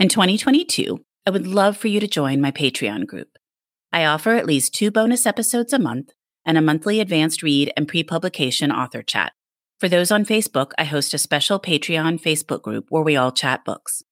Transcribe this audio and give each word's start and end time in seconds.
In 0.00 0.08
2022, 0.08 1.04
I 1.26 1.30
would 1.30 1.48
love 1.48 1.76
for 1.76 1.88
you 1.88 1.98
to 1.98 2.06
join 2.06 2.40
my 2.40 2.52
Patreon 2.52 3.04
group. 3.08 3.30
I 3.92 4.04
offer 4.04 4.36
at 4.36 4.46
least 4.46 4.72
two 4.72 4.92
bonus 4.92 5.26
episodes 5.26 5.72
a 5.72 5.78
month 5.80 6.12
and 6.46 6.56
a 6.56 6.62
monthly 6.62 7.00
advanced 7.00 7.42
read 7.42 7.72
and 7.76 7.88
pre 7.88 8.04
publication 8.04 8.70
author 8.70 9.02
chat. 9.02 9.32
For 9.80 9.88
those 9.88 10.12
on 10.12 10.24
Facebook, 10.24 10.70
I 10.78 10.84
host 10.84 11.14
a 11.14 11.18
special 11.18 11.58
Patreon 11.58 12.22
Facebook 12.22 12.62
group 12.62 12.86
where 12.90 13.02
we 13.02 13.16
all 13.16 13.32
chat 13.32 13.64
books. 13.64 14.04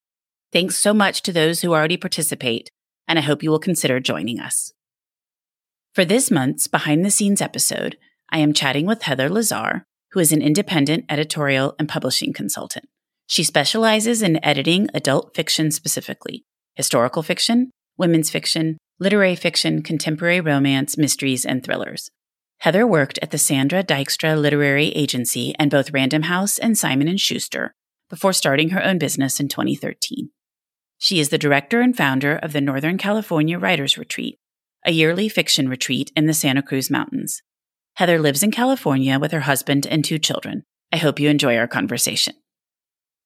Thanks 0.52 0.76
so 0.76 0.92
much 0.92 1.22
to 1.22 1.32
those 1.32 1.60
who 1.60 1.72
already 1.72 1.96
participate, 1.96 2.72
and 3.06 3.16
I 3.16 3.22
hope 3.22 3.44
you 3.44 3.52
will 3.52 3.60
consider 3.60 4.00
joining 4.00 4.40
us. 4.40 4.72
For 5.94 6.04
this 6.04 6.32
month's 6.32 6.66
behind 6.66 7.04
the 7.04 7.12
scenes 7.12 7.40
episode, 7.40 7.96
I 8.32 8.38
am 8.38 8.52
chatting 8.52 8.86
with 8.86 9.02
Heather 9.02 9.28
Lazare, 9.28 9.82
who 10.10 10.18
is 10.18 10.32
an 10.32 10.42
independent 10.42 11.04
editorial 11.08 11.76
and 11.78 11.88
publishing 11.88 12.32
consultant. 12.32 12.88
She 13.26 13.42
specializes 13.42 14.22
in 14.22 14.44
editing 14.44 14.88
adult 14.94 15.34
fiction 15.34 15.70
specifically, 15.70 16.44
historical 16.74 17.22
fiction, 17.22 17.70
women's 17.98 18.30
fiction, 18.30 18.78
literary 18.98 19.36
fiction, 19.36 19.82
contemporary 19.82 20.40
romance, 20.40 20.96
mysteries, 20.96 21.44
and 21.44 21.62
thrillers. 21.64 22.08
Heather 22.60 22.86
worked 22.86 23.18
at 23.20 23.32
the 23.32 23.38
Sandra 23.38 23.82
Dijkstra 23.82 24.40
Literary 24.40 24.88
Agency 24.88 25.54
and 25.58 25.70
both 25.70 25.92
Random 25.92 26.22
House 26.22 26.56
and 26.58 26.78
Simon 26.78 27.14
& 27.16 27.18
Schuster 27.18 27.74
before 28.08 28.32
starting 28.32 28.70
her 28.70 28.82
own 28.82 28.98
business 28.98 29.40
in 29.40 29.48
2013. 29.48 30.30
She 30.98 31.20
is 31.20 31.28
the 31.28 31.38
director 31.38 31.80
and 31.80 31.96
founder 31.96 32.36
of 32.36 32.52
the 32.52 32.60
Northern 32.60 32.96
California 32.96 33.58
Writers 33.58 33.98
Retreat, 33.98 34.38
a 34.86 34.92
yearly 34.92 35.28
fiction 35.28 35.68
retreat 35.68 36.10
in 36.16 36.26
the 36.26 36.32
Santa 36.32 36.62
Cruz 36.62 36.90
Mountains. 36.90 37.42
Heather 37.94 38.18
lives 38.18 38.42
in 38.42 38.50
California 38.50 39.18
with 39.18 39.32
her 39.32 39.40
husband 39.40 39.86
and 39.86 40.04
two 40.04 40.18
children. 40.18 40.62
I 40.92 40.96
hope 40.96 41.20
you 41.20 41.28
enjoy 41.28 41.56
our 41.56 41.68
conversation. 41.68 42.34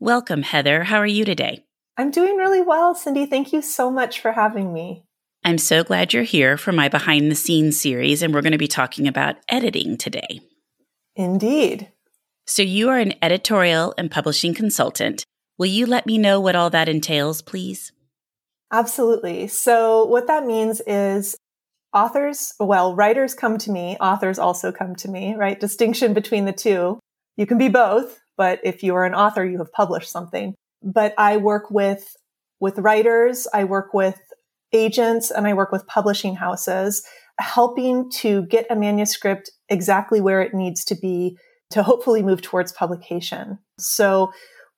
Welcome, 0.00 0.42
Heather. 0.42 0.84
How 0.84 0.98
are 0.98 1.06
you 1.06 1.24
today? 1.24 1.64
I'm 1.96 2.10
doing 2.10 2.36
really 2.36 2.60
well, 2.60 2.94
Cindy. 2.94 3.24
Thank 3.24 3.54
you 3.54 3.62
so 3.62 3.90
much 3.90 4.20
for 4.20 4.32
having 4.32 4.70
me. 4.74 5.04
I'm 5.42 5.56
so 5.56 5.82
glad 5.82 6.12
you're 6.12 6.22
here 6.22 6.58
for 6.58 6.70
my 6.70 6.90
behind 6.90 7.30
the 7.30 7.34
scenes 7.34 7.80
series, 7.80 8.22
and 8.22 8.34
we're 8.34 8.42
going 8.42 8.52
to 8.52 8.58
be 8.58 8.68
talking 8.68 9.08
about 9.08 9.36
editing 9.48 9.96
today. 9.96 10.40
Indeed. 11.14 11.92
So, 12.46 12.62
you 12.62 12.90
are 12.90 12.98
an 12.98 13.14
editorial 13.22 13.94
and 13.96 14.10
publishing 14.10 14.52
consultant. 14.52 15.24
Will 15.56 15.64
you 15.64 15.86
let 15.86 16.04
me 16.04 16.18
know 16.18 16.42
what 16.42 16.56
all 16.56 16.68
that 16.68 16.90
entails, 16.90 17.40
please? 17.40 17.90
Absolutely. 18.70 19.48
So, 19.48 20.04
what 20.04 20.26
that 20.26 20.44
means 20.44 20.82
is 20.86 21.38
authors, 21.94 22.52
well, 22.60 22.94
writers 22.94 23.32
come 23.32 23.56
to 23.58 23.70
me, 23.70 23.96
authors 23.98 24.38
also 24.38 24.72
come 24.72 24.94
to 24.96 25.08
me, 25.08 25.34
right? 25.36 25.58
Distinction 25.58 26.12
between 26.12 26.44
the 26.44 26.52
two. 26.52 27.00
You 27.38 27.46
can 27.46 27.56
be 27.56 27.70
both, 27.70 28.20
but 28.36 28.60
if 28.62 28.82
you 28.82 28.94
are 28.94 29.04
an 29.04 29.14
author, 29.14 29.44
you 29.44 29.58
have 29.58 29.72
published 29.72 30.10
something. 30.10 30.54
But 30.82 31.14
I 31.18 31.36
work 31.36 31.70
with 31.70 32.16
with 32.58 32.78
writers, 32.78 33.46
I 33.52 33.64
work 33.64 33.92
with 33.92 34.18
agents, 34.72 35.30
and 35.30 35.46
I 35.46 35.52
work 35.52 35.72
with 35.72 35.86
publishing 35.86 36.36
houses, 36.36 37.02
helping 37.38 38.10
to 38.10 38.46
get 38.46 38.66
a 38.70 38.76
manuscript 38.76 39.50
exactly 39.68 40.20
where 40.20 40.40
it 40.40 40.54
needs 40.54 40.84
to 40.86 40.94
be 40.94 41.36
to 41.70 41.82
hopefully 41.82 42.22
move 42.22 42.42
towards 42.42 42.72
publication. 42.72 43.58
So 43.78 44.32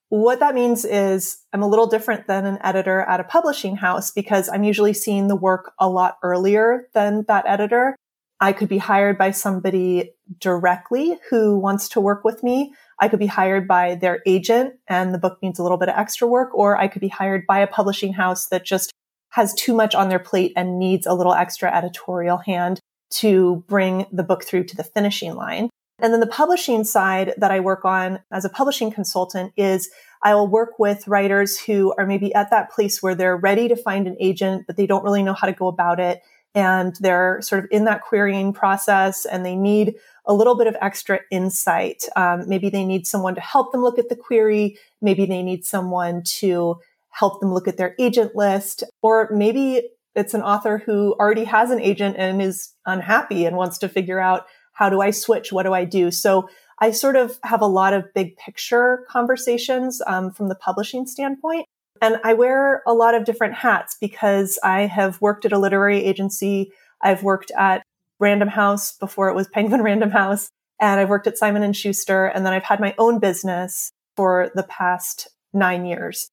what 0.09 0.41
that 0.41 0.55
means 0.55 0.85
is 0.85 1.39
I'm 1.53 1.63
a 1.63 1.69
little 1.69 1.87
different 1.87 2.27
than 2.27 2.47
an 2.47 2.59
editor 2.63 3.03
at 3.03 3.21
a 3.21 3.25
publishing 3.25 3.77
house 3.77 4.11
because 4.11 4.49
I'm 4.49 4.65
usually 4.65 4.95
seeing 4.95 5.29
the 5.29 5.37
work 5.37 5.73
a 5.79 5.89
lot 5.89 6.17
earlier 6.23 6.89
than 6.95 7.25
that 7.29 7.47
editor. 7.47 7.95
I 8.41 8.53
could 8.53 8.69
be 8.69 8.79
hired 8.79 9.19
by 9.19 9.33
somebody 9.33 10.13
directly 10.41 11.19
who 11.31 11.59
wants 11.59 11.89
to 11.91 12.01
work 12.01 12.25
with 12.25 12.43
me. 12.43 12.75
I 13.01 13.09
could 13.09 13.19
be 13.19 13.27
hired 13.27 13.69
by 13.69 13.95
their 13.95 14.21
agent 14.27 14.75
and 14.89 15.15
the 15.15 15.19
book 15.19 15.39
needs 15.43 15.59
a 15.59 15.63
little 15.63 15.79
bit 15.79 15.89
of 15.89 15.97
extra 15.97 16.27
work, 16.27 16.55
or 16.55 16.77
I 16.77 16.89
could 16.89 17.01
be 17.01 17.09
hired 17.09 17.47
by 17.47 17.61
a 17.61 17.67
publishing 17.67 18.13
house 18.13 18.47
that 18.49 18.65
just 18.65 18.93
has 19.31 19.55
too 19.55 19.75
much 19.75 19.95
on 19.95 20.09
their 20.09 20.19
plate 20.19 20.53
and 20.57 20.79
needs 20.79 21.07
a 21.07 21.15
little 21.15 21.35
extra 21.35 21.75
editorial 21.75 22.39
hand 22.39 22.81
to 23.11 23.65
bring 23.69 24.07
the 24.13 24.23
book 24.23 24.45
through 24.45 24.65
to 24.65 24.77
the 24.77 24.85
finishing 24.85 25.35
line. 25.35 25.71
And 26.01 26.13
then 26.13 26.21
the 26.21 26.27
publishing 26.27 26.85
side 26.85 27.35
that 27.39 27.51
I 27.51 27.61
work 27.61 27.85
on 27.85 28.21
as 28.31 28.45
a 28.45 28.49
publishing 28.49 28.91
consultant 28.91 29.53
is 29.57 29.91
I 30.23 30.35
will 30.35 30.49
work 30.49 30.79
with 30.79 31.09
writers 31.09 31.59
who 31.59 31.95
are 31.99 32.07
maybe 32.07 32.33
at 32.35 32.51
that 32.51 32.71
place 32.71 33.03
where 33.03 33.15
they're 33.15 33.37
ready 33.37 33.69
to 33.69 33.77
find 33.77 34.07
an 34.07 34.17
agent, 34.21 34.67
but 34.67 34.77
they 34.77 34.87
don't 34.87 35.05
really 35.05 35.23
know 35.23 35.35
how 35.35 35.47
to 35.47 35.53
go 35.53 35.67
about 35.67 36.01
it. 36.01 36.21
And 36.55 36.97
they're 37.01 37.41
sort 37.43 37.65
of 37.65 37.71
in 37.71 37.85
that 37.85 38.03
querying 38.03 38.53
process 38.53 39.25
and 39.25 39.45
they 39.45 39.55
need 39.55 39.95
a 40.27 40.35
little 40.35 40.57
bit 40.57 40.67
of 40.67 40.77
extra 40.81 41.21
insight. 41.31 42.05
Um, 42.17 42.49
maybe 42.49 42.69
they 42.71 42.85
need 42.85 43.07
someone 43.07 43.35
to 43.35 43.41
help 43.41 43.73
them 43.73 43.83
look 43.83 43.99
at 43.99 44.09
the 44.09 44.17
query. 44.17 44.79
Maybe 45.01 45.27
they 45.27 45.43
need 45.43 45.65
someone 45.65 46.23
to 46.39 46.77
help 47.11 47.41
them 47.41 47.53
look 47.53 47.69
at 47.69 47.77
their 47.77 47.95
agent 47.99 48.35
list. 48.35 48.85
Or 49.03 49.29
maybe 49.33 49.89
it's 50.15 50.35
an 50.35 50.43
author 50.43 50.79
who 50.79 51.15
already 51.19 51.45
has 51.45 51.71
an 51.71 51.81
agent 51.81 52.17
and 52.19 52.43
is 52.43 52.73
unhappy 52.87 53.45
and 53.45 53.57
wants 53.57 53.79
to 53.79 53.89
figure 53.89 54.21
out 54.21 54.47
how 54.73 54.89
do 54.89 55.01
I 55.01 55.11
switch? 55.11 55.53
What 55.53 55.65
do 55.65 55.73
I 55.73 55.85
do? 55.85 56.11
So 56.11 56.49
I 56.81 56.93
sort 56.93 57.17
of 57.17 57.39
have 57.43 57.61
a 57.61 57.67
lot 57.67 57.93
of 57.93 58.13
big 58.15 58.37
picture 58.37 59.05
conversations 59.09 60.01
um, 60.07 60.31
from 60.31 60.49
the 60.49 60.55
publishing 60.55 61.07
standpoint. 61.07 61.67
And 62.01 62.17
I 62.25 62.35
wear 62.35 62.83
a 62.87 62.95
lot 62.95 63.15
of 63.15 63.25
different 63.25 63.55
hats 63.55 63.97
because 64.01 64.59
I 64.63 64.83
have 64.83 65.21
worked 65.21 65.45
at 65.45 65.53
a 65.53 65.59
literary 65.59 66.05
agency. 66.05 66.73
I've 67.03 67.23
worked 67.23 67.51
at 67.57 67.83
Random 68.19 68.49
House 68.49 68.97
before 68.97 69.29
it 69.29 69.35
was 69.35 69.49
Penguin 69.49 69.83
Random 69.91 70.11
House. 70.11 70.49
and 70.81 71.01
I've 71.01 71.09
worked 71.09 71.27
at 71.27 71.39
Simon 71.39 71.63
and 71.63 71.77
Schuster 71.77 72.27
and 72.27 72.45
then 72.47 72.53
I've 72.53 72.65
had 72.65 72.81
my 72.81 72.95
own 72.99 73.19
business 73.19 73.91
for 74.17 74.51
the 74.55 74.65
past 74.65 75.29
9 75.53 75.87
years. 75.87 76.29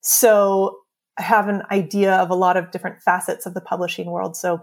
So 0.00 0.78
I 1.18 1.22
have 1.22 1.48
an 1.48 1.62
idea 1.70 2.14
of 2.14 2.30
a 2.30 2.34
lot 2.34 2.56
of 2.56 2.70
different 2.70 3.02
facets 3.02 3.46
of 3.46 3.54
the 3.54 3.60
publishing 3.60 4.10
world. 4.10 4.36
So 4.36 4.60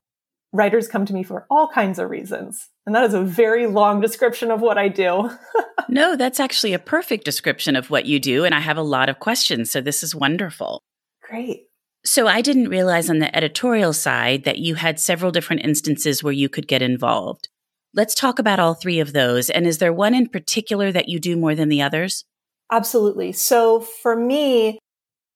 writers 0.56 0.88
come 0.88 1.06
to 1.06 1.14
me 1.14 1.24
for 1.24 1.46
all 1.50 1.68
kinds 1.68 2.00
of 2.00 2.10
reasons. 2.10 2.70
And 2.86 2.96
that 2.96 3.04
is 3.04 3.14
a 3.14 3.22
very 3.22 3.68
long 3.68 4.02
description 4.02 4.52
of 4.52 4.62
what 4.62 4.78
I 4.78 4.88
do. 4.88 5.30
no, 5.90 6.16
that's 6.16 6.40
actually 6.40 6.74
a 6.74 6.80
perfect 6.80 7.26
description 7.26 7.76
of 7.76 7.90
what 7.90 8.06
you 8.06 8.20
do. 8.20 8.46
And 8.46 8.56
I 8.56 8.60
have 8.60 8.78
a 8.78 8.84
lot 8.84 9.10
of 9.10 9.20
questions. 9.20 9.72
So 9.72 9.82
this 9.82 10.04
is 10.04 10.16
wonderful. 10.16 10.82
Great. 11.22 11.68
So 12.06 12.28
I 12.28 12.42
didn't 12.42 12.70
realize 12.70 13.10
on 13.10 13.20
the 13.20 13.36
editorial 13.36 13.92
side 13.92 14.44
that 14.44 14.60
you 14.60 14.76
had 14.76 15.00
several 15.00 15.32
different 15.32 15.64
instances 15.64 16.24
where 16.24 16.34
you 16.34 16.48
could 16.50 16.68
get 16.68 16.82
involved. 16.82 17.50
Let's 17.94 18.14
talk 18.14 18.40
about 18.40 18.60
all 18.60 18.76
three 18.76 19.00
of 19.00 19.14
those. 19.14 19.50
And 19.50 19.66
is 19.66 19.80
there 19.80 19.94
one 19.94 20.14
in 20.14 20.30
particular 20.30 20.92
that 20.92 21.10
you 21.10 21.20
do 21.20 21.36
more 21.36 21.56
than 21.56 21.70
the 21.70 21.82
others? 21.82 22.24
Absolutely. 22.72 23.32
So 23.32 23.80
for 23.80 24.16
me, 24.16 24.80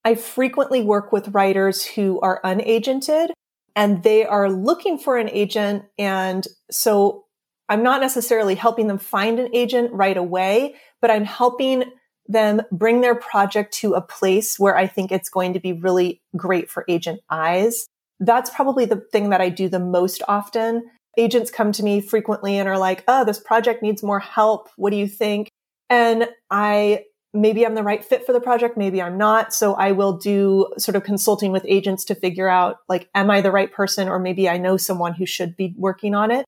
I 0.06 0.16
frequently 0.16 0.82
work 0.82 1.12
with 1.12 1.30
writers 1.30 1.84
who 1.84 2.20
are 2.22 2.42
unagented 2.44 3.32
and 3.80 4.04
they 4.04 4.26
are 4.26 4.52
looking 4.52 4.98
for 4.98 5.18
an 5.18 5.30
agent. 5.30 5.86
And 5.98 6.46
so 6.70 7.24
I'm 7.70 7.82
not 7.82 8.02
necessarily 8.02 8.56
helping 8.56 8.88
them 8.88 8.98
find 8.98 9.40
an 9.40 9.56
agent 9.56 9.94
right 9.94 10.18
away, 10.18 10.76
but 11.02 11.10
I'm 11.10 11.24
helping 11.24 11.86
them 12.28 12.62
bring 12.74 13.00
their 13.00 13.16
project 13.16 13.74
to 13.76 13.94
a 13.94 14.02
place 14.02 14.60
where 14.60 14.76
I 14.76 14.86
think 14.86 15.14
it's 15.14 15.30
going 15.30 15.54
to 15.54 15.62
be 15.62 15.72
really 15.72 16.22
great 16.36 16.70
for 16.70 16.84
agent 16.90 17.22
eyes. 17.30 17.88
That's 18.20 18.50
probably 18.50 18.84
the 18.84 19.02
thing 19.14 19.30
that 19.30 19.40
I 19.40 19.48
do 19.48 19.70
the 19.70 19.80
most 19.80 20.22
often. 20.28 20.84
Agents 21.18 21.50
come 21.50 21.72
to 21.72 21.82
me 21.82 22.02
frequently 22.02 22.58
and 22.58 22.68
are 22.68 22.78
like, 22.78 23.06
oh, 23.08 23.24
this 23.24 23.40
project 23.40 23.82
needs 23.82 24.04
more 24.04 24.20
help. 24.20 24.68
What 24.76 24.90
do 24.90 24.98
you 24.98 25.08
think? 25.08 25.48
And 25.90 26.28
I 26.52 27.06
maybe 27.34 27.66
I'm 27.66 27.76
the 27.76 27.84
right 27.84 28.04
fit 28.04 28.26
for 28.26 28.34
the 28.34 28.42
project, 28.42 28.78
maybe 28.78 29.02
I'm 29.02 29.18
not. 29.18 29.54
So 29.54 29.76
I 29.76 29.92
will 29.92 30.14
do 30.14 30.68
sort 30.78 30.96
of 30.96 31.04
consulting 31.04 31.52
with 31.52 31.66
agents 31.68 32.04
to 32.06 32.16
figure 32.16 32.50
out 32.50 32.78
like, 32.88 33.10
am 33.14 33.30
I 33.30 33.42
the 33.42 33.52
right 33.52 33.72
person? 33.72 34.08
Or 34.08 34.20
maybe 34.20 34.50
I 34.50 34.58
know 34.58 34.78
someone 34.78 35.14
who 35.14 35.26
should 35.26 35.56
be 35.56 35.74
working 35.78 36.16
on 36.16 36.32
it. 36.32 36.46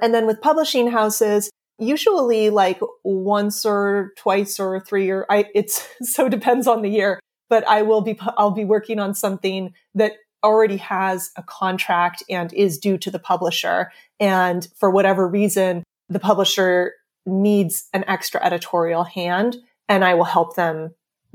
And 0.00 0.12
then 0.12 0.26
with 0.26 0.40
publishing 0.40 0.90
houses, 0.90 1.50
usually 1.78 2.50
like 2.50 2.80
once 3.04 3.64
or 3.64 4.12
twice 4.16 4.58
or 4.58 4.80
three 4.80 5.10
or 5.10 5.26
I, 5.30 5.46
it's 5.54 5.86
so 6.02 6.28
depends 6.28 6.66
on 6.66 6.82
the 6.82 6.90
year, 6.90 7.20
but 7.48 7.66
I 7.66 7.82
will 7.82 8.00
be, 8.00 8.18
I'll 8.36 8.50
be 8.50 8.64
working 8.64 8.98
on 8.98 9.14
something 9.14 9.74
that 9.94 10.12
already 10.44 10.76
has 10.76 11.30
a 11.36 11.42
contract 11.42 12.22
and 12.28 12.52
is 12.52 12.78
due 12.78 12.98
to 12.98 13.10
the 13.10 13.18
publisher. 13.18 13.90
And 14.20 14.68
for 14.76 14.90
whatever 14.90 15.26
reason, 15.26 15.82
the 16.08 16.20
publisher 16.20 16.92
needs 17.24 17.88
an 17.92 18.04
extra 18.06 18.42
editorial 18.44 19.02
hand 19.02 19.56
and 19.88 20.04
I 20.04 20.14
will 20.14 20.24
help 20.24 20.56
them 20.56 20.94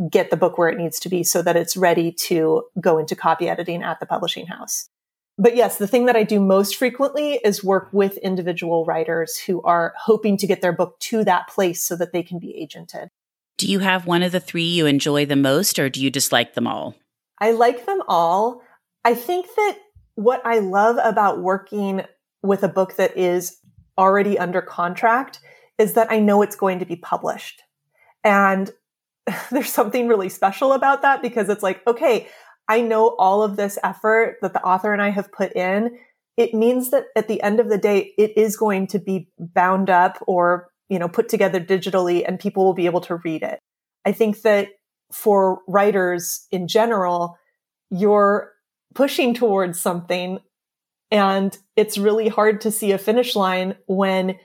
get 0.09 0.29
the 0.29 0.37
book 0.37 0.57
where 0.57 0.69
it 0.69 0.77
needs 0.77 0.99
to 1.01 1.09
be 1.09 1.23
so 1.23 1.41
that 1.41 1.55
it's 1.55 1.77
ready 1.77 2.11
to 2.11 2.63
go 2.79 2.97
into 2.97 3.15
copy 3.15 3.47
editing 3.47 3.83
at 3.83 3.99
the 3.99 4.05
publishing 4.05 4.47
house. 4.47 4.89
But 5.37 5.55
yes, 5.55 5.77
the 5.77 5.87
thing 5.87 6.05
that 6.05 6.15
I 6.15 6.23
do 6.23 6.39
most 6.39 6.75
frequently 6.75 7.39
is 7.43 7.63
work 7.63 7.89
with 7.91 8.17
individual 8.17 8.85
writers 8.85 9.37
who 9.37 9.61
are 9.63 9.93
hoping 9.97 10.37
to 10.37 10.47
get 10.47 10.61
their 10.61 10.73
book 10.73 10.99
to 10.99 11.23
that 11.23 11.47
place 11.47 11.83
so 11.83 11.95
that 11.95 12.13
they 12.13 12.23
can 12.23 12.39
be 12.39 12.67
agented. 12.67 13.07
Do 13.57 13.67
you 13.67 13.79
have 13.79 14.07
one 14.07 14.23
of 14.23 14.31
the 14.31 14.39
three 14.39 14.63
you 14.63 14.85
enjoy 14.85 15.25
the 15.25 15.35
most 15.35 15.79
or 15.79 15.89
do 15.89 16.01
you 16.01 16.09
dislike 16.09 16.53
them 16.53 16.67
all? 16.67 16.95
I 17.39 17.51
like 17.51 17.85
them 17.85 18.01
all. 18.07 18.61
I 19.03 19.15
think 19.15 19.47
that 19.55 19.77
what 20.15 20.45
I 20.45 20.59
love 20.59 20.97
about 21.03 21.41
working 21.41 22.03
with 22.43 22.63
a 22.63 22.67
book 22.67 22.95
that 22.97 23.17
is 23.17 23.57
already 23.97 24.37
under 24.37 24.61
contract 24.61 25.39
is 25.77 25.93
that 25.93 26.11
I 26.11 26.19
know 26.19 26.41
it's 26.41 26.55
going 26.55 26.79
to 26.79 26.85
be 26.85 26.95
published. 26.95 27.63
And 28.23 28.69
there's 29.51 29.71
something 29.71 30.07
really 30.07 30.29
special 30.29 30.73
about 30.73 31.01
that 31.01 31.21
because 31.21 31.49
it's 31.49 31.63
like, 31.63 31.85
okay, 31.87 32.27
I 32.67 32.81
know 32.81 33.15
all 33.19 33.43
of 33.43 33.55
this 33.55 33.77
effort 33.83 34.37
that 34.41 34.53
the 34.53 34.63
author 34.63 34.93
and 34.93 35.01
I 35.01 35.09
have 35.09 35.31
put 35.31 35.53
in. 35.53 35.97
It 36.37 36.53
means 36.53 36.91
that 36.91 37.05
at 37.15 37.27
the 37.27 37.41
end 37.41 37.59
of 37.59 37.69
the 37.69 37.77
day, 37.77 38.13
it 38.17 38.37
is 38.37 38.55
going 38.55 38.87
to 38.87 38.99
be 38.99 39.29
bound 39.37 39.89
up 39.89 40.17
or, 40.27 40.69
you 40.89 40.97
know, 40.97 41.09
put 41.09 41.27
together 41.27 41.59
digitally 41.59 42.23
and 42.25 42.39
people 42.39 42.63
will 42.63 42.73
be 42.73 42.85
able 42.85 43.01
to 43.01 43.17
read 43.25 43.43
it. 43.43 43.59
I 44.05 44.13
think 44.13 44.41
that 44.41 44.69
for 45.11 45.59
writers 45.67 46.47
in 46.51 46.67
general, 46.67 47.37
you're 47.89 48.53
pushing 48.95 49.33
towards 49.33 49.79
something 49.79 50.39
and 51.11 51.57
it's 51.75 51.97
really 51.97 52.29
hard 52.29 52.61
to 52.61 52.71
see 52.71 52.93
a 52.93 52.97
finish 52.97 53.35
line 53.35 53.75
when 53.85 54.37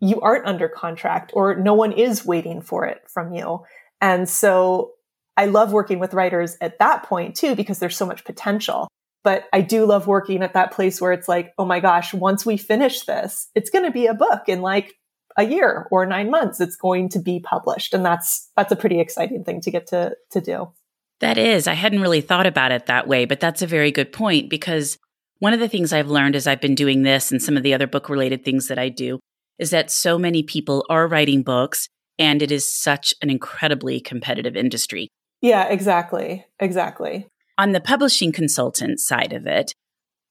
you 0.00 0.20
aren't 0.20 0.46
under 0.46 0.68
contract 0.68 1.30
or 1.34 1.54
no 1.54 1.74
one 1.74 1.92
is 1.92 2.24
waiting 2.24 2.62
for 2.62 2.86
it 2.86 3.02
from 3.08 3.32
you. 3.32 3.60
And 4.00 4.28
so 4.28 4.92
I 5.36 5.46
love 5.46 5.72
working 5.72 5.98
with 5.98 6.14
writers 6.14 6.56
at 6.60 6.78
that 6.78 7.04
point 7.04 7.36
too, 7.36 7.54
because 7.54 7.78
there's 7.78 7.96
so 7.96 8.06
much 8.06 8.24
potential. 8.24 8.88
But 9.22 9.44
I 9.52 9.60
do 9.60 9.84
love 9.84 10.06
working 10.06 10.42
at 10.42 10.54
that 10.54 10.72
place 10.72 11.00
where 11.00 11.12
it's 11.12 11.28
like, 11.28 11.52
oh 11.58 11.66
my 11.66 11.80
gosh, 11.80 12.14
once 12.14 12.46
we 12.46 12.56
finish 12.56 13.02
this, 13.02 13.48
it's 13.54 13.68
going 13.68 13.84
to 13.84 13.90
be 13.90 14.06
a 14.06 14.14
book 14.14 14.48
in 14.48 14.62
like 14.62 14.94
a 15.36 15.44
year 15.44 15.86
or 15.90 16.06
nine 16.06 16.30
months. 16.30 16.60
It's 16.60 16.76
going 16.76 17.10
to 17.10 17.18
be 17.18 17.40
published. 17.40 17.92
And 17.92 18.04
that's, 18.04 18.50
that's 18.56 18.72
a 18.72 18.76
pretty 18.76 18.98
exciting 18.98 19.44
thing 19.44 19.60
to 19.60 19.70
get 19.70 19.86
to, 19.88 20.16
to 20.30 20.40
do. 20.40 20.72
That 21.20 21.36
is. 21.36 21.66
I 21.66 21.74
hadn't 21.74 22.00
really 22.00 22.22
thought 22.22 22.46
about 22.46 22.72
it 22.72 22.86
that 22.86 23.06
way, 23.06 23.26
but 23.26 23.40
that's 23.40 23.60
a 23.60 23.66
very 23.66 23.92
good 23.92 24.10
point 24.10 24.48
because 24.48 24.96
one 25.38 25.52
of 25.52 25.60
the 25.60 25.68
things 25.68 25.92
I've 25.92 26.08
learned 26.08 26.34
as 26.34 26.46
I've 26.46 26.62
been 26.62 26.74
doing 26.74 27.02
this 27.02 27.30
and 27.30 27.42
some 27.42 27.58
of 27.58 27.62
the 27.62 27.74
other 27.74 27.86
book 27.86 28.08
related 28.08 28.42
things 28.42 28.68
that 28.68 28.78
I 28.78 28.88
do 28.88 29.20
is 29.60 29.70
that 29.70 29.90
so 29.90 30.18
many 30.18 30.42
people 30.42 30.84
are 30.88 31.06
writing 31.06 31.42
books 31.42 31.88
and 32.18 32.42
it 32.42 32.50
is 32.50 32.72
such 32.72 33.14
an 33.22 33.30
incredibly 33.30 34.00
competitive 34.00 34.56
industry. 34.56 35.08
Yeah, 35.40 35.68
exactly. 35.68 36.44
Exactly. 36.58 37.28
On 37.58 37.72
the 37.72 37.80
publishing 37.80 38.32
consultant 38.32 39.00
side 39.00 39.32
of 39.32 39.46
it, 39.46 39.74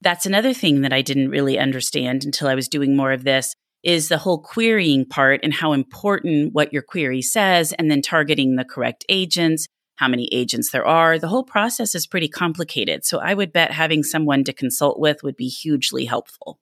that's 0.01 0.25
another 0.25 0.53
thing 0.53 0.81
that 0.81 0.93
I 0.93 1.01
didn't 1.01 1.29
really 1.29 1.59
understand 1.59 2.25
until 2.25 2.47
I 2.47 2.55
was 2.55 2.67
doing 2.67 2.95
more 2.95 3.11
of 3.11 3.23
this 3.23 3.53
is 3.83 4.09
the 4.09 4.17
whole 4.17 4.39
querying 4.39 5.05
part 5.05 5.39
and 5.43 5.53
how 5.53 5.73
important 5.73 6.53
what 6.53 6.73
your 6.73 6.81
query 6.81 7.21
says 7.21 7.71
and 7.73 7.89
then 7.89 8.01
targeting 8.01 8.55
the 8.55 8.65
correct 8.65 9.05
agents, 9.09 9.67
how 9.97 10.07
many 10.07 10.27
agents 10.31 10.71
there 10.71 10.85
are. 10.85 11.19
The 11.19 11.27
whole 11.27 11.43
process 11.43 11.95
is 11.95 12.07
pretty 12.07 12.27
complicated. 12.27 13.05
So 13.05 13.19
I 13.19 13.33
would 13.33 13.53
bet 13.53 13.71
having 13.71 14.03
someone 14.03 14.43
to 14.45 14.53
consult 14.53 14.99
with 14.99 15.23
would 15.23 15.37
be 15.37 15.47
hugely 15.47 16.05
helpful. 16.05 16.59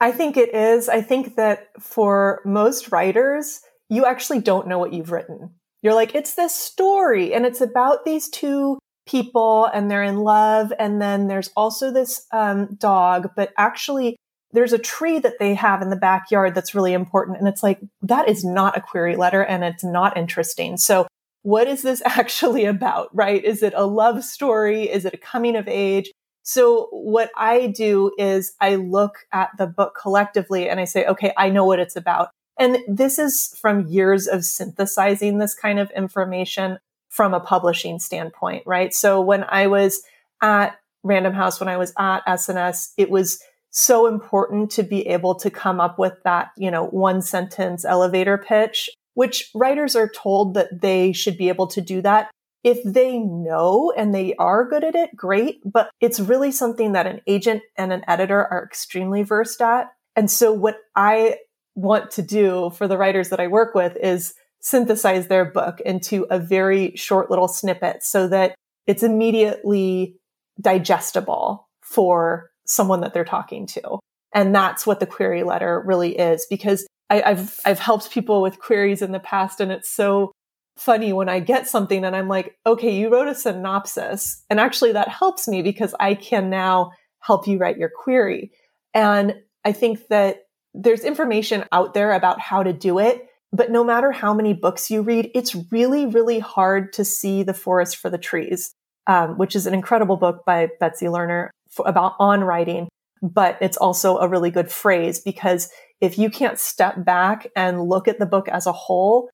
I 0.00 0.12
think 0.12 0.36
it 0.36 0.54
is. 0.54 0.88
I 0.88 1.00
think 1.00 1.36
that 1.36 1.68
for 1.80 2.40
most 2.44 2.92
writers, 2.92 3.60
you 3.88 4.04
actually 4.04 4.40
don't 4.40 4.68
know 4.68 4.78
what 4.78 4.92
you've 4.92 5.10
written. 5.10 5.54
You're 5.82 5.94
like, 5.94 6.14
it's 6.14 6.34
this 6.34 6.54
story 6.54 7.32
and 7.32 7.46
it's 7.46 7.60
about 7.60 8.04
these 8.04 8.28
two 8.28 8.78
people 9.06 9.66
and 9.66 9.90
they're 9.90 10.02
in 10.02 10.18
love. 10.18 10.72
And 10.78 11.00
then 11.00 11.28
there's 11.28 11.50
also 11.56 11.90
this 11.90 12.26
um, 12.32 12.76
dog, 12.76 13.30
but 13.36 13.52
actually 13.56 14.16
there's 14.52 14.72
a 14.72 14.78
tree 14.78 15.18
that 15.18 15.38
they 15.38 15.54
have 15.54 15.82
in 15.82 15.90
the 15.90 15.96
backyard 15.96 16.54
that's 16.54 16.74
really 16.74 16.92
important. 16.92 17.38
And 17.38 17.48
it's 17.48 17.62
like, 17.62 17.80
that 18.02 18.28
is 18.28 18.44
not 18.44 18.76
a 18.76 18.80
query 18.80 19.16
letter 19.16 19.42
and 19.42 19.64
it's 19.64 19.84
not 19.84 20.16
interesting. 20.16 20.76
So 20.76 21.06
what 21.42 21.68
is 21.68 21.82
this 21.82 22.02
actually 22.06 22.64
about, 22.64 23.08
right? 23.14 23.42
Is 23.42 23.62
it 23.62 23.72
a 23.76 23.86
love 23.86 24.24
story? 24.24 24.90
Is 24.90 25.04
it 25.04 25.14
a 25.14 25.18
coming 25.18 25.56
of 25.56 25.68
age? 25.68 26.10
So 26.48 26.88
what 26.92 27.30
I 27.36 27.66
do 27.66 28.10
is 28.16 28.54
I 28.58 28.76
look 28.76 29.26
at 29.34 29.50
the 29.58 29.66
book 29.66 29.94
collectively 30.00 30.70
and 30.70 30.80
I 30.80 30.86
say, 30.86 31.04
okay, 31.04 31.34
I 31.36 31.50
know 31.50 31.66
what 31.66 31.78
it's 31.78 31.94
about. 31.94 32.30
And 32.58 32.78
this 32.88 33.18
is 33.18 33.54
from 33.60 33.86
years 33.86 34.26
of 34.26 34.46
synthesizing 34.46 35.36
this 35.36 35.54
kind 35.54 35.78
of 35.78 35.90
information 35.90 36.78
from 37.10 37.34
a 37.34 37.40
publishing 37.40 37.98
standpoint, 37.98 38.62
right? 38.64 38.94
So 38.94 39.20
when 39.20 39.44
I 39.46 39.66
was 39.66 40.02
at 40.40 40.78
Random 41.04 41.34
House, 41.34 41.60
when 41.60 41.68
I 41.68 41.76
was 41.76 41.92
at 41.98 42.22
S&S, 42.26 42.94
it 42.96 43.10
was 43.10 43.42
so 43.68 44.06
important 44.06 44.70
to 44.70 44.82
be 44.82 45.06
able 45.06 45.34
to 45.34 45.50
come 45.50 45.80
up 45.80 45.98
with 45.98 46.14
that, 46.24 46.52
you 46.56 46.70
know, 46.70 46.86
one 46.86 47.20
sentence 47.20 47.84
elevator 47.84 48.38
pitch, 48.38 48.88
which 49.12 49.50
writers 49.54 49.94
are 49.94 50.08
told 50.08 50.54
that 50.54 50.80
they 50.80 51.12
should 51.12 51.36
be 51.36 51.50
able 51.50 51.66
to 51.66 51.82
do 51.82 52.00
that 52.00 52.30
if 52.64 52.82
they 52.84 53.18
know 53.18 53.92
and 53.96 54.14
they 54.14 54.34
are 54.34 54.68
good 54.68 54.84
at 54.84 54.94
it, 54.94 55.14
great. 55.16 55.60
But 55.64 55.90
it's 56.00 56.20
really 56.20 56.50
something 56.50 56.92
that 56.92 57.06
an 57.06 57.20
agent 57.26 57.62
and 57.76 57.92
an 57.92 58.02
editor 58.08 58.46
are 58.46 58.64
extremely 58.64 59.22
versed 59.22 59.60
at. 59.60 59.88
And 60.16 60.30
so 60.30 60.52
what 60.52 60.78
I 60.96 61.36
want 61.74 62.10
to 62.12 62.22
do 62.22 62.70
for 62.70 62.88
the 62.88 62.98
writers 62.98 63.28
that 63.28 63.40
I 63.40 63.46
work 63.46 63.74
with 63.74 63.96
is 63.96 64.34
synthesize 64.60 65.28
their 65.28 65.44
book 65.44 65.80
into 65.80 66.26
a 66.30 66.38
very 66.38 66.96
short 66.96 67.30
little 67.30 67.46
snippet 67.46 68.02
so 68.02 68.26
that 68.28 68.54
it's 68.86 69.04
immediately 69.04 70.16
digestible 70.60 71.68
for 71.82 72.50
someone 72.66 73.00
that 73.00 73.14
they're 73.14 73.24
talking 73.24 73.66
to. 73.66 73.98
And 74.34 74.54
that's 74.54 74.86
what 74.86 75.00
the 75.00 75.06
query 75.06 75.42
letter 75.42 75.82
really 75.86 76.18
is 76.18 76.46
because 76.50 76.86
I, 77.08 77.22
have 77.24 77.58
I've 77.64 77.78
helped 77.78 78.10
people 78.10 78.42
with 78.42 78.58
queries 78.58 79.00
in 79.00 79.12
the 79.12 79.20
past 79.20 79.60
and 79.60 79.72
it's 79.72 79.88
so 79.88 80.32
funny 80.78 81.12
when 81.12 81.28
I 81.28 81.40
get 81.40 81.68
something 81.68 82.04
and 82.04 82.14
I'm 82.14 82.28
like, 82.28 82.56
okay, 82.66 82.96
you 82.96 83.10
wrote 83.10 83.28
a 83.28 83.34
synopsis. 83.34 84.44
And 84.48 84.60
actually 84.60 84.92
that 84.92 85.08
helps 85.08 85.48
me 85.48 85.62
because 85.62 85.94
I 85.98 86.14
can 86.14 86.50
now 86.50 86.92
help 87.20 87.46
you 87.46 87.58
write 87.58 87.78
your 87.78 87.90
query. 87.90 88.52
And 88.94 89.34
I 89.64 89.72
think 89.72 90.06
that 90.08 90.44
there's 90.74 91.04
information 91.04 91.64
out 91.72 91.94
there 91.94 92.12
about 92.12 92.40
how 92.40 92.62
to 92.62 92.72
do 92.72 92.98
it. 92.98 93.26
But 93.52 93.70
no 93.70 93.82
matter 93.82 94.12
how 94.12 94.34
many 94.34 94.52
books 94.52 94.90
you 94.90 95.02
read, 95.02 95.30
it's 95.34 95.56
really, 95.72 96.06
really 96.06 96.38
hard 96.38 96.92
to 96.94 97.04
see 97.04 97.42
the 97.42 97.54
forest 97.54 97.96
for 97.96 98.10
the 98.10 98.18
trees, 98.18 98.74
um, 99.06 99.38
which 99.38 99.56
is 99.56 99.66
an 99.66 99.74
incredible 99.74 100.16
book 100.16 100.42
by 100.46 100.68
Betsy 100.80 101.06
Lerner 101.06 101.48
about 101.84 102.14
on 102.18 102.44
writing. 102.44 102.88
But 103.22 103.58
it's 103.60 103.76
also 103.76 104.18
a 104.18 104.28
really 104.28 104.50
good 104.50 104.70
phrase 104.70 105.20
because 105.20 105.70
if 106.00 106.18
you 106.18 106.30
can't 106.30 106.58
step 106.58 107.04
back 107.04 107.48
and 107.56 107.82
look 107.82 108.06
at 108.06 108.18
the 108.18 108.26
book 108.26 108.48
as 108.48 108.66
a 108.66 108.72
whole, 108.72 109.28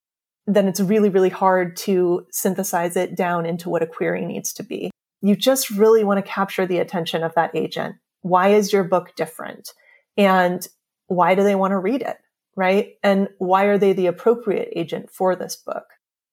then 0.47 0.69
it's 0.69 0.81
really, 0.81 1.09
really 1.09 1.31
hard 1.31 1.77
to 1.79 2.27
synthesize 2.31 2.97
it 2.97 3.17
down 3.17 3.47
into 3.47 3.71
what 3.71 3.83
a 3.83 3.87
query 3.87 4.25
needs 4.25 4.53
to 4.55 4.63
be. 4.63 4.91
You 5.23 5.37
just 5.37 5.71
really 5.71 6.05
want 6.05 6.25
to 6.25 6.31
capture 6.31 6.67
the 6.67 6.79
attention 6.79 7.23
of 7.23 7.35
that 7.35 7.55
agent. 7.55 7.97
Why 8.21 8.49
is 8.49 8.73
your 8.73 8.85
book 8.85 9.15
different? 9.17 9.71
And 10.17 10.67
why 11.07 11.35
do 11.35 11.43
they 11.43 11.55
want 11.55 11.73
to 11.73 11.79
read 11.79 12.03
it? 12.03 12.17
Right. 12.57 12.95
And 13.03 13.29
why 13.39 13.65
are 13.65 13.79
they 13.79 13.93
the 13.93 14.07
appropriate 14.07 14.69
agent 14.77 15.11
for 15.11 15.35
this 15.35 15.57
book? 15.57 15.85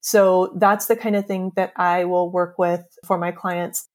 So 0.02 0.56
that's 0.58 0.88
the 0.88 0.96
kind 0.96 1.16
of 1.16 1.26
thing 1.26 1.52
that 1.56 1.74
I 1.76 2.06
will 2.06 2.32
work 2.32 2.58
with 2.58 2.84
for 3.06 3.18
my 3.18 3.32
clients. 3.32 3.88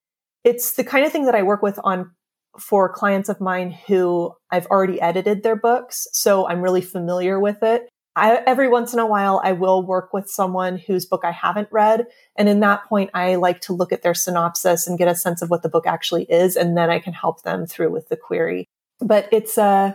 It's 0.45 0.73
the 0.73 0.85
kind 0.85 1.05
of 1.05 1.13
thing 1.13 1.27
that 1.27 1.35
I 1.35 1.43
work 1.43 1.63
with 1.63 1.79
on 1.85 2.13
for 2.59 2.93
clients 2.93 3.29
of 3.29 3.41
mine 3.41 3.77
who 3.87 4.33
I've 4.51 4.67
already 4.67 5.01
edited 5.01 5.43
their 5.43 5.57
books. 5.57 6.07
So 6.13 6.49
I'm 6.49 6.63
really 6.63 6.81
familiar 6.81 7.39
with 7.39 7.63
it. 7.63 7.89
I, 8.17 8.43
every 8.47 8.67
once 8.67 8.95
in 8.95 8.99
a 8.99 9.07
while, 9.07 9.43
I 9.45 9.53
will 9.53 9.83
work 9.83 10.15
with 10.15 10.31
someone 10.31 10.79
whose 10.79 11.05
book 11.05 11.21
I 11.23 11.33
haven't 11.33 11.69
read. 11.71 12.07
And 12.35 12.49
in 12.49 12.61
that 12.61 12.87
point, 12.87 13.11
I 13.13 13.35
like 13.35 13.61
to 13.63 13.75
look 13.75 13.93
at 13.93 14.01
their 14.03 14.15
synopsis 14.15 14.87
and 14.87 14.99
get 14.99 15.07
a 15.07 15.15
sense 15.15 15.43
of 15.43 15.51
what 15.51 15.63
the 15.63 15.69
book 15.69 15.87
actually 15.87 16.25
is. 16.25 16.57
And 16.57 16.77
then 16.77 16.89
I 16.89 16.99
can 16.99 17.13
help 17.13 17.43
them 17.43 17.67
through 17.67 17.91
with 17.91 18.09
the 18.09 18.17
query. 18.17 18.65
But 19.01 19.29
it's 19.33 19.59
uh, 19.59 19.93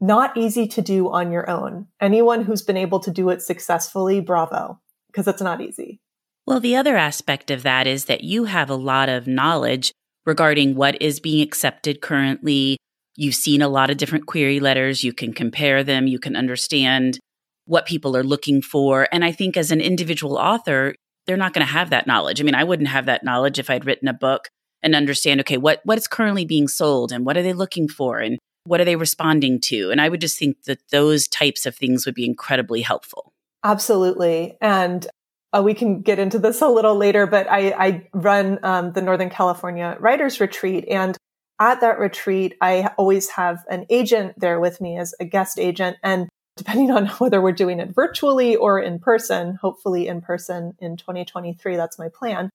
not 0.00 0.36
easy 0.36 0.66
to 0.66 0.82
do 0.82 1.08
on 1.08 1.30
your 1.30 1.48
own. 1.48 1.86
Anyone 2.00 2.42
who's 2.42 2.62
been 2.62 2.76
able 2.76 2.98
to 2.98 3.12
do 3.12 3.28
it 3.28 3.40
successfully, 3.40 4.20
bravo, 4.20 4.80
because 5.06 5.28
it's 5.28 5.40
not 5.40 5.60
easy. 5.60 6.00
Well, 6.44 6.58
the 6.58 6.74
other 6.74 6.96
aspect 6.96 7.52
of 7.52 7.62
that 7.62 7.86
is 7.86 8.06
that 8.06 8.24
you 8.24 8.44
have 8.44 8.70
a 8.70 8.74
lot 8.74 9.08
of 9.08 9.28
knowledge 9.28 9.92
regarding 10.26 10.74
what 10.74 11.00
is 11.00 11.20
being 11.20 11.40
accepted 11.40 12.00
currently. 12.00 12.76
You've 13.14 13.36
seen 13.36 13.62
a 13.62 13.68
lot 13.68 13.90
of 13.90 13.98
different 13.98 14.26
query 14.26 14.58
letters. 14.58 15.04
You 15.04 15.12
can 15.12 15.32
compare 15.32 15.84
them. 15.84 16.08
You 16.08 16.18
can 16.18 16.34
understand 16.34 17.20
what 17.66 17.86
people 17.86 18.16
are 18.16 18.24
looking 18.24 18.62
for. 18.62 19.08
And 19.12 19.24
I 19.24 19.32
think 19.32 19.56
as 19.56 19.70
an 19.70 19.80
individual 19.80 20.36
author, 20.36 20.94
they're 21.26 21.36
not 21.36 21.52
going 21.52 21.66
to 21.66 21.72
have 21.72 21.90
that 21.90 22.06
knowledge. 22.06 22.40
I 22.40 22.44
mean, 22.44 22.54
I 22.54 22.64
wouldn't 22.64 22.88
have 22.88 23.06
that 23.06 23.24
knowledge 23.24 23.58
if 23.58 23.70
I'd 23.70 23.84
written 23.84 24.08
a 24.08 24.12
book 24.12 24.48
and 24.82 24.94
understand, 24.94 25.40
okay, 25.40 25.56
what, 25.56 25.80
what 25.84 25.98
is 25.98 26.08
currently 26.08 26.44
being 26.44 26.66
sold 26.66 27.12
and 27.12 27.24
what 27.24 27.36
are 27.36 27.42
they 27.42 27.52
looking 27.52 27.88
for 27.88 28.18
and 28.18 28.38
what 28.64 28.80
are 28.80 28.84
they 28.84 28.96
responding 28.96 29.60
to? 29.60 29.90
And 29.90 30.00
I 30.00 30.08
would 30.08 30.20
just 30.20 30.38
think 30.38 30.64
that 30.64 30.80
those 30.90 31.28
types 31.28 31.66
of 31.66 31.76
things 31.76 32.04
would 32.06 32.14
be 32.14 32.24
incredibly 32.24 32.82
helpful. 32.82 33.32
Absolutely. 33.64 34.56
And 34.60 35.06
uh, 35.52 35.62
we 35.62 35.74
can 35.74 36.00
get 36.00 36.18
into 36.18 36.38
this 36.38 36.62
a 36.62 36.68
little 36.68 36.96
later, 36.96 37.26
but 37.26 37.48
I, 37.48 37.70
I 37.70 38.08
run 38.12 38.58
um, 38.62 38.92
the 38.92 39.02
Northern 39.02 39.30
California 39.30 39.96
Writers 40.00 40.40
Retreat. 40.40 40.86
And 40.88 41.16
at 41.60 41.80
that 41.80 41.98
retreat, 41.98 42.56
I 42.60 42.90
always 42.96 43.28
have 43.30 43.64
an 43.68 43.86
agent 43.90 44.34
there 44.38 44.58
with 44.58 44.80
me 44.80 44.98
as 44.98 45.14
a 45.20 45.24
guest 45.24 45.58
agent. 45.58 45.96
And 46.02 46.28
depending 46.56 46.90
on 46.90 47.06
whether 47.18 47.40
we're 47.40 47.52
doing 47.52 47.80
it 47.80 47.94
virtually 47.94 48.56
or 48.56 48.80
in 48.80 48.98
person, 48.98 49.58
hopefully 49.60 50.08
in 50.08 50.20
person 50.20 50.74
in 50.78 50.96
2023. 50.96 51.76
That's 51.76 51.98
my 51.98 52.08
plan. 52.08 52.50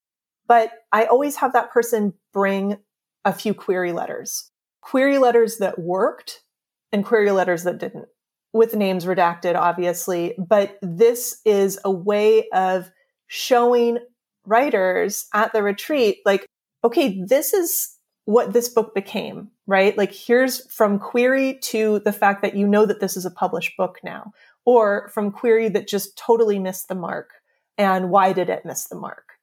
But 0.48 0.72
I 0.92 1.06
always 1.06 1.38
have 1.38 1.54
that 1.54 1.72
person 1.72 2.14
bring 2.34 2.78
a 3.26 3.34
few 3.34 3.54
query 3.54 3.92
letters, 3.92 4.50
query 4.82 5.18
letters 5.18 5.58
that 5.58 5.78
worked 5.80 6.44
and 6.92 7.04
query 7.04 7.32
letters 7.32 7.64
that 7.64 7.80
didn't 7.80 8.08
with 8.54 8.76
names 8.76 9.06
redacted, 9.06 9.56
obviously. 9.56 10.34
But 10.38 10.78
this 10.82 11.42
is 11.46 11.80
a 11.84 11.92
way 11.92 12.48
of 12.54 12.90
showing 13.28 14.00
writers 14.46 15.28
at 15.34 15.52
the 15.52 15.62
retreat, 15.62 16.20
like, 16.26 16.46
okay, 16.84 17.22
this 17.28 17.54
is 17.54 17.96
what 18.26 18.54
this 18.54 18.70
book 18.70 18.96
became, 18.96 19.52
right? 19.68 19.98
Like 19.98 20.14
here's 20.14 20.66
from 20.72 20.98
query 20.98 21.60
to 21.64 22.00
the 22.00 22.14
fact 22.14 22.42
that 22.42 22.56
you 22.56 22.66
know 22.66 22.86
that 22.86 23.00
this 23.00 23.16
is 23.18 23.26
a 23.26 23.32
published 23.32 23.78
book 23.78 24.00
now, 24.04 24.32
or 24.66 25.10
from 25.14 25.32
query 25.32 25.70
that 25.70 25.88
just 25.88 26.18
totally 26.18 26.58
missed 26.58 26.88
the 26.88 26.96
mark. 26.96 27.32
And 27.78 28.10
why 28.10 28.34
did 28.34 28.50
it 28.50 28.66
miss 28.66 28.86
the 28.86 28.96
mark? 28.96 29.34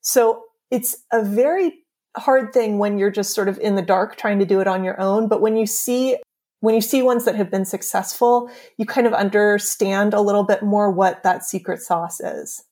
So 0.00 0.44
it's 0.70 0.96
a 1.12 1.22
very 1.22 1.80
hard 2.16 2.52
thing 2.52 2.78
when 2.78 2.98
you're 2.98 3.10
just 3.10 3.34
sort 3.34 3.48
of 3.48 3.58
in 3.58 3.74
the 3.74 3.82
dark 3.82 4.16
trying 4.16 4.38
to 4.38 4.46
do 4.46 4.60
it 4.60 4.66
on 4.66 4.84
your 4.84 4.98
own. 5.00 5.28
But 5.28 5.40
when 5.40 5.56
you 5.56 5.66
see 5.66 6.16
when 6.62 6.76
you 6.76 6.80
see 6.80 7.02
ones 7.02 7.24
that 7.24 7.34
have 7.34 7.50
been 7.50 7.64
successful, 7.64 8.48
you 8.78 8.86
kind 8.86 9.06
of 9.06 9.12
understand 9.12 10.14
a 10.14 10.20
little 10.20 10.44
bit 10.44 10.62
more 10.62 10.92
what 10.92 11.24
that 11.24 11.44
secret 11.44 11.82
sauce 11.82 12.20
is. 12.20 12.62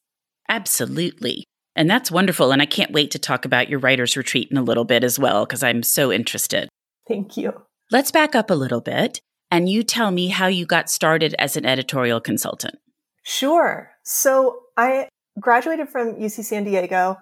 Absolutely. 0.48 1.44
And 1.74 1.90
that's 1.90 2.10
wonderful. 2.10 2.52
And 2.52 2.62
I 2.62 2.66
can't 2.66 2.92
wait 2.92 3.10
to 3.10 3.18
talk 3.18 3.44
about 3.44 3.68
your 3.68 3.80
writer's 3.80 4.16
retreat 4.16 4.48
in 4.48 4.56
a 4.56 4.62
little 4.62 4.84
bit 4.84 5.02
as 5.02 5.18
well, 5.18 5.44
because 5.44 5.64
I'm 5.64 5.82
so 5.82 6.12
interested. 6.12 6.69
Thank 7.10 7.36
you. 7.36 7.52
Let's 7.90 8.12
back 8.12 8.36
up 8.36 8.50
a 8.50 8.54
little 8.54 8.80
bit 8.80 9.20
and 9.50 9.68
you 9.68 9.82
tell 9.82 10.12
me 10.12 10.28
how 10.28 10.46
you 10.46 10.64
got 10.64 10.88
started 10.88 11.34
as 11.40 11.56
an 11.56 11.66
editorial 11.66 12.20
consultant. 12.20 12.76
Sure. 13.24 13.90
So 14.04 14.60
I 14.76 15.08
graduated 15.40 15.88
from 15.88 16.14
UC 16.14 16.44
San 16.44 16.62
Diego. 16.62 17.16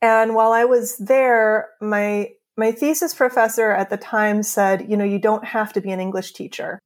And 0.00 0.36
while 0.36 0.52
I 0.52 0.64
was 0.64 0.96
there, 0.98 1.70
my 1.80 2.30
my 2.56 2.70
thesis 2.70 3.14
professor 3.14 3.72
at 3.72 3.90
the 3.90 3.96
time 3.96 4.44
said, 4.44 4.88
you 4.88 4.96
know, 4.96 5.04
you 5.04 5.18
don't 5.18 5.44
have 5.44 5.72
to 5.72 5.80
be 5.80 5.90
an 5.90 5.98
English 5.98 6.34
teacher. 6.34 6.78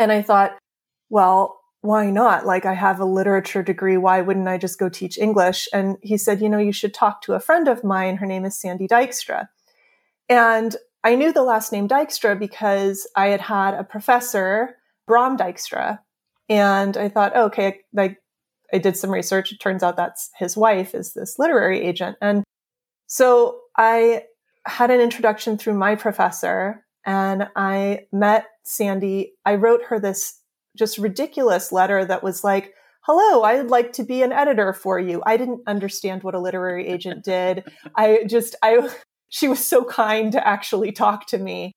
And 0.00 0.10
I 0.10 0.22
thought, 0.22 0.58
well, 1.10 1.60
why 1.82 2.10
not? 2.10 2.44
Like, 2.44 2.64
I 2.64 2.74
have 2.74 2.98
a 2.98 3.04
literature 3.04 3.62
degree. 3.62 3.98
Why 3.98 4.20
wouldn't 4.20 4.48
I 4.48 4.58
just 4.58 4.78
go 4.78 4.88
teach 4.88 5.18
English? 5.18 5.68
And 5.72 5.98
he 6.02 6.16
said, 6.16 6.40
you 6.40 6.48
know, 6.48 6.58
you 6.58 6.72
should 6.72 6.94
talk 6.94 7.22
to 7.22 7.34
a 7.34 7.40
friend 7.40 7.68
of 7.68 7.84
mine. 7.84 8.16
Her 8.16 8.26
name 8.26 8.46
is 8.46 8.58
Sandy 8.58 8.88
Dijkstra. 8.88 9.48
And 10.28 10.76
I 11.02 11.14
knew 11.14 11.32
the 11.32 11.42
last 11.42 11.72
name 11.72 11.88
Dijkstra 11.88 12.38
because 12.38 13.06
I 13.16 13.28
had 13.28 13.40
had 13.40 13.74
a 13.74 13.84
professor, 13.84 14.76
Bram 15.06 15.36
Dijkstra. 15.36 15.98
And 16.48 16.96
I 16.96 17.08
thought, 17.08 17.32
oh, 17.34 17.46
okay, 17.46 17.80
like 17.92 18.18
I 18.72 18.78
did 18.78 18.96
some 18.96 19.10
research. 19.10 19.52
It 19.52 19.60
turns 19.60 19.82
out 19.82 19.96
that's 19.96 20.30
his 20.38 20.56
wife 20.56 20.94
is 20.94 21.12
this 21.14 21.38
literary 21.38 21.80
agent. 21.80 22.16
And 22.20 22.44
so 23.06 23.60
I 23.76 24.24
had 24.66 24.90
an 24.90 25.00
introduction 25.00 25.56
through 25.56 25.74
my 25.74 25.94
professor 25.94 26.84
and 27.06 27.48
I 27.56 28.06
met 28.12 28.46
Sandy. 28.64 29.32
I 29.44 29.54
wrote 29.54 29.82
her 29.88 29.98
this 29.98 30.38
just 30.76 30.98
ridiculous 30.98 31.72
letter 31.72 32.04
that 32.04 32.22
was 32.22 32.44
like, 32.44 32.74
hello, 33.02 33.42
I'd 33.42 33.68
like 33.68 33.92
to 33.94 34.04
be 34.04 34.22
an 34.22 34.32
editor 34.32 34.72
for 34.72 34.98
you. 34.98 35.22
I 35.24 35.36
didn't 35.36 35.62
understand 35.66 36.22
what 36.22 36.34
a 36.34 36.38
literary 36.40 36.86
agent 36.86 37.24
did. 37.24 37.64
I 37.96 38.24
just, 38.28 38.54
I, 38.62 38.88
she 39.30 39.48
was 39.48 39.66
so 39.66 39.84
kind 39.84 40.32
to 40.32 40.46
actually 40.46 40.92
talk 40.92 41.26
to 41.28 41.38
me. 41.38 41.72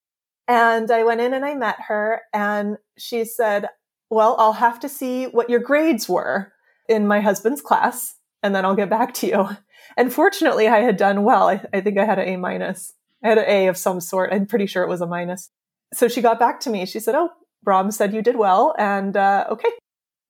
And 0.48 0.91
I 0.91 1.03
went 1.03 1.22
in 1.22 1.33
and 1.33 1.45
I 1.45 1.55
met 1.55 1.77
her 1.88 2.22
and 2.33 2.77
she 2.98 3.24
said, 3.24 3.69
well, 4.10 4.36
I'll 4.38 4.53
have 4.53 4.79
to 4.81 4.89
see 4.89 5.25
what 5.25 5.50
your 5.50 5.62
grades 5.62 6.10
were 6.10 6.51
in 6.89 7.07
my 7.07 7.22
husband's 7.22 7.62
class 7.62 8.15
and 8.43 8.53
then 8.53 8.65
I'll 8.65 8.75
get 8.75 8.89
back 8.89 9.13
to 9.15 9.27
you. 9.27 9.50
And 9.95 10.12
fortunately, 10.12 10.67
I 10.67 10.79
had 10.79 10.98
done 10.98 11.24
well. 11.24 11.50
I, 11.50 11.63
I 11.74 11.81
think 11.81 11.98
I 11.98 12.05
had 12.05 12.19
an 12.19 12.27
A 12.27 12.38
minus. 12.38 12.93
I 13.24 13.29
had 13.29 13.38
an 13.38 13.45
A 13.48 13.67
of 13.67 13.77
some 13.77 14.01
sort. 14.01 14.33
I'm 14.33 14.45
pretty 14.45 14.65
sure 14.65 14.83
it 14.83 14.89
was 14.89 15.01
a 15.01 15.07
minus. 15.07 15.50
So 15.93 16.07
she 16.07 16.22
got 16.22 16.39
back 16.39 16.60
to 16.62 16.69
me. 16.69 16.86
She 16.86 17.00
said, 17.00 17.15
Oh, 17.15 17.29
Bram 17.63 17.91
said 17.91 18.13
you 18.13 18.22
did 18.22 18.36
well, 18.36 18.75
and 18.77 19.15
uh, 19.15 19.45
okay, 19.50 19.69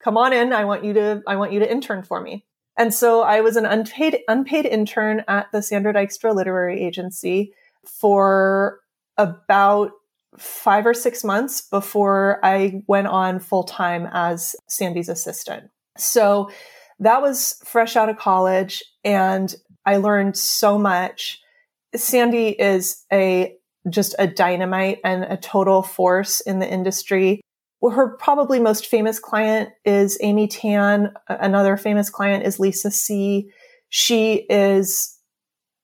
come 0.03 0.17
on 0.17 0.33
in. 0.33 0.53
I 0.53 0.65
want 0.65 0.83
you 0.83 0.93
to 0.93 1.23
I 1.27 1.35
want 1.35 1.51
you 1.51 1.59
to 1.59 1.71
intern 1.71 2.03
for 2.03 2.21
me. 2.21 2.45
And 2.77 2.93
so 2.93 3.21
I 3.21 3.41
was 3.41 3.55
an 3.55 3.65
unpaid 3.65 4.19
unpaid 4.27 4.65
intern 4.65 5.23
at 5.27 5.51
the 5.51 5.61
Sandra 5.61 5.93
Dijkstra 5.93 6.33
Literary 6.35 6.81
Agency 6.81 7.53
for 7.85 8.79
about 9.17 9.91
five 10.37 10.85
or 10.85 10.93
six 10.93 11.23
months 11.23 11.61
before 11.61 12.39
I 12.43 12.81
went 12.87 13.07
on 13.07 13.39
full 13.39 13.63
time 13.63 14.09
as 14.11 14.55
Sandy's 14.67 15.09
assistant. 15.09 15.69
So 15.97 16.49
that 16.99 17.21
was 17.21 17.61
fresh 17.65 17.95
out 17.95 18.09
of 18.09 18.17
college, 18.17 18.83
and 19.03 19.53
I 19.85 19.97
learned 19.97 20.37
so 20.37 20.77
much. 20.77 21.39
Sandy 21.95 22.49
is 22.49 23.03
a 23.11 23.55
just 23.89 24.15
a 24.17 24.25
dynamite 24.25 24.99
and 25.03 25.25
a 25.25 25.37
total 25.37 25.83
force 25.83 26.39
in 26.39 26.59
the 26.59 26.71
industry. 26.71 27.41
Well, 27.83 27.91
her 27.91 28.15
probably 28.15 28.61
most 28.61 28.87
famous 28.87 29.19
client 29.19 29.71
is 29.83 30.17
Amy 30.21 30.47
Tan. 30.47 31.11
Another 31.27 31.75
famous 31.75 32.09
client 32.09 32.45
is 32.45 32.57
Lisa 32.57 32.89
See. 32.89 33.51
She 33.89 34.45
is 34.49 35.19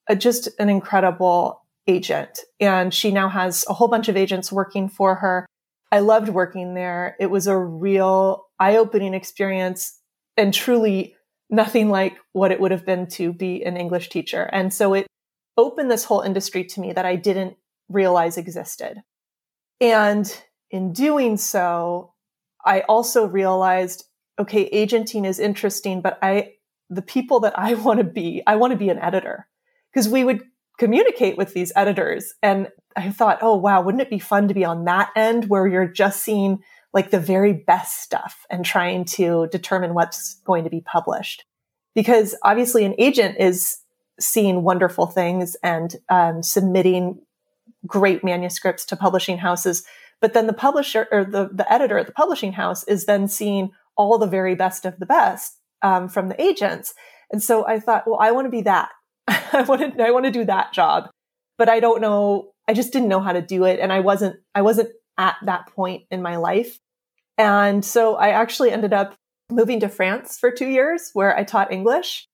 a, 0.08 0.16
just 0.16 0.48
an 0.60 0.70
incredible 0.70 1.62
agent 1.88 2.40
and 2.58 2.94
she 2.94 3.12
now 3.12 3.28
has 3.28 3.66
a 3.68 3.74
whole 3.74 3.90
bunch 3.90 4.08
of 4.08 4.16
agents 4.16 4.50
working 4.50 4.88
for 4.88 5.16
her. 5.16 5.46
I 5.92 6.00
loved 6.00 6.30
working 6.30 6.74
there. 6.74 7.18
It 7.20 7.30
was 7.32 7.48
a 7.48 7.58
real 7.58 8.46
eye 8.62 8.78
opening 8.78 9.14
experience 9.14 10.00
and 10.38 10.54
truly 10.54 11.18
nothing 11.50 11.90
like 11.90 12.16
what 12.32 12.54
it 12.54 12.62
would 12.62 12.72
have 12.72 12.86
been 12.86 13.08
to 13.08 13.34
be 13.34 13.62
an 13.66 13.76
English 13.76 14.08
teacher. 14.08 14.44
And 14.54 14.74
so 14.74 14.94
it 14.94 15.06
opened 15.58 15.92
this 15.92 16.06
whole 16.06 16.22
industry 16.22 16.64
to 16.64 16.80
me 16.80 16.94
that 16.94 17.06
I 17.06 17.18
didn't 17.18 17.58
realize 17.90 18.38
existed. 18.38 19.02
And 19.82 20.34
in 20.72 20.94
doing 20.94 21.38
so, 21.38 22.14
I 22.66 22.82
also 22.82 23.26
realized, 23.26 24.06
okay, 24.38 24.66
agenting 24.72 25.26
is 25.26 25.40
interesting, 25.40 26.02
but 26.02 26.20
I, 26.22 26.54
the 26.90 27.02
people 27.02 27.40
that 27.42 27.58
I 27.58 27.74
want 27.86 28.00
to 28.00 28.04
be, 28.04 28.42
I 28.46 28.56
want 28.56 28.72
to 28.72 28.78
be 28.78 28.90
an 28.90 29.00
editor 29.00 29.48
because 29.92 30.08
we 30.08 30.24
would 30.24 30.44
communicate 30.78 31.38
with 31.38 31.54
these 31.54 31.72
editors. 31.76 32.34
And 32.42 32.70
I 32.96 33.12
thought, 33.12 33.40
oh, 33.42 33.56
wow, 33.56 33.82
wouldn't 33.82 34.02
it 34.02 34.10
be 34.10 34.20
fun 34.20 34.48
to 34.48 34.54
be 34.54 34.66
on 34.66 34.86
that 34.86 35.10
end 35.16 35.50
where 35.50 35.68
you're 35.68 35.88
just 35.88 36.24
seeing 36.24 36.60
like 36.94 37.12
the 37.12 37.20
very 37.20 37.54
best 37.54 38.02
stuff 38.02 38.46
and 38.50 38.66
trying 38.66 39.06
to 39.06 39.48
determine 39.52 39.94
what's 39.94 40.36
going 40.46 40.64
to 40.64 40.70
be 40.70 40.82
published? 40.82 41.46
Because 41.94 42.36
obviously 42.44 42.86
an 42.86 42.96
agent 42.98 43.38
is 43.40 43.80
seeing 44.20 44.64
wonderful 44.64 45.06
things 45.06 45.56
and 45.64 45.96
um, 46.10 46.42
submitting 46.44 47.20
great 47.86 48.24
manuscripts 48.24 48.86
to 48.86 48.96
publishing 48.96 49.38
houses. 49.38 49.84
But 50.22 50.34
then 50.34 50.48
the 50.48 50.54
publisher 50.54 51.08
or 51.12 51.24
the, 51.24 51.50
the 51.52 51.72
editor 51.72 51.98
at 51.98 52.08
the 52.08 52.14
publishing 52.14 52.54
house 52.54 52.84
is 52.84 53.06
then 53.06 53.28
seeing 53.28 53.72
all 53.96 54.18
the 54.18 54.28
very 54.28 54.56
best 54.56 54.86
of 54.86 55.00
the 55.00 55.06
best 55.06 55.58
um, 55.82 56.10
from 56.10 56.30
the 56.30 56.42
agents. 56.42 56.94
And 57.32 57.42
so 57.42 57.66
I 57.66 57.80
thought, 57.80 58.08
well, 58.08 58.20
I 58.20 58.32
want 58.32 58.46
to 58.46 58.52
be 58.52 58.62
that. 58.64 58.90
I 59.28 59.64
want 59.68 59.98
to, 59.98 60.04
I 60.04 60.12
want 60.12 60.26
to 60.26 60.32
do 60.32 60.46
that 60.46 60.74
job, 60.74 61.10
but 61.58 61.70
I 61.70 61.80
don't 61.80 62.02
know. 62.02 62.52
I 62.68 62.74
just 62.74 62.92
didn't 62.92 63.10
know 63.10 63.20
how 63.20 63.34
to 63.34 63.42
do 63.42 63.66
it. 63.66 63.80
And 63.80 63.94
I 63.94 64.00
wasn't, 64.00 64.38
I 64.54 64.62
wasn't 64.62 64.90
at 65.18 65.36
that 65.46 65.68
point 65.68 66.04
in 66.12 66.22
my 66.22 66.38
life. 66.38 66.80
And 67.38 67.84
so 67.86 68.16
I 68.16 68.30
actually 68.30 68.72
ended 68.72 68.94
up 68.94 69.16
moving 69.50 69.80
to 69.80 69.90
France 69.90 70.38
for 70.38 70.52
two 70.52 70.68
years 70.68 71.10
where 71.14 71.36
I 71.36 71.44
taught 71.44 71.72
English 71.72 72.28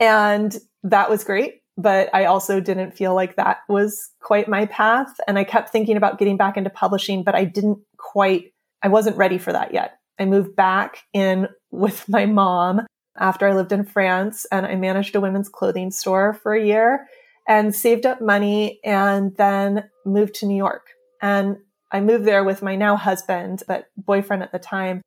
and 0.00 0.56
that 0.84 1.10
was 1.10 1.24
great. 1.24 1.61
But 1.82 2.14
I 2.14 2.26
also 2.26 2.60
didn't 2.60 2.92
feel 2.96 3.14
like 3.14 3.36
that 3.36 3.58
was 3.68 4.10
quite 4.20 4.48
my 4.48 4.66
path. 4.66 5.12
And 5.26 5.38
I 5.38 5.44
kept 5.44 5.70
thinking 5.70 5.96
about 5.96 6.18
getting 6.18 6.36
back 6.36 6.56
into 6.56 6.70
publishing, 6.70 7.24
but 7.24 7.34
I 7.34 7.44
didn't 7.44 7.78
quite, 7.96 8.52
I 8.82 8.88
wasn't 8.88 9.16
ready 9.16 9.38
for 9.38 9.52
that 9.52 9.74
yet. 9.74 9.98
I 10.18 10.24
moved 10.24 10.54
back 10.54 11.02
in 11.12 11.48
with 11.70 12.04
my 12.08 12.26
mom 12.26 12.82
after 13.18 13.46
I 13.46 13.54
lived 13.54 13.72
in 13.72 13.84
France 13.84 14.46
and 14.52 14.64
I 14.64 14.76
managed 14.76 15.16
a 15.16 15.20
women's 15.20 15.48
clothing 15.48 15.90
store 15.90 16.34
for 16.34 16.54
a 16.54 16.64
year 16.64 17.06
and 17.48 17.74
saved 17.74 18.06
up 18.06 18.20
money 18.20 18.78
and 18.84 19.36
then 19.36 19.88
moved 20.06 20.34
to 20.36 20.46
New 20.46 20.56
York. 20.56 20.86
And 21.20 21.56
I 21.90 22.00
moved 22.00 22.24
there 22.24 22.44
with 22.44 22.62
my 22.62 22.76
now 22.76 22.96
husband, 22.96 23.62
but 23.66 23.86
boyfriend 23.96 24.42
at 24.42 24.52
the 24.52 24.58
time. 24.58 25.02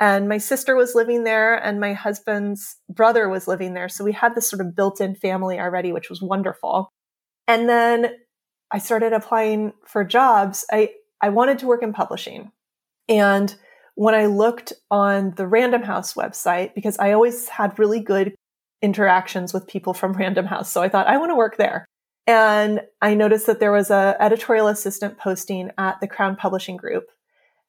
And 0.00 0.30
my 0.30 0.38
sister 0.38 0.74
was 0.74 0.94
living 0.94 1.24
there 1.24 1.54
and 1.54 1.78
my 1.78 1.92
husband's 1.92 2.76
brother 2.88 3.28
was 3.28 3.46
living 3.46 3.74
there. 3.74 3.90
So 3.90 4.02
we 4.02 4.12
had 4.12 4.34
this 4.34 4.48
sort 4.48 4.62
of 4.62 4.74
built 4.74 4.98
in 4.98 5.14
family 5.14 5.60
already, 5.60 5.92
which 5.92 6.08
was 6.08 6.22
wonderful. 6.22 6.88
And 7.46 7.68
then 7.68 8.14
I 8.70 8.78
started 8.78 9.12
applying 9.12 9.72
for 9.86 10.02
jobs. 10.02 10.64
I, 10.72 10.92
I 11.20 11.28
wanted 11.28 11.58
to 11.58 11.66
work 11.66 11.82
in 11.82 11.92
publishing. 11.92 12.50
And 13.10 13.54
when 13.94 14.14
I 14.14 14.26
looked 14.26 14.72
on 14.90 15.34
the 15.36 15.46
Random 15.46 15.82
House 15.82 16.14
website, 16.14 16.74
because 16.74 16.98
I 16.98 17.12
always 17.12 17.48
had 17.48 17.78
really 17.78 18.00
good 18.00 18.34
interactions 18.80 19.52
with 19.52 19.66
people 19.66 19.92
from 19.92 20.14
Random 20.14 20.46
House. 20.46 20.72
So 20.72 20.82
I 20.82 20.88
thought, 20.88 21.08
I 21.08 21.18
want 21.18 21.30
to 21.30 21.36
work 21.36 21.58
there. 21.58 21.84
And 22.26 22.80
I 23.02 23.14
noticed 23.14 23.46
that 23.46 23.60
there 23.60 23.72
was 23.72 23.90
a 23.90 24.16
editorial 24.18 24.68
assistant 24.68 25.18
posting 25.18 25.70
at 25.76 26.00
the 26.00 26.08
Crown 26.08 26.36
Publishing 26.36 26.76
Group. 26.76 27.04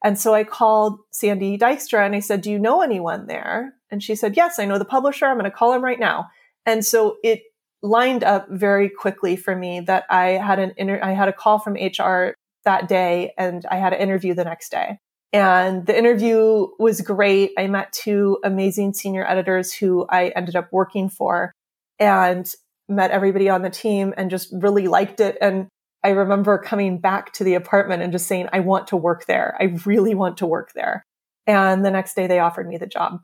And 0.04 0.18
so 0.18 0.34
I 0.34 0.44
called 0.44 0.98
Sandy 1.10 1.56
Dijkstra 1.56 2.04
and 2.04 2.14
I 2.14 2.20
said, 2.20 2.40
Do 2.40 2.50
you 2.50 2.58
know 2.58 2.82
anyone 2.82 3.26
there? 3.26 3.74
And 3.90 4.02
she 4.02 4.14
said, 4.14 4.36
Yes, 4.36 4.58
I 4.58 4.64
know 4.64 4.78
the 4.78 4.84
publisher. 4.84 5.26
I'm 5.26 5.38
going 5.38 5.44
to 5.44 5.50
call 5.50 5.72
him 5.72 5.84
right 5.84 6.00
now. 6.00 6.26
And 6.66 6.84
so 6.84 7.16
it 7.22 7.42
lined 7.82 8.24
up 8.24 8.46
very 8.48 8.88
quickly 8.88 9.36
for 9.36 9.54
me 9.54 9.80
that 9.80 10.04
I 10.10 10.30
had 10.30 10.58
an 10.58 10.72
inter- 10.76 11.00
I 11.02 11.12
had 11.12 11.28
a 11.28 11.32
call 11.32 11.58
from 11.58 11.74
HR 11.74 12.34
that 12.64 12.88
day 12.88 13.32
and 13.36 13.64
I 13.70 13.76
had 13.76 13.92
an 13.92 14.00
interview 14.00 14.34
the 14.34 14.44
next 14.44 14.70
day. 14.70 14.98
And 15.32 15.86
the 15.86 15.96
interview 15.96 16.68
was 16.78 17.00
great. 17.00 17.52
I 17.56 17.66
met 17.66 17.92
two 17.92 18.38
amazing 18.44 18.92
senior 18.94 19.26
editors 19.26 19.72
who 19.72 20.06
I 20.08 20.28
ended 20.28 20.56
up 20.56 20.68
working 20.70 21.08
for 21.08 21.52
and 21.98 22.52
met 22.88 23.10
everybody 23.10 23.48
on 23.48 23.62
the 23.62 23.70
team 23.70 24.12
and 24.16 24.30
just 24.30 24.52
really 24.52 24.88
liked 24.88 25.20
it. 25.20 25.38
And 25.40 25.68
I 26.04 26.10
remember 26.10 26.58
coming 26.58 26.98
back 26.98 27.32
to 27.34 27.44
the 27.44 27.54
apartment 27.54 28.02
and 28.02 28.12
just 28.12 28.26
saying, 28.26 28.48
I 28.52 28.60
want 28.60 28.88
to 28.88 28.96
work 28.96 29.26
there. 29.26 29.56
I 29.60 29.76
really 29.86 30.14
want 30.14 30.38
to 30.38 30.46
work 30.46 30.72
there. 30.74 31.04
And 31.46 31.84
the 31.84 31.90
next 31.90 32.14
day 32.14 32.26
they 32.26 32.38
offered 32.38 32.68
me 32.68 32.76
the 32.76 32.86
job. 32.86 33.20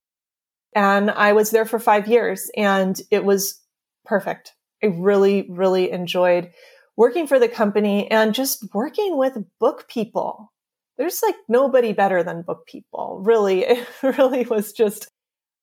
And 0.75 1.11
I 1.11 1.33
was 1.33 1.51
there 1.51 1.65
for 1.65 1.79
five 1.79 2.07
years 2.07 2.51
and 2.57 3.01
it 3.11 3.25
was 3.25 3.61
perfect. 4.05 4.55
I 4.83 4.89
really, 4.89 5.47
really 5.51 5.91
enjoyed 5.91 6.51
working 6.97 7.27
for 7.27 7.39
the 7.39 7.49
company 7.49 8.11
and 8.11 8.35
just 8.35 8.65
working 8.75 9.17
with 9.17 9.39
book 9.59 9.89
people. 9.89 10.53
There's 10.99 11.23
like 11.23 11.37
nobody 11.49 11.93
better 11.93 12.23
than 12.23 12.43
book 12.43 12.67
people. 12.67 13.23
Really, 13.25 13.61
it 13.65 13.87
really 14.03 14.45
was 14.45 14.73
just 14.73 15.09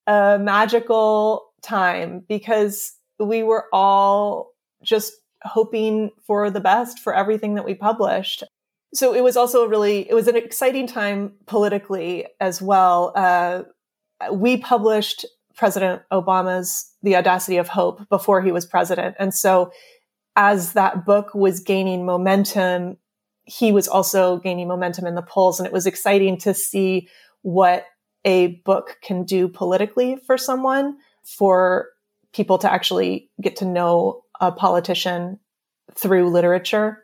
a 0.08 0.40
magical 0.40 1.46
time 1.62 2.24
because 2.28 2.94
we 3.20 3.44
were 3.44 3.66
all 3.72 4.52
just 4.84 5.14
hoping 5.46 6.12
for 6.26 6.50
the 6.50 6.60
best 6.60 7.00
for 7.00 7.14
everything 7.14 7.56
that 7.56 7.66
we 7.66 7.76
published. 7.76 8.44
So 8.94 9.14
it 9.14 9.24
was 9.24 9.38
also 9.38 9.64
a 9.66 9.68
really, 9.68 10.10
it 10.10 10.14
was 10.14 10.28
an 10.28 10.36
exciting 10.36 10.88
time 10.88 11.34
politically 11.46 12.26
as 12.40 12.62
well. 12.62 13.12
Uh, 13.16 13.64
we 14.32 14.58
published 14.58 15.26
President 15.56 16.02
Obama's 16.12 16.94
The 17.04 17.16
Audacity 17.16 17.58
of 17.58 17.68
Hope 17.68 18.08
before 18.10 18.42
he 18.42 18.52
was 18.52 18.66
president. 18.66 19.16
And 19.20 19.34
so 19.34 19.72
as 20.36 20.74
that 20.74 21.06
book 21.06 21.34
was 21.34 21.60
gaining 21.60 22.06
momentum, 22.06 22.98
he 23.46 23.72
was 23.72 23.88
also 23.88 24.38
gaining 24.38 24.68
momentum 24.68 25.06
in 25.06 25.16
the 25.16 25.22
polls. 25.22 25.60
And 25.60 25.68
it 25.68 25.74
was 25.74 25.86
exciting 25.86 26.38
to 26.40 26.54
see 26.54 27.08
what 27.42 27.86
a 28.26 28.62
book 28.66 28.98
can 29.04 29.24
do 29.24 29.48
politically 29.48 30.18
for 30.26 30.38
someone, 30.38 30.98
for 31.24 31.90
people 32.34 32.58
to 32.58 32.72
actually 32.72 33.30
get 33.42 33.56
to 33.58 33.66
know 33.66 34.24
a 34.42 34.52
politician 34.52 35.40
through 35.94 36.30
literature. 36.30 37.04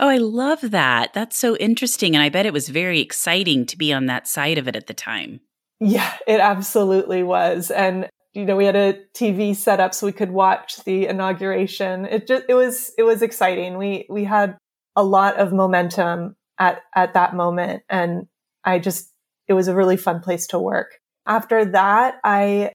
Oh, 0.00 0.08
I 0.08 0.18
love 0.18 0.70
that. 0.70 1.12
That's 1.12 1.36
so 1.36 1.56
interesting. 1.56 2.14
And 2.14 2.22
I 2.22 2.28
bet 2.28 2.46
it 2.46 2.52
was 2.52 2.68
very 2.68 3.00
exciting 3.00 3.66
to 3.66 3.76
be 3.76 3.92
on 3.92 4.06
that 4.06 4.26
side 4.26 4.58
of 4.58 4.66
it 4.68 4.76
at 4.76 4.86
the 4.86 4.94
time. 4.94 5.40
Yeah, 5.80 6.12
it 6.26 6.40
absolutely 6.40 7.22
was. 7.22 7.70
And 7.70 8.08
you 8.34 8.46
know, 8.46 8.56
we 8.56 8.64
had 8.64 8.76
a 8.76 8.98
TV 9.14 9.54
set 9.54 9.78
up 9.78 9.92
so 9.92 10.06
we 10.06 10.12
could 10.12 10.30
watch 10.30 10.82
the 10.84 11.06
inauguration. 11.06 12.06
It 12.06 12.26
just 12.26 12.44
it 12.48 12.54
was 12.54 12.92
it 12.96 13.02
was 13.02 13.22
exciting. 13.22 13.76
We 13.76 14.06
we 14.08 14.24
had 14.24 14.56
a 14.96 15.04
lot 15.04 15.38
of 15.38 15.52
momentum 15.52 16.36
at 16.58 16.82
at 16.94 17.14
that 17.14 17.34
moment 17.34 17.82
and 17.88 18.26
I 18.64 18.78
just 18.78 19.12
it 19.48 19.54
was 19.54 19.68
a 19.68 19.74
really 19.74 19.96
fun 19.96 20.20
place 20.20 20.46
to 20.48 20.58
work. 20.58 20.98
After 21.26 21.64
that, 21.66 22.16
I 22.24 22.72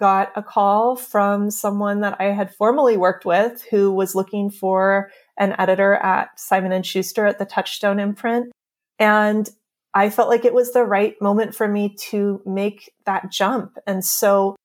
got 0.00 0.32
a 0.34 0.42
call 0.42 0.96
from 0.96 1.50
someone 1.50 2.00
that 2.00 2.16
I 2.18 2.32
had 2.32 2.54
formerly 2.54 2.96
worked 2.96 3.26
with 3.26 3.62
who 3.70 3.92
was 3.92 4.14
looking 4.14 4.50
for 4.50 5.10
an 5.38 5.54
editor 5.58 5.94
at 5.94 6.40
Simon 6.40 6.72
and 6.72 6.84
Schuster 6.84 7.26
at 7.26 7.38
the 7.38 7.44
Touchstone 7.44 8.00
imprint. 8.00 8.50
And 8.98 9.48
I 9.92 10.08
felt 10.08 10.30
like 10.30 10.44
it 10.44 10.54
was 10.54 10.72
the 10.72 10.84
right 10.84 11.14
moment 11.20 11.54
for 11.54 11.68
me 11.68 11.94
to 12.08 12.40
make 12.46 12.92
that 13.04 13.30
jump. 13.30 13.76
And 13.86 14.04
so 14.04 14.56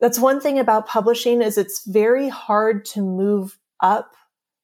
that's 0.00 0.18
one 0.18 0.40
thing 0.40 0.58
about 0.58 0.86
publishing 0.86 1.40
is 1.40 1.56
it's 1.56 1.86
very 1.86 2.28
hard 2.28 2.84
to 2.86 3.00
move 3.00 3.58
up. 3.80 4.12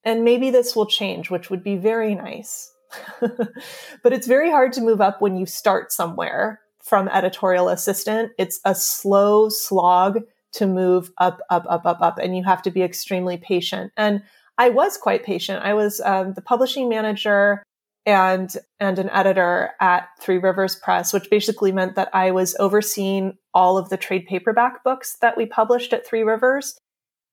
And 0.04 0.22
maybe 0.22 0.50
this 0.50 0.76
will 0.76 0.87
change, 0.87 1.30
which 1.30 1.48
would 1.48 1.62
be 1.62 1.76
very 1.76 2.14
nice. 2.14 2.70
but 3.20 4.12
it's 4.12 4.26
very 4.26 4.50
hard 4.50 4.72
to 4.74 4.80
move 4.80 5.00
up 5.00 5.22
when 5.22 5.37
you 5.37 5.46
start 5.46 5.92
somewhere 5.92 6.61
from 6.90 7.09
editorial 7.09 7.68
assistant. 7.68 8.33
It's 8.37 8.59
a 8.64 8.74
slow 8.74 9.48
slog 9.48 10.18
to 10.55 10.66
move 10.66 11.12
up, 11.18 11.40
up, 11.48 11.64
up, 11.68 11.87
up, 11.87 12.03
up, 12.03 12.18
and 12.18 12.37
you 12.37 12.42
have 12.42 12.62
to 12.62 12.70
be 12.72 12.83
extremely 12.83 13.37
patient. 13.37 13.92
And 13.96 14.24
I 14.59 14.70
was 14.70 14.96
quite 14.96 15.24
patient. 15.24 15.64
I 15.64 15.72
was 15.72 16.00
um, 16.00 16.35
the 16.35 16.42
publishing 16.42 16.88
manager 16.88 17.62
and 18.05 18.53
and 18.81 18.98
an 18.98 19.09
editor 19.11 19.70
at 19.81 20.09
Three 20.20 20.38
Rivers 20.38 20.74
Press, 20.74 21.12
which 21.12 21.31
basically 21.31 21.70
meant 21.70 21.94
that 21.94 22.11
I 22.12 22.33
was 22.33 22.57
overseeing 22.59 23.38
all 23.55 23.79
of 23.79 23.88
the 23.88 23.96
trade 23.96 24.26
paperback 24.26 24.83
books 24.83 25.16
that 25.20 25.37
we 25.37 25.46
published 25.46 25.92
at 25.92 26.05
Three 26.05 26.24
Rivers, 26.24 26.76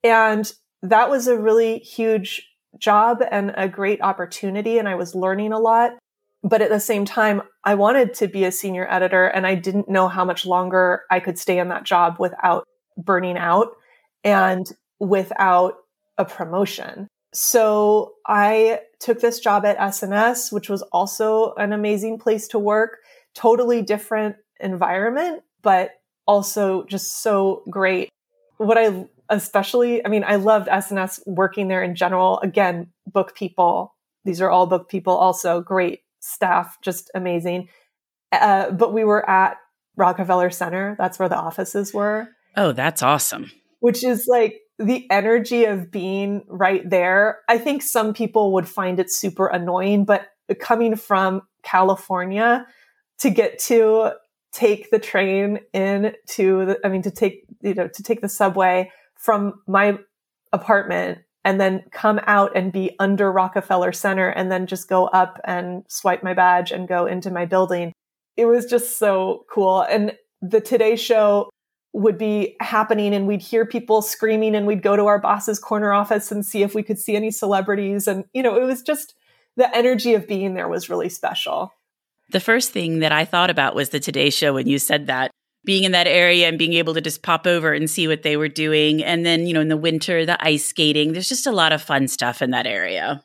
and 0.04 0.54
that 0.84 1.10
was 1.10 1.28
a 1.28 1.40
really 1.40 1.80
huge 1.80 2.48
job 2.78 3.24
and 3.32 3.54
a 3.58 3.68
great 3.68 4.02
opportunity, 4.02 4.78
and 4.78 4.88
I 4.88 4.96
was 4.96 5.16
learning 5.16 5.52
a 5.52 5.60
lot 5.60 5.94
but 6.44 6.62
at 6.62 6.70
the 6.70 6.80
same 6.80 7.06
time, 7.06 7.42
I 7.64 7.76
wanted 7.76 8.14
to 8.16 8.28
be 8.28 8.46
a 8.46 8.52
senior 8.52 8.88
editor 8.90 9.26
and 9.26 9.48
I 9.48 9.56
didn't 9.56 9.90
know 9.90 10.08
how 10.08 10.24
much 10.24 10.46
longer 10.46 11.04
I 11.10 11.20
could 11.20 11.38
stay 11.38 11.60
in 11.60 11.70
that 11.70 11.84
job 11.84 12.18
without 12.20 12.66
burning 12.98 13.38
out 13.38 13.70
and 14.24 14.72
without 15.00 15.76
a 16.18 16.26
promotion. 16.26 17.08
So 17.34 18.14
I 18.26 18.82
took 19.00 19.20
this 19.20 19.40
job 19.40 19.66
at 19.66 19.80
S&S, 19.80 20.52
which 20.52 20.70
was 20.70 20.82
also 20.92 21.54
an 21.56 21.74
amazing 21.74 22.20
place 22.20 22.48
to 22.50 22.60
work, 22.60 23.00
totally 23.36 23.82
different 23.82 24.36
environment, 24.60 25.44
but 25.62 25.92
also 26.26 26.86
just 26.86 27.22
so 27.22 27.64
great. 27.70 28.10
What 28.58 28.78
I 28.78 29.08
especially, 29.30 30.06
I 30.06 30.10
mean, 30.10 30.24
I 30.26 30.36
loved 30.36 30.70
S&S 30.70 31.22
working 31.26 31.68
there 31.68 31.84
in 31.84 31.96
general. 31.96 32.40
Again, 32.40 32.92
book 33.06 33.36
people. 33.36 33.94
These 34.24 34.42
are 34.42 34.50
all 34.50 34.66
book 34.68 34.90
people, 34.90 35.14
also 35.14 35.62
great 35.62 36.02
staff 36.28 36.78
just 36.82 37.10
amazing. 37.16 37.70
Uh, 38.32 38.72
but 38.72 38.94
we 38.94 39.04
were 39.04 39.28
at 39.30 39.58
Rockefeller 39.96 40.50
Center. 40.50 40.96
That's 40.98 41.18
where 41.20 41.30
the 41.30 41.38
offices 41.38 41.94
were. 41.94 42.30
Oh, 42.56 42.72
that's 42.72 43.02
awesome. 43.02 43.52
Which 43.80 44.04
is 44.04 44.28
like 44.28 44.60
the 44.80 45.10
energy 45.10 45.66
of 45.66 45.92
being 45.92 46.44
right 46.48 46.88
there. 46.88 47.40
I 47.48 47.58
think 47.58 47.82
some 47.82 48.14
people 48.14 48.54
would 48.54 48.68
find 48.68 49.00
it 49.00 49.12
super 49.12 49.48
annoying, 49.48 50.06
but 50.06 50.28
coming 50.60 50.96
from 50.96 51.42
California 51.64 52.66
to 53.20 53.30
get 53.30 53.60
to 53.60 54.12
take 54.52 54.90
the 54.92 55.00
train 55.00 55.60
in 55.74 56.14
to 56.28 56.66
the, 56.66 56.80
I 56.84 56.90
mean, 56.90 57.02
to 57.04 57.12
take, 57.12 57.46
you 57.62 57.74
know, 57.74 57.88
to 57.88 58.04
take 58.04 58.22
the 58.22 58.30
subway 58.30 58.92
from 59.16 59.62
my 59.68 59.98
apartment 60.54 61.20
and 61.48 61.62
then 61.62 61.82
come 61.92 62.20
out 62.28 62.52
and 62.58 62.74
be 62.74 62.94
under 63.00 63.32
Rockefeller 63.32 63.94
Center 63.94 64.28
and 64.28 64.52
then 64.52 64.68
just 64.68 64.90
go 64.90 65.06
up 65.06 65.40
and 65.46 65.86
swipe 65.88 66.22
my 66.22 66.34
badge 66.34 66.74
and 66.74 66.90
go 66.90 67.06
into 67.06 67.32
my 67.32 67.46
building. 67.46 67.94
It 68.36 68.48
was 68.48 68.66
just 68.66 68.98
so 68.98 69.46
cool. 69.50 69.84
And 69.84 70.12
the 70.42 70.60
Today 70.60 70.98
Show 70.98 71.50
would 71.94 72.18
be 72.18 72.58
happening 72.60 73.16
and 73.16 73.28
we'd 73.28 73.42
hear 73.42 73.66
people 73.66 74.02
screaming 74.02 74.56
and 74.56 74.68
we'd 74.68 74.82
go 74.84 74.98
to 74.98 75.06
our 75.06 75.20
boss's 75.20 75.58
corner 75.58 75.94
office 75.94 76.34
and 76.34 76.46
see 76.46 76.64
if 76.64 76.76
we 76.76 76.84
could 76.84 77.00
see 77.00 77.16
any 77.16 77.32
celebrities. 77.32 78.10
And, 78.10 78.26
you 78.34 78.44
know, 78.44 78.58
it 78.58 78.66
was 78.66 78.82
just 78.82 79.16
the 79.56 79.74
energy 79.74 80.16
of 80.16 80.28
being 80.28 80.54
there 80.54 80.68
was 80.68 80.90
really 80.90 81.08
special. 81.08 81.72
The 82.30 82.42
first 82.42 82.72
thing 82.72 83.00
that 83.00 83.14
I 83.14 83.24
thought 83.24 83.50
about 83.50 83.74
was 83.74 83.92
the 83.92 84.02
Today 84.02 84.32
Show 84.32 84.56
when 84.56 84.68
you 84.68 84.80
said 84.80 85.08
that. 85.08 85.32
Being 85.68 85.84
in 85.84 85.92
that 85.92 86.08
area 86.08 86.48
and 86.48 86.58
being 86.58 86.74
able 86.74 86.94
to 86.94 87.02
just 87.02 87.22
pop 87.22 87.46
over 87.46 87.74
and 87.74 87.90
see 87.90 88.08
what 88.08 88.24
they 88.24 88.38
were 88.38 88.48
doing. 88.48 89.04
And 89.04 89.26
then, 89.26 89.46
you 89.46 89.54
know, 89.54 89.60
in 89.60 89.68
the 89.68 89.78
winter, 89.78 90.26
the 90.26 90.44
ice 90.44 90.66
skating. 90.66 91.12
There's 91.12 91.28
just 91.28 91.46
a 91.46 91.52
lot 91.52 91.74
of 91.74 91.82
fun 91.82 92.08
stuff 92.08 92.42
in 92.42 92.52
that 92.52 92.66
area. 92.66 93.22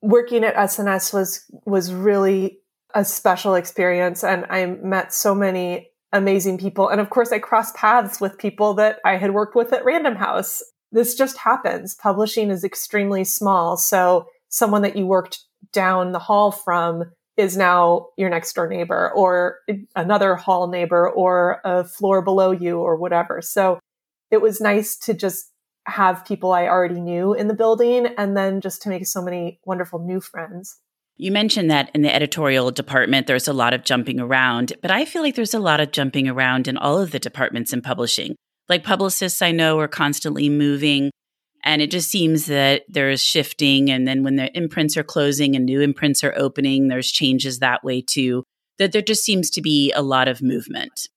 Working 0.00 0.42
at 0.42 0.56
S&S 0.56 1.12
was 1.12 1.44
was 1.66 1.92
really 1.92 2.60
a 2.94 3.04
special 3.04 3.54
experience 3.54 4.24
and 4.24 4.46
I 4.48 4.64
met 4.66 5.12
so 5.12 5.34
many 5.34 5.90
amazing 6.12 6.56
people. 6.56 6.88
And 6.88 7.00
of 7.00 7.10
course, 7.10 7.30
I 7.30 7.38
crossed 7.38 7.76
paths 7.76 8.20
with 8.20 8.38
people 8.38 8.72
that 8.74 9.00
I 9.04 9.18
had 9.18 9.34
worked 9.34 9.54
with 9.54 9.72
at 9.72 9.84
Random 9.84 10.16
House. 10.16 10.62
This 10.92 11.14
just 11.14 11.36
happens. 11.36 11.94
Publishing 11.94 12.50
is 12.50 12.64
extremely 12.64 13.24
small. 13.24 13.76
So 13.76 14.26
someone 14.48 14.82
that 14.82 14.96
you 14.96 15.06
worked 15.06 15.40
down 15.72 16.12
the 16.12 16.18
hall 16.18 16.50
from 16.50 17.04
is 17.36 17.56
now 17.56 18.08
your 18.16 18.30
next 18.30 18.52
door 18.54 18.68
neighbor 18.68 19.12
or 19.14 19.58
another 19.94 20.36
hall 20.36 20.68
neighbor 20.68 21.08
or 21.08 21.60
a 21.64 21.84
floor 21.84 22.22
below 22.22 22.50
you 22.50 22.78
or 22.78 22.96
whatever. 22.96 23.42
So 23.42 23.78
it 24.30 24.40
was 24.40 24.60
nice 24.60 24.96
to 24.98 25.14
just 25.14 25.52
have 25.86 26.24
people 26.24 26.52
I 26.52 26.66
already 26.66 27.00
knew 27.00 27.34
in 27.34 27.48
the 27.48 27.54
building 27.54 28.06
and 28.18 28.36
then 28.36 28.60
just 28.60 28.82
to 28.82 28.88
make 28.88 29.06
so 29.06 29.22
many 29.22 29.60
wonderful 29.64 29.98
new 29.98 30.20
friends. 30.20 30.78
You 31.18 31.30
mentioned 31.30 31.70
that 31.70 31.90
in 31.94 32.02
the 32.02 32.14
editorial 32.14 32.70
department, 32.70 33.26
there's 33.26 33.48
a 33.48 33.52
lot 33.52 33.72
of 33.72 33.84
jumping 33.84 34.20
around, 34.20 34.74
but 34.82 34.90
I 34.90 35.04
feel 35.04 35.22
like 35.22 35.34
there's 35.34 35.54
a 35.54 35.58
lot 35.58 35.80
of 35.80 35.92
jumping 35.92 36.28
around 36.28 36.68
in 36.68 36.76
all 36.76 36.98
of 36.98 37.10
the 37.10 37.18
departments 37.18 37.72
in 37.72 37.80
publishing. 37.80 38.34
Like 38.68 38.84
publicists 38.84 39.40
I 39.40 39.52
know 39.52 39.78
are 39.78 39.88
constantly 39.88 40.48
moving 40.48 41.10
and 41.66 41.82
it 41.82 41.90
just 41.90 42.08
seems 42.08 42.46
that 42.46 42.84
there's 42.88 43.20
shifting. 43.20 43.90
And 43.90 44.06
then 44.06 44.22
when 44.22 44.36
the 44.36 44.56
imprints 44.56 44.96
are 44.96 45.02
closing 45.02 45.56
and 45.56 45.66
new 45.66 45.80
imprints 45.80 46.22
are 46.22 46.32
opening, 46.36 46.86
there's 46.86 47.10
changes 47.10 47.58
that 47.58 47.82
way 47.82 48.00
too. 48.00 48.44
That 48.78 48.92
there 48.92 49.02
just 49.02 49.24
seems 49.24 49.50
to 49.50 49.60
be 49.60 49.92
a 49.92 50.00
lot 50.00 50.28
of 50.28 50.40
movement. 50.40 51.08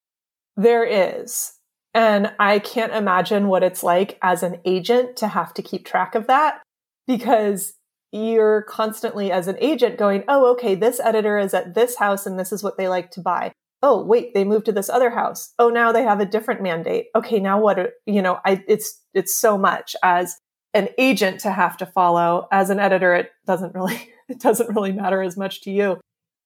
There 0.57 0.83
is. 0.83 1.53
And 1.93 2.33
I 2.39 2.57
can't 2.59 2.93
imagine 2.93 3.47
what 3.47 3.63
it's 3.63 3.83
like 3.83 4.17
as 4.23 4.41
an 4.41 4.59
agent 4.65 5.17
to 5.17 5.27
have 5.27 5.53
to 5.53 5.61
keep 5.61 5.85
track 5.85 6.15
of 6.15 6.25
that 6.27 6.61
because 7.05 7.75
you're 8.11 8.63
constantly 8.63 9.31
as 9.31 9.47
an 9.47 9.57
agent 9.59 9.99
going, 9.99 10.23
oh, 10.27 10.51
okay, 10.53 10.73
this 10.73 10.99
editor 10.99 11.37
is 11.37 11.53
at 11.53 11.75
this 11.75 11.97
house 11.97 12.25
and 12.25 12.39
this 12.39 12.51
is 12.51 12.63
what 12.63 12.75
they 12.75 12.87
like 12.87 13.11
to 13.11 13.21
buy 13.21 13.51
oh 13.81 14.03
wait 14.03 14.33
they 14.33 14.43
moved 14.43 14.65
to 14.65 14.71
this 14.71 14.89
other 14.89 15.09
house. 15.09 15.53
Oh 15.59 15.69
now 15.69 15.91
they 15.91 16.03
have 16.03 16.19
a 16.19 16.25
different 16.25 16.61
mandate. 16.61 17.07
Okay 17.15 17.39
now 17.39 17.59
what 17.59 17.79
are, 17.79 17.91
you 18.05 18.21
know 18.21 18.39
i 18.45 18.63
it's 18.67 19.01
it's 19.13 19.35
so 19.35 19.57
much 19.57 19.95
as 20.03 20.37
an 20.73 20.89
agent 20.97 21.39
to 21.41 21.51
have 21.51 21.77
to 21.77 21.85
follow. 21.85 22.47
As 22.51 22.69
an 22.69 22.79
editor 22.79 23.13
it 23.15 23.31
doesn't 23.45 23.73
really 23.73 24.09
it 24.29 24.39
doesn't 24.39 24.75
really 24.75 24.91
matter 24.91 25.21
as 25.21 25.37
much 25.37 25.61
to 25.61 25.71
you. 25.71 25.99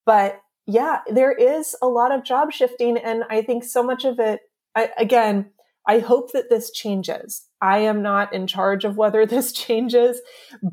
But 0.05 0.39
yeah 0.65 0.99
there 1.11 1.31
is 1.31 1.75
a 1.81 1.87
lot 1.87 2.13
of 2.13 2.23
job 2.23 2.51
shifting 2.51 2.97
and 2.97 3.23
i 3.29 3.41
think 3.41 3.63
so 3.63 3.83
much 3.83 4.05
of 4.05 4.19
it 4.19 4.41
I, 4.75 4.89
again 4.97 5.51
i 5.87 5.99
hope 5.99 6.31
that 6.31 6.49
this 6.49 6.71
changes. 6.71 7.47
I 7.61 7.79
am 7.79 8.01
not 8.01 8.33
in 8.33 8.47
charge 8.47 8.85
of 8.85 8.97
whether 8.97 9.25
this 9.25 9.51
changes 9.51 10.21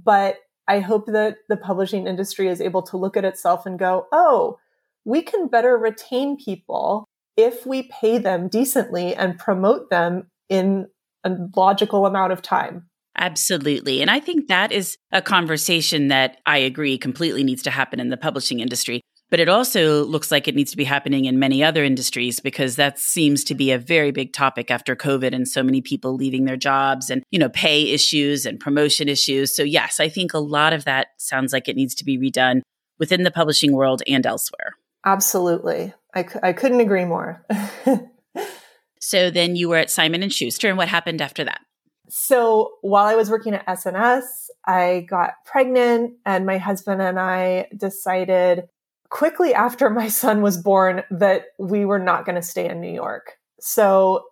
but 0.05 0.37
i 0.69 0.81
hope 0.81 1.07
that 1.07 1.39
the 1.49 1.57
publishing 1.57 2.07
industry 2.07 2.49
is 2.49 2.61
able 2.61 2.83
to 2.83 2.97
look 2.97 3.17
at 3.17 3.25
itself 3.25 3.67
and 3.67 3.79
go 3.79 4.07
oh 4.13 4.59
we 5.05 5.23
can 5.23 5.49
better 5.49 5.77
retain 5.77 6.37
people 6.37 7.07
if 7.37 7.67
we 7.67 7.85
pay 7.85 8.19
them 8.19 8.49
decently 8.49 9.15
and 9.15 9.39
promote 9.39 9.91
them 9.91 10.29
in 10.49 10.87
a 11.25 11.37
logical 11.57 12.07
amount 12.07 12.33
of 12.33 12.43
time. 12.43 12.89
Absolutely. 13.17 14.01
And 14.01 14.11
I 14.11 14.21
think 14.21 14.49
that 14.49 14.73
is 14.73 14.97
a 15.13 15.21
conversation 15.21 16.09
that 16.09 16.39
I 16.47 16.59
agree 16.59 16.97
completely 16.97 17.45
needs 17.45 17.63
to 17.65 17.71
happen 17.71 18.01
in 18.01 18.09
the 18.09 18.17
publishing 18.17 18.61
industry. 18.61 19.01
But 19.31 19.41
it 19.41 19.49
also 19.49 20.05
looks 20.05 20.33
like 20.33 20.49
it 20.49 20.57
needs 20.57 20.73
to 20.73 20.77
be 20.77 20.85
happening 20.85 21.27
in 21.27 21.39
many 21.39 21.63
other 21.63 21.85
industries 21.85 22.41
because 22.41 22.77
that 22.77 22.99
seems 22.99 23.45
to 23.45 23.55
be 23.55 23.71
a 23.71 23.79
very 23.79 24.11
big 24.11 24.33
topic 24.33 24.73
after 24.73 24.97
COVID 24.97 25.33
and 25.33 25.47
so 25.47 25.63
many 25.63 25.81
people 25.81 26.17
leaving 26.17 26.47
their 26.47 26.57
jobs 26.57 27.11
and, 27.11 27.23
you 27.31 27.39
know, 27.39 27.49
pay 27.49 27.93
issues 27.93 28.45
and 28.45 28.59
promotion 28.59 29.09
issues. 29.09 29.55
So, 29.55 29.63
yes, 29.63 30.01
I 30.01 30.09
think 30.09 30.35
a 30.35 30.39
lot 30.39 30.73
of 30.73 30.85
that 30.85 31.09
sounds 31.17 31.53
like 31.53 31.69
it 31.69 31.77
needs 31.77 31.95
to 31.97 32.05
be 32.05 32.19
redone 32.19 32.63
within 32.99 33.23
the 33.23 33.31
publishing 33.31 33.73
world 33.73 34.03
and 34.09 34.27
elsewhere. 34.27 34.75
Absolutely. 35.05 35.95
I, 36.15 36.27
I 36.43 36.53
couldn't 36.53 36.81
agree 36.81 37.05
more. 37.05 37.45
so 39.01 39.31
then 39.31 39.57
you 39.57 39.69
were 39.69 39.77
at 39.77 39.91
Simon 39.91 40.23
and 40.23 40.33
Schuster 40.33 40.69
and 40.69 40.77
what 40.77 40.89
happened 40.89 41.23
after 41.23 41.45
that? 41.45 41.61
So 42.09 42.73
while 42.81 43.07
I 43.07 43.15
was 43.15 43.31
working 43.31 43.55
at 43.55 43.69
S&S, 43.69 44.51
I 44.67 45.07
got 45.09 45.35
pregnant 45.45 46.15
and 46.27 46.45
my 46.45 46.59
husband 46.59 47.01
and 47.01 47.19
I 47.19 47.69
decided 47.77 48.65
quickly 49.11 49.55
after 49.55 49.91
my 49.91 50.09
son 50.09 50.43
was 50.43 50.59
born 50.59 51.03
that 51.11 51.47
we 51.59 51.85
were 51.85 51.99
not 51.99 52.25
going 52.25 52.37
to 52.37 52.43
stay 52.43 52.69
in 52.69 52.81
New 52.81 52.93
York. 52.93 53.37
So 53.61 54.25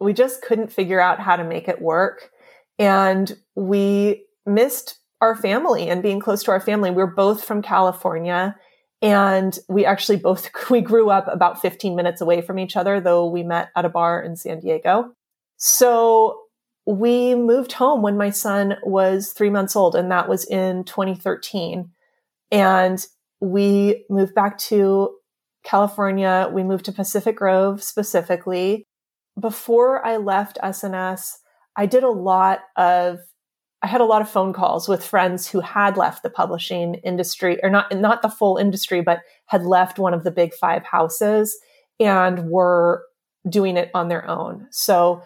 we 0.00 0.12
just 0.12 0.42
couldn't 0.42 0.72
figure 0.72 1.00
out 1.00 1.20
how 1.20 1.36
to 1.36 1.44
make 1.44 1.68
it 1.68 1.80
work. 1.80 2.30
And 2.78 3.32
we 3.54 4.26
missed 4.44 4.98
our 5.20 5.36
family 5.36 5.88
and 5.88 6.02
being 6.02 6.20
close 6.20 6.42
to 6.42 6.50
our 6.50 6.60
family. 6.60 6.90
We 6.90 6.96
we're 6.96 7.06
both 7.06 7.44
from 7.44 7.62
California 7.62 8.56
and 9.02 9.58
we 9.68 9.84
actually 9.84 10.16
both, 10.16 10.48
we 10.70 10.80
grew 10.80 11.10
up 11.10 11.26
about 11.28 11.60
15 11.60 11.94
minutes 11.96 12.20
away 12.20 12.40
from 12.40 12.58
each 12.58 12.76
other, 12.76 13.00
though 13.00 13.28
we 13.28 13.42
met 13.42 13.70
at 13.76 13.84
a 13.84 13.90
bar 13.90 14.22
in 14.22 14.36
San 14.36 14.60
Diego. 14.60 15.12
So 15.56 16.42
we 16.86 17.34
moved 17.34 17.72
home 17.72 18.02
when 18.02 18.16
my 18.16 18.30
son 18.30 18.76
was 18.82 19.32
three 19.32 19.50
months 19.50 19.76
old, 19.76 19.94
and 19.94 20.10
that 20.10 20.28
was 20.28 20.44
in 20.44 20.84
2013. 20.84 21.90
And 22.50 23.06
we 23.40 24.04
moved 24.08 24.34
back 24.34 24.56
to 24.58 25.14
California. 25.64 26.48
We 26.52 26.62
moved 26.62 26.84
to 26.86 26.92
Pacific 26.92 27.36
Grove 27.36 27.82
specifically. 27.82 28.86
Before 29.38 30.04
I 30.04 30.16
left 30.16 30.58
S&S, 30.62 31.40
I 31.76 31.86
did 31.86 32.02
a 32.02 32.10
lot 32.10 32.60
of 32.76 33.20
I 33.82 33.88
had 33.88 34.00
a 34.00 34.06
lot 34.06 34.22
of 34.22 34.30
phone 34.30 34.52
calls 34.52 34.88
with 34.88 35.04
friends 35.04 35.48
who 35.48 35.60
had 35.60 35.96
left 35.96 36.22
the 36.22 36.30
publishing 36.30 36.94
industry 36.96 37.58
or 37.62 37.70
not 37.70 37.92
not 37.94 38.22
the 38.22 38.28
full 38.28 38.56
industry 38.56 39.00
but 39.00 39.20
had 39.46 39.64
left 39.64 39.98
one 39.98 40.14
of 40.14 40.24
the 40.24 40.30
big 40.30 40.54
5 40.54 40.84
houses 40.84 41.58
and 41.98 42.48
were 42.48 43.04
doing 43.48 43.76
it 43.76 43.90
on 43.92 44.08
their 44.08 44.28
own. 44.28 44.68
So 44.70 45.22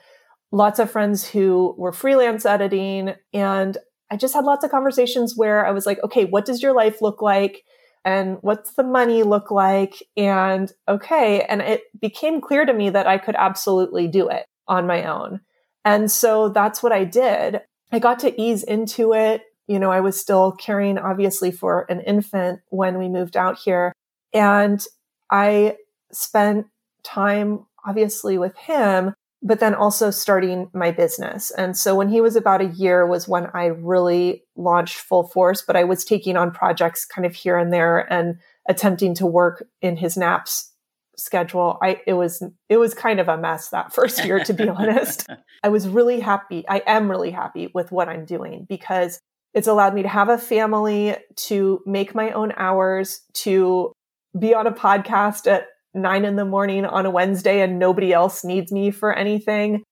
lots 0.52 0.78
of 0.78 0.90
friends 0.90 1.28
who 1.28 1.74
were 1.76 1.92
freelance 1.92 2.46
editing 2.46 3.14
and 3.32 3.76
I 4.10 4.16
just 4.16 4.34
had 4.34 4.44
lots 4.44 4.64
of 4.64 4.70
conversations 4.70 5.36
where 5.36 5.66
I 5.66 5.72
was 5.72 5.84
like, 5.84 6.02
okay, 6.04 6.24
what 6.24 6.44
does 6.44 6.62
your 6.62 6.72
life 6.72 7.02
look 7.02 7.20
like? 7.20 7.64
And 8.04 8.38
what's 8.40 8.72
the 8.74 8.84
money 8.84 9.24
look 9.24 9.50
like? 9.50 9.94
And 10.16 10.72
okay. 10.88 11.42
And 11.42 11.60
it 11.60 11.82
became 12.00 12.40
clear 12.40 12.64
to 12.64 12.72
me 12.72 12.88
that 12.90 13.08
I 13.08 13.18
could 13.18 13.34
absolutely 13.36 14.06
do 14.06 14.28
it 14.28 14.46
on 14.68 14.86
my 14.86 15.04
own. 15.04 15.40
And 15.84 16.10
so 16.10 16.48
that's 16.48 16.82
what 16.82 16.92
I 16.92 17.04
did. 17.04 17.62
I 17.92 17.98
got 17.98 18.18
to 18.20 18.40
ease 18.40 18.62
into 18.62 19.12
it. 19.14 19.42
You 19.66 19.78
know, 19.78 19.90
I 19.90 20.00
was 20.00 20.20
still 20.20 20.52
caring 20.52 20.98
obviously 20.98 21.50
for 21.50 21.86
an 21.88 22.00
infant 22.00 22.60
when 22.68 22.98
we 22.98 23.08
moved 23.08 23.36
out 23.36 23.58
here. 23.58 23.92
And 24.32 24.84
I 25.30 25.76
spent 26.12 26.66
time 27.02 27.66
obviously 27.86 28.38
with 28.38 28.56
him, 28.56 29.14
but 29.42 29.60
then 29.60 29.74
also 29.74 30.10
starting 30.10 30.68
my 30.72 30.90
business. 30.90 31.50
And 31.52 31.76
so 31.76 31.94
when 31.94 32.08
he 32.08 32.20
was 32.20 32.36
about 32.36 32.60
a 32.60 32.66
year 32.66 33.06
was 33.06 33.28
when 33.28 33.46
I 33.54 33.66
really 33.66 34.44
launched 34.56 34.98
full 34.98 35.28
force, 35.28 35.62
but 35.62 35.76
I 35.76 35.84
was 35.84 36.04
taking 36.04 36.36
on 36.36 36.50
projects 36.50 37.04
kind 37.04 37.24
of 37.24 37.34
here 37.34 37.56
and 37.56 37.72
there 37.72 38.12
and 38.12 38.38
attempting 38.68 39.14
to 39.14 39.26
work 39.26 39.64
in 39.80 39.96
his 39.96 40.16
naps 40.16 40.72
schedule. 41.16 41.78
I 41.82 42.00
it 42.06 42.14
was 42.14 42.42
it 42.68 42.76
was 42.76 42.94
kind 42.94 43.20
of 43.20 43.28
a 43.28 43.38
mess 43.38 43.70
that 43.70 43.92
first 43.92 44.24
year 44.24 44.42
to 44.44 44.52
be 44.52 44.68
honest. 44.68 45.26
I 45.62 45.68
was 45.68 45.88
really 45.88 46.20
happy. 46.20 46.64
I 46.68 46.82
am 46.86 47.10
really 47.10 47.30
happy 47.30 47.70
with 47.74 47.92
what 47.92 48.08
I'm 48.08 48.24
doing 48.24 48.66
because 48.68 49.20
it's 49.54 49.68
allowed 49.68 49.94
me 49.94 50.02
to 50.02 50.08
have 50.08 50.28
a 50.28 50.36
family, 50.36 51.16
to 51.36 51.80
make 51.86 52.14
my 52.14 52.30
own 52.32 52.52
hours, 52.56 53.22
to 53.32 53.92
be 54.38 54.54
on 54.54 54.66
a 54.66 54.72
podcast 54.72 55.46
at 55.50 55.68
nine 55.94 56.26
in 56.26 56.36
the 56.36 56.44
morning 56.44 56.84
on 56.84 57.06
a 57.06 57.10
Wednesday 57.10 57.62
and 57.62 57.78
nobody 57.78 58.12
else 58.12 58.44
needs 58.44 58.70
me 58.70 58.90
for 58.90 59.14
anything. 59.14 59.82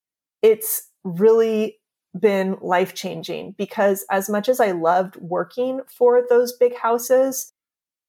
It's 0.42 0.82
really 1.02 1.78
been 2.18 2.58
life 2.60 2.94
changing 2.94 3.54
because 3.56 4.04
as 4.10 4.28
much 4.28 4.48
as 4.48 4.60
I 4.60 4.72
loved 4.72 5.16
working 5.16 5.80
for 5.88 6.22
those 6.28 6.52
big 6.52 6.76
houses, 6.76 7.50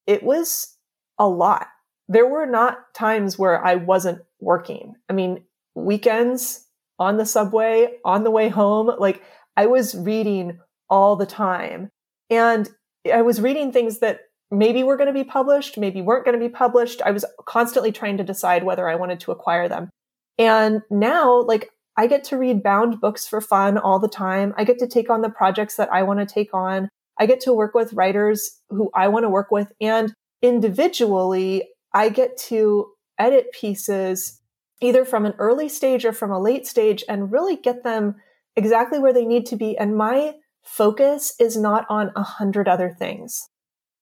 it 0.06 0.22
was 0.22 0.76
a 1.18 1.26
lot. 1.26 1.68
There 2.08 2.26
were 2.26 2.46
not 2.46 2.78
times 2.94 3.38
where 3.38 3.64
I 3.64 3.74
wasn't 3.76 4.20
working. 4.40 4.94
I 5.08 5.12
mean, 5.12 5.44
weekends 5.74 6.64
on 6.98 7.16
the 7.16 7.26
subway, 7.26 7.98
on 8.04 8.24
the 8.24 8.30
way 8.30 8.48
home, 8.48 8.90
like 8.98 9.22
I 9.56 9.66
was 9.66 9.94
reading 9.94 10.58
all 10.88 11.16
the 11.16 11.26
time. 11.26 11.90
And 12.30 12.68
I 13.12 13.22
was 13.22 13.40
reading 13.40 13.72
things 13.72 14.00
that 14.00 14.20
maybe 14.50 14.82
were 14.82 14.96
going 14.96 15.08
to 15.08 15.12
be 15.12 15.24
published, 15.24 15.78
maybe 15.78 16.02
weren't 16.02 16.24
going 16.24 16.38
to 16.38 16.44
be 16.44 16.52
published. 16.52 17.02
I 17.02 17.10
was 17.10 17.24
constantly 17.46 17.92
trying 17.92 18.16
to 18.18 18.24
decide 18.24 18.64
whether 18.64 18.88
I 18.88 18.94
wanted 18.94 19.20
to 19.20 19.32
acquire 19.32 19.68
them. 19.68 19.90
And 20.38 20.82
now, 20.90 21.42
like, 21.42 21.70
I 21.96 22.06
get 22.06 22.24
to 22.24 22.36
read 22.36 22.62
bound 22.62 23.00
books 23.00 23.26
for 23.26 23.40
fun 23.40 23.78
all 23.78 23.98
the 23.98 24.08
time. 24.08 24.54
I 24.56 24.64
get 24.64 24.78
to 24.80 24.86
take 24.86 25.08
on 25.08 25.22
the 25.22 25.30
projects 25.30 25.76
that 25.76 25.92
I 25.92 26.02
want 26.02 26.20
to 26.20 26.26
take 26.26 26.52
on. 26.52 26.88
I 27.18 27.26
get 27.26 27.40
to 27.40 27.54
work 27.54 27.74
with 27.74 27.94
writers 27.94 28.60
who 28.68 28.90
I 28.94 29.08
want 29.08 29.24
to 29.24 29.30
work 29.30 29.50
with. 29.50 29.72
And 29.80 30.12
individually, 30.42 31.64
I 31.96 32.10
get 32.10 32.36
to 32.48 32.88
edit 33.18 33.52
pieces 33.52 34.42
either 34.82 35.06
from 35.06 35.24
an 35.24 35.32
early 35.38 35.70
stage 35.70 36.04
or 36.04 36.12
from 36.12 36.30
a 36.30 36.38
late 36.38 36.66
stage 36.66 37.02
and 37.08 37.32
really 37.32 37.56
get 37.56 37.84
them 37.84 38.16
exactly 38.54 38.98
where 38.98 39.14
they 39.14 39.24
need 39.24 39.46
to 39.46 39.56
be. 39.56 39.78
And 39.78 39.96
my 39.96 40.34
focus 40.62 41.34
is 41.40 41.56
not 41.56 41.86
on 41.88 42.10
a 42.14 42.22
hundred 42.22 42.68
other 42.68 42.94
things 42.98 43.48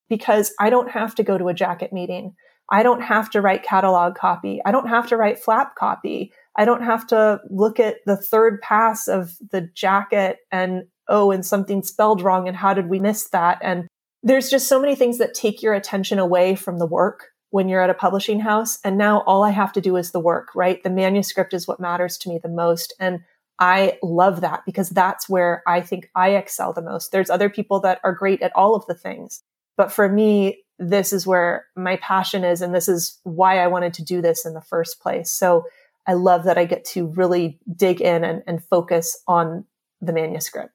because 0.08 0.52
I 0.58 0.70
don't 0.70 0.90
have 0.90 1.14
to 1.14 1.22
go 1.22 1.38
to 1.38 1.46
a 1.46 1.54
jacket 1.54 1.92
meeting. 1.92 2.34
I 2.68 2.82
don't 2.82 3.00
have 3.00 3.30
to 3.30 3.40
write 3.40 3.62
catalog 3.62 4.16
copy. 4.16 4.60
I 4.66 4.72
don't 4.72 4.88
have 4.88 5.06
to 5.10 5.16
write 5.16 5.38
flap 5.38 5.76
copy. 5.76 6.32
I 6.58 6.64
don't 6.64 6.82
have 6.82 7.06
to 7.08 7.38
look 7.48 7.78
at 7.78 7.98
the 8.06 8.16
third 8.16 8.60
pass 8.60 9.06
of 9.06 9.34
the 9.52 9.68
jacket 9.72 10.38
and, 10.50 10.88
oh, 11.08 11.30
and 11.30 11.46
something 11.46 11.84
spelled 11.84 12.22
wrong. 12.22 12.48
And 12.48 12.56
how 12.56 12.74
did 12.74 12.88
we 12.88 12.98
miss 12.98 13.28
that? 13.28 13.58
And 13.62 13.86
there's 14.24 14.50
just 14.50 14.66
so 14.66 14.80
many 14.80 14.96
things 14.96 15.18
that 15.18 15.32
take 15.32 15.62
your 15.62 15.74
attention 15.74 16.18
away 16.18 16.56
from 16.56 16.80
the 16.80 16.86
work 16.86 17.28
when 17.54 17.68
you're 17.68 17.80
at 17.80 17.88
a 17.88 17.94
publishing 17.94 18.40
house. 18.40 18.80
And 18.82 18.98
now 18.98 19.20
all 19.28 19.44
I 19.44 19.50
have 19.50 19.72
to 19.74 19.80
do 19.80 19.94
is 19.94 20.10
the 20.10 20.18
work, 20.18 20.48
right? 20.56 20.82
The 20.82 20.90
manuscript 20.90 21.54
is 21.54 21.68
what 21.68 21.78
matters 21.78 22.18
to 22.18 22.28
me 22.28 22.40
the 22.42 22.48
most. 22.48 22.92
And 22.98 23.20
I 23.60 23.96
love 24.02 24.40
that 24.40 24.64
because 24.66 24.90
that's 24.90 25.28
where 25.28 25.62
I 25.64 25.80
think 25.80 26.10
I 26.16 26.30
excel 26.30 26.72
the 26.72 26.82
most. 26.82 27.12
There's 27.12 27.30
other 27.30 27.48
people 27.48 27.78
that 27.82 28.00
are 28.02 28.12
great 28.12 28.42
at 28.42 28.50
all 28.56 28.74
of 28.74 28.84
the 28.86 28.94
things. 28.94 29.44
But 29.76 29.92
for 29.92 30.08
me, 30.08 30.64
this 30.80 31.12
is 31.12 31.28
where 31.28 31.66
my 31.76 31.94
passion 31.98 32.42
is. 32.42 32.60
And 32.60 32.74
this 32.74 32.88
is 32.88 33.20
why 33.22 33.60
I 33.60 33.68
wanted 33.68 33.94
to 33.94 34.04
do 34.04 34.20
this 34.20 34.44
in 34.44 34.54
the 34.54 34.60
first 34.60 35.00
place. 35.00 35.30
So 35.30 35.64
I 36.08 36.14
love 36.14 36.42
that 36.46 36.58
I 36.58 36.64
get 36.64 36.84
to 36.86 37.06
really 37.06 37.60
dig 37.72 38.00
in 38.00 38.24
and, 38.24 38.42
and 38.48 38.64
focus 38.64 39.16
on 39.28 39.64
the 40.00 40.12
manuscript. 40.12 40.72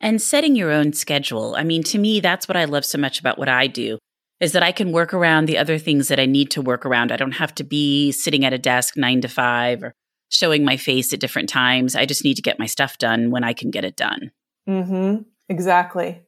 And 0.00 0.22
setting 0.22 0.56
your 0.56 0.70
own 0.70 0.94
schedule. 0.94 1.54
I 1.54 1.64
mean, 1.64 1.82
to 1.82 1.98
me, 1.98 2.20
that's 2.20 2.48
what 2.48 2.56
I 2.56 2.64
love 2.64 2.86
so 2.86 2.96
much 2.96 3.20
about 3.20 3.36
what 3.36 3.50
I 3.50 3.66
do 3.66 3.98
is 4.40 4.52
that 4.52 4.62
I 4.62 4.72
can 4.72 4.92
work 4.92 5.14
around 5.14 5.46
the 5.46 5.58
other 5.58 5.78
things 5.78 6.08
that 6.08 6.20
I 6.20 6.26
need 6.26 6.50
to 6.52 6.62
work 6.62 6.84
around. 6.84 7.12
I 7.12 7.16
don't 7.16 7.32
have 7.32 7.54
to 7.56 7.64
be 7.64 8.12
sitting 8.12 8.44
at 8.44 8.52
a 8.52 8.58
desk 8.58 8.96
nine 8.96 9.20
to 9.20 9.28
five 9.28 9.82
or 9.82 9.94
showing 10.28 10.64
my 10.64 10.76
face 10.76 11.12
at 11.12 11.20
different 11.20 11.48
times. 11.48 11.94
I 11.94 12.06
just 12.06 12.24
need 12.24 12.34
to 12.34 12.42
get 12.42 12.58
my 12.58 12.66
stuff 12.66 12.98
done 12.98 13.30
when 13.30 13.44
I 13.44 13.52
can 13.52 13.70
get 13.70 13.84
it 13.84 13.96
done. 13.96 14.32
Mm-hmm. 14.68 15.22
Exactly. 15.48 16.22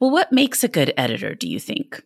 Well, 0.00 0.10
what 0.10 0.32
makes 0.32 0.64
a 0.64 0.68
good 0.68 0.92
editor, 0.96 1.34
do 1.34 1.48
you 1.48 1.60
think? 1.60 2.02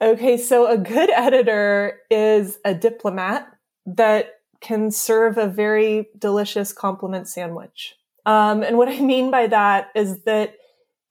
Okay, 0.00 0.36
so 0.36 0.66
a 0.66 0.76
good 0.76 1.10
editor 1.10 2.00
is 2.10 2.58
a 2.64 2.74
diplomat 2.74 3.46
that 3.86 4.30
can 4.60 4.90
serve 4.90 5.38
a 5.38 5.46
very 5.46 6.08
delicious 6.18 6.72
compliment 6.72 7.28
sandwich. 7.28 7.94
Um, 8.26 8.62
and 8.62 8.76
what 8.76 8.88
I 8.88 9.00
mean 9.00 9.30
by 9.30 9.46
that 9.48 9.90
is 9.94 10.22
that 10.24 10.54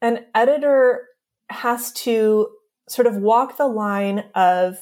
an 0.02 0.26
editor 0.36 1.08
has 1.50 1.92
to 1.94 2.50
sort 2.92 3.08
of 3.08 3.16
walk 3.16 3.58
the 3.58 3.68
line 3.68 4.26
of 4.36 4.78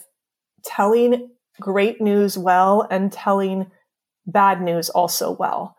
telling 0.63 1.29
great 1.59 2.01
news 2.01 2.37
well 2.37 2.87
and 2.89 3.11
telling 3.11 3.69
bad 4.25 4.61
news 4.61 4.89
also 4.89 5.31
well. 5.31 5.75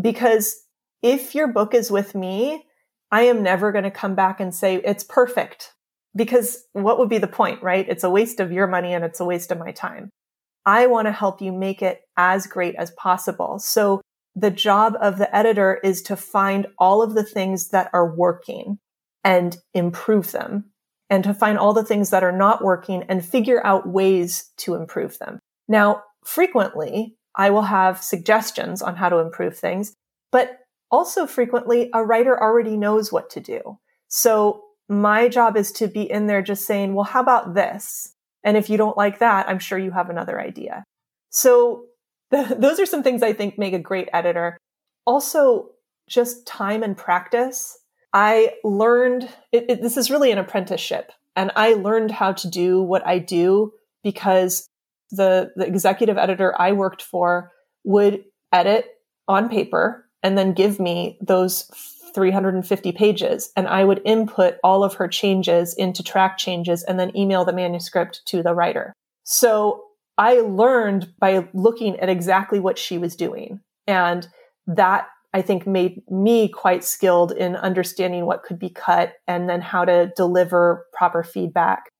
Because 0.00 0.56
if 1.02 1.34
your 1.34 1.48
book 1.48 1.74
is 1.74 1.90
with 1.90 2.14
me, 2.14 2.64
I 3.10 3.22
am 3.22 3.42
never 3.42 3.72
going 3.72 3.84
to 3.84 3.90
come 3.90 4.14
back 4.14 4.40
and 4.40 4.54
say 4.54 4.76
it's 4.76 5.04
perfect 5.04 5.72
because 6.14 6.64
what 6.72 6.98
would 6.98 7.08
be 7.08 7.18
the 7.18 7.26
point, 7.26 7.62
right? 7.62 7.86
It's 7.88 8.04
a 8.04 8.10
waste 8.10 8.40
of 8.40 8.52
your 8.52 8.66
money 8.66 8.92
and 8.92 9.04
it's 9.04 9.20
a 9.20 9.24
waste 9.24 9.50
of 9.50 9.58
my 9.58 9.72
time. 9.72 10.10
I 10.66 10.86
want 10.86 11.06
to 11.06 11.12
help 11.12 11.40
you 11.40 11.52
make 11.52 11.82
it 11.82 12.00
as 12.16 12.46
great 12.46 12.74
as 12.76 12.90
possible. 12.92 13.58
So 13.58 14.00
the 14.36 14.50
job 14.50 14.96
of 15.00 15.18
the 15.18 15.34
editor 15.34 15.80
is 15.82 16.02
to 16.02 16.16
find 16.16 16.66
all 16.78 17.02
of 17.02 17.14
the 17.14 17.24
things 17.24 17.70
that 17.70 17.90
are 17.92 18.14
working 18.14 18.78
and 19.24 19.56
improve 19.74 20.32
them 20.32 20.69
and 21.10 21.24
to 21.24 21.34
find 21.34 21.58
all 21.58 21.74
the 21.74 21.84
things 21.84 22.10
that 22.10 22.22
are 22.22 22.32
not 22.32 22.64
working 22.64 23.02
and 23.08 23.24
figure 23.24 23.64
out 23.66 23.88
ways 23.88 24.50
to 24.58 24.74
improve 24.74 25.18
them. 25.18 25.40
Now, 25.68 26.04
frequently 26.24 27.16
I 27.36 27.50
will 27.50 27.62
have 27.62 28.02
suggestions 28.02 28.80
on 28.80 28.96
how 28.96 29.08
to 29.08 29.18
improve 29.18 29.58
things, 29.58 29.94
but 30.32 30.58
also 30.90 31.26
frequently 31.26 31.90
a 31.92 32.04
writer 32.04 32.40
already 32.40 32.76
knows 32.76 33.12
what 33.12 33.28
to 33.30 33.40
do. 33.40 33.78
So 34.08 34.62
my 34.88 35.28
job 35.28 35.56
is 35.56 35.70
to 35.72 35.88
be 35.88 36.10
in 36.10 36.26
there 36.26 36.42
just 36.42 36.66
saying, 36.66 36.94
well, 36.94 37.04
how 37.04 37.20
about 37.20 37.54
this? 37.54 38.14
And 38.42 38.56
if 38.56 38.70
you 38.70 38.76
don't 38.76 38.96
like 38.96 39.18
that, 39.18 39.48
I'm 39.48 39.58
sure 39.58 39.78
you 39.78 39.90
have 39.90 40.10
another 40.10 40.40
idea. 40.40 40.84
So 41.30 41.84
those 42.30 42.80
are 42.80 42.86
some 42.86 43.02
things 43.02 43.22
I 43.22 43.32
think 43.32 43.58
make 43.58 43.74
a 43.74 43.78
great 43.78 44.08
editor. 44.12 44.56
Also, 45.06 45.70
just 46.08 46.46
time 46.46 46.82
and 46.82 46.96
practice. 46.96 47.78
I 48.12 48.54
learned 48.64 49.28
it, 49.52 49.66
it, 49.68 49.82
this 49.82 49.96
is 49.96 50.10
really 50.10 50.30
an 50.30 50.38
apprenticeship, 50.38 51.12
and 51.36 51.52
I 51.56 51.74
learned 51.74 52.10
how 52.10 52.32
to 52.32 52.48
do 52.48 52.82
what 52.82 53.06
I 53.06 53.18
do 53.18 53.72
because 54.02 54.66
the 55.10 55.52
the 55.56 55.66
executive 55.66 56.18
editor 56.18 56.54
I 56.60 56.72
worked 56.72 57.02
for 57.02 57.52
would 57.84 58.24
edit 58.52 58.86
on 59.28 59.48
paper 59.48 60.06
and 60.22 60.36
then 60.36 60.52
give 60.52 60.80
me 60.80 61.18
those 61.20 61.70
350 62.14 62.92
pages 62.92 63.52
and 63.56 63.68
I 63.68 63.84
would 63.84 64.02
input 64.04 64.56
all 64.64 64.82
of 64.82 64.94
her 64.94 65.08
changes 65.08 65.74
into 65.74 66.02
track 66.02 66.36
changes 66.36 66.82
and 66.82 66.98
then 66.98 67.16
email 67.16 67.44
the 67.44 67.52
manuscript 67.52 68.22
to 68.26 68.42
the 68.42 68.54
writer. 68.54 68.92
So 69.24 69.84
I 70.18 70.40
learned 70.40 71.14
by 71.18 71.48
looking 71.54 71.98
at 72.00 72.08
exactly 72.08 72.60
what 72.60 72.78
she 72.78 72.98
was 72.98 73.16
doing. 73.16 73.60
And 73.86 74.28
that 74.66 75.08
I 75.32 75.42
think 75.42 75.66
made 75.66 76.02
me 76.10 76.48
quite 76.48 76.82
skilled 76.82 77.32
in 77.32 77.54
understanding 77.54 78.26
what 78.26 78.42
could 78.42 78.58
be 78.58 78.70
cut 78.70 79.14
and 79.28 79.48
then 79.48 79.60
how 79.60 79.84
to 79.84 80.12
deliver 80.16 80.86
proper 80.92 81.22
feedback. 81.22 81.90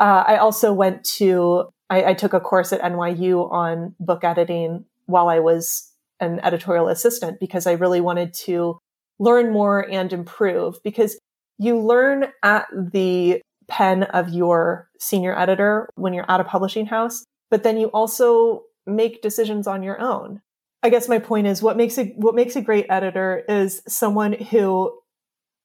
Uh, 0.00 0.24
I 0.26 0.36
also 0.36 0.72
went 0.72 1.02
to, 1.16 1.70
I, 1.90 2.04
I 2.04 2.14
took 2.14 2.34
a 2.34 2.40
course 2.40 2.72
at 2.72 2.80
NYU 2.80 3.50
on 3.50 3.94
book 3.98 4.22
editing 4.22 4.84
while 5.06 5.28
I 5.28 5.40
was 5.40 5.92
an 6.20 6.40
editorial 6.40 6.88
assistant 6.88 7.40
because 7.40 7.66
I 7.66 7.72
really 7.72 8.00
wanted 8.00 8.32
to 8.44 8.78
learn 9.18 9.52
more 9.52 9.80
and 9.90 10.12
improve 10.12 10.80
because 10.84 11.18
you 11.58 11.80
learn 11.80 12.26
at 12.44 12.66
the 12.72 13.42
pen 13.66 14.04
of 14.04 14.28
your 14.28 14.88
senior 15.00 15.36
editor 15.38 15.88
when 15.96 16.14
you're 16.14 16.30
at 16.30 16.40
a 16.40 16.44
publishing 16.44 16.86
house, 16.86 17.24
but 17.50 17.64
then 17.64 17.76
you 17.76 17.88
also 17.88 18.62
make 18.86 19.20
decisions 19.20 19.66
on 19.66 19.82
your 19.82 20.00
own. 20.00 20.40
I 20.82 20.90
guess 20.90 21.08
my 21.08 21.18
point 21.18 21.46
is 21.46 21.62
what 21.62 21.76
makes 21.76 21.98
a 21.98 22.06
what 22.16 22.34
makes 22.34 22.56
a 22.56 22.62
great 22.62 22.86
editor 22.88 23.42
is 23.48 23.82
someone 23.88 24.32
who 24.32 24.92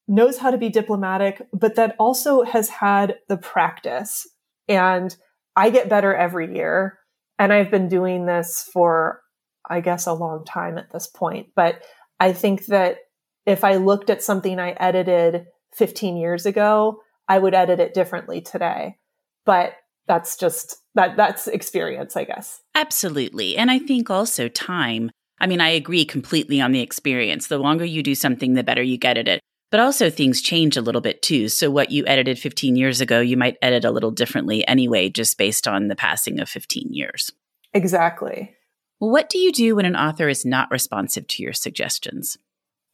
knows 0.08 0.38
how 0.38 0.52
to 0.52 0.58
be 0.58 0.69
diplomatic, 0.69 1.41
but 1.54 1.76
that 1.76 1.95
also 1.99 2.43
has 2.43 2.69
had 2.69 3.15
the 3.30 3.38
practice. 3.38 4.28
And 4.67 5.15
I 5.56 5.69
get 5.69 5.89
better 5.89 6.13
every 6.15 6.56
year. 6.56 6.99
And 7.39 7.52
I've 7.52 7.71
been 7.71 7.88
doing 7.88 8.26
this 8.26 8.69
for, 8.71 9.21
I 9.69 9.82
guess, 9.82 10.06
a 10.06 10.13
long 10.13 10.45
time 10.45 10.78
at 10.78 10.91
this 10.91 11.08
point. 11.08 11.47
But 11.56 11.84
I 12.19 12.34
think 12.34 12.65
that 12.67 12.97
if 13.45 13.63
I 13.63 13.76
looked 13.76 14.10
at 14.10 14.23
something 14.23 14.60
I 14.60 14.71
edited 14.71 15.45
15 15.73 16.17
years 16.17 16.45
ago, 16.45 16.99
I 17.28 17.39
would 17.39 17.54
edit 17.54 17.80
it 17.80 17.93
differently 17.93 18.41
today. 18.41 18.97
But 19.45 19.73
that's 20.08 20.38
just 20.38 20.78
that 20.95 21.17
that's 21.17 21.47
experience, 21.47 22.15
I 22.15 22.26
guess. 22.26 22.62
Absolutely. 22.75 23.57
And 23.57 23.69
I 23.71 23.79
think 23.79 24.09
also 24.09 24.47
time. 24.47 25.12
I 25.39 25.47
mean, 25.47 25.62
I 25.62 25.69
agree 25.69 26.05
completely 26.05 26.62
on 26.62 26.71
the 26.71 26.81
experience. 26.81 27.47
The 27.47 27.57
longer 27.57 27.86
you 27.86 28.01
do 28.03 28.15
something, 28.15 28.53
the 28.53 28.63
better 28.63 28.81
you 28.83 28.97
get 28.97 29.17
at 29.17 29.27
it. 29.27 29.39
But 29.71 29.79
also 29.79 30.09
things 30.09 30.41
change 30.41 30.77
a 30.77 30.81
little 30.81 31.01
bit 31.01 31.21
too. 31.23 31.49
So 31.49 31.71
what 31.71 31.91
you 31.91 32.05
edited 32.05 32.38
15 32.38 32.75
years 32.75 33.01
ago, 33.01 33.19
you 33.21 33.36
might 33.38 33.57
edit 33.62 33.83
a 33.86 33.91
little 33.91 34.12
differently 34.12 34.65
anyway, 34.67 35.09
just 35.09 35.38
based 35.38 35.67
on 35.67 35.88
the 35.88 35.95
passing 35.95 36.39
of 36.39 36.47
15 36.49 36.89
years. 36.91 37.31
Exactly. 37.73 38.55
what 38.99 39.29
do 39.29 39.39
you 39.39 39.51
do 39.51 39.75
when 39.75 39.86
an 39.86 39.95
author 39.95 40.29
is 40.29 40.45
not 40.45 40.69
responsive 40.71 41.27
to 41.27 41.41
your 41.43 41.53
suggestions? 41.53 42.38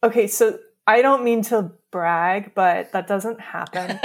Okay, 0.02 0.26
so 0.26 0.58
I 0.86 1.02
don't 1.02 1.22
mean 1.22 1.42
to 1.44 1.70
brag, 1.92 2.52
but 2.54 2.90
that 2.92 3.06
doesn't 3.06 3.40
happen. 3.56 4.00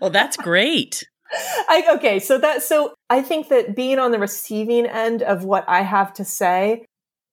well, 0.00 0.10
that's 0.10 0.36
great. 0.36 1.02
I, 1.68 1.84
okay, 1.94 2.18
so 2.18 2.38
that 2.38 2.62
so 2.62 2.94
I 3.08 3.22
think 3.22 3.48
that 3.48 3.74
being 3.74 3.98
on 3.98 4.10
the 4.10 4.18
receiving 4.18 4.86
end 4.86 5.22
of 5.22 5.44
what 5.44 5.64
I 5.68 5.82
have 5.82 6.12
to 6.14 6.24
say, 6.24 6.84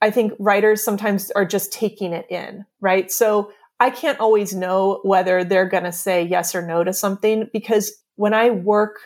I 0.02 0.12
think 0.12 0.34
writers 0.40 0.84
sometimes 0.84 1.32
are 1.32 1.46
just 1.46 1.74
taking 1.74 2.14
it 2.14 2.26
in, 2.30 2.66
right? 2.80 3.12
So 3.12 3.52
I 3.80 3.90
can't 3.90 4.20
always 4.20 4.54
know 4.54 5.00
whether 5.04 5.44
they're 5.44 5.68
going 5.68 5.84
to 5.84 5.92
say 5.92 6.24
yes 6.24 6.56
or 6.56 6.66
no 6.66 6.84
to 6.84 6.94
something 6.94 7.50
because 7.54 7.92
when 8.16 8.34
I 8.34 8.50
work 8.50 9.00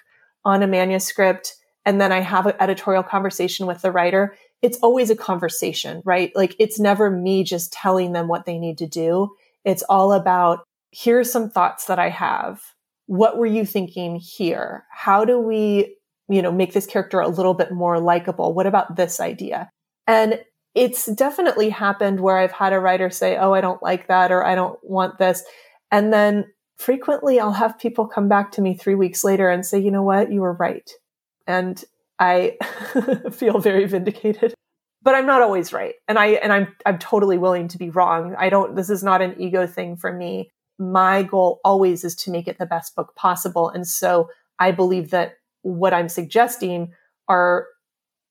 on 0.45 0.63
a 0.63 0.67
manuscript 0.67 1.55
and 1.85 1.99
then 1.99 2.11
I 2.11 2.21
have 2.21 2.45
an 2.45 2.55
editorial 2.59 3.03
conversation 3.03 3.65
with 3.65 3.81
the 3.81 3.91
writer, 3.91 4.35
it's 4.61 4.77
always 4.79 5.09
a 5.09 5.15
conversation, 5.15 6.01
right? 6.05 6.31
Like 6.35 6.55
it's 6.57 6.79
never 6.79 7.11
me 7.11 7.43
just 7.43 7.73
telling 7.73 8.13
them 8.13 8.27
what 8.27 8.45
they 8.45 8.57
need 8.57 8.77
to 8.79 8.87
do. 8.87 9.35
It's 9.65 9.83
all 9.83 10.13
about 10.13 10.63
here's 10.91 11.31
some 11.31 11.49
thoughts 11.49 11.85
that 11.85 11.99
I 11.99 12.09
have. 12.09 12.61
What 13.05 13.37
were 13.37 13.45
you 13.45 13.65
thinking 13.65 14.15
here? 14.15 14.85
How 14.91 15.25
do 15.25 15.39
we, 15.39 15.97
you 16.29 16.41
know, 16.41 16.51
make 16.51 16.73
this 16.73 16.85
character 16.85 17.19
a 17.19 17.27
little 17.27 17.53
bit 17.53 17.71
more 17.71 17.99
likable? 17.99 18.53
What 18.53 18.67
about 18.67 18.95
this 18.95 19.19
idea? 19.19 19.69
And 20.07 20.41
it's 20.75 21.05
definitely 21.07 21.69
happened 21.69 22.19
where 22.19 22.37
I've 22.37 22.51
had 22.51 22.73
a 22.73 22.79
writer 22.79 23.09
say, 23.09 23.37
Oh, 23.37 23.53
I 23.53 23.61
don't 23.61 23.83
like 23.83 24.07
that, 24.07 24.31
or 24.31 24.45
I 24.45 24.55
don't 24.55 24.79
want 24.83 25.17
this. 25.17 25.43
And 25.91 26.11
then 26.11 26.45
frequently 26.77 27.39
I'll 27.39 27.53
have 27.53 27.79
people 27.79 28.07
come 28.07 28.27
back 28.27 28.51
to 28.53 28.61
me 28.61 28.75
three 28.75 28.95
weeks 28.95 29.23
later 29.23 29.49
and 29.49 29.65
say, 29.65 29.79
you 29.79 29.91
know 29.91 30.03
what, 30.03 30.31
you 30.31 30.41
were 30.41 30.53
right. 30.53 30.89
And 31.47 31.83
I 32.19 32.57
feel 33.31 33.59
very 33.59 33.85
vindicated. 33.85 34.53
But 35.01 35.15
I'm 35.15 35.25
not 35.25 35.41
always 35.41 35.73
right. 35.73 35.95
And 36.07 36.17
I 36.17 36.27
and 36.27 36.53
I'm 36.53 36.75
I'm 36.85 36.97
totally 36.97 37.37
willing 37.37 37.67
to 37.69 37.77
be 37.77 37.89
wrong. 37.89 38.35
I 38.37 38.49
don't 38.49 38.75
this 38.75 38.89
is 38.89 39.03
not 39.03 39.21
an 39.21 39.35
ego 39.37 39.67
thing 39.67 39.97
for 39.97 40.13
me. 40.13 40.49
My 40.79 41.23
goal 41.23 41.59
always 41.63 42.03
is 42.03 42.15
to 42.17 42.31
make 42.31 42.47
it 42.47 42.57
the 42.57 42.65
best 42.65 42.95
book 42.95 43.15
possible. 43.15 43.69
And 43.69 43.87
so 43.87 44.29
I 44.59 44.71
believe 44.71 45.11
that 45.11 45.35
what 45.61 45.93
I'm 45.93 46.09
suggesting 46.09 46.93
are 47.27 47.67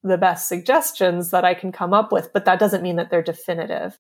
the 0.03 0.19
best 0.19 0.49
suggestions 0.49 1.31
that 1.31 1.45
I 1.45 1.55
can 1.55 1.73
come 1.73 1.95
up 1.95 2.13
with, 2.13 2.33
but 2.33 2.45
that 2.45 2.59
doesn't 2.59 2.83
mean 2.83 2.97
that 2.97 3.11
they're 3.11 3.23
definitive. 3.23 3.99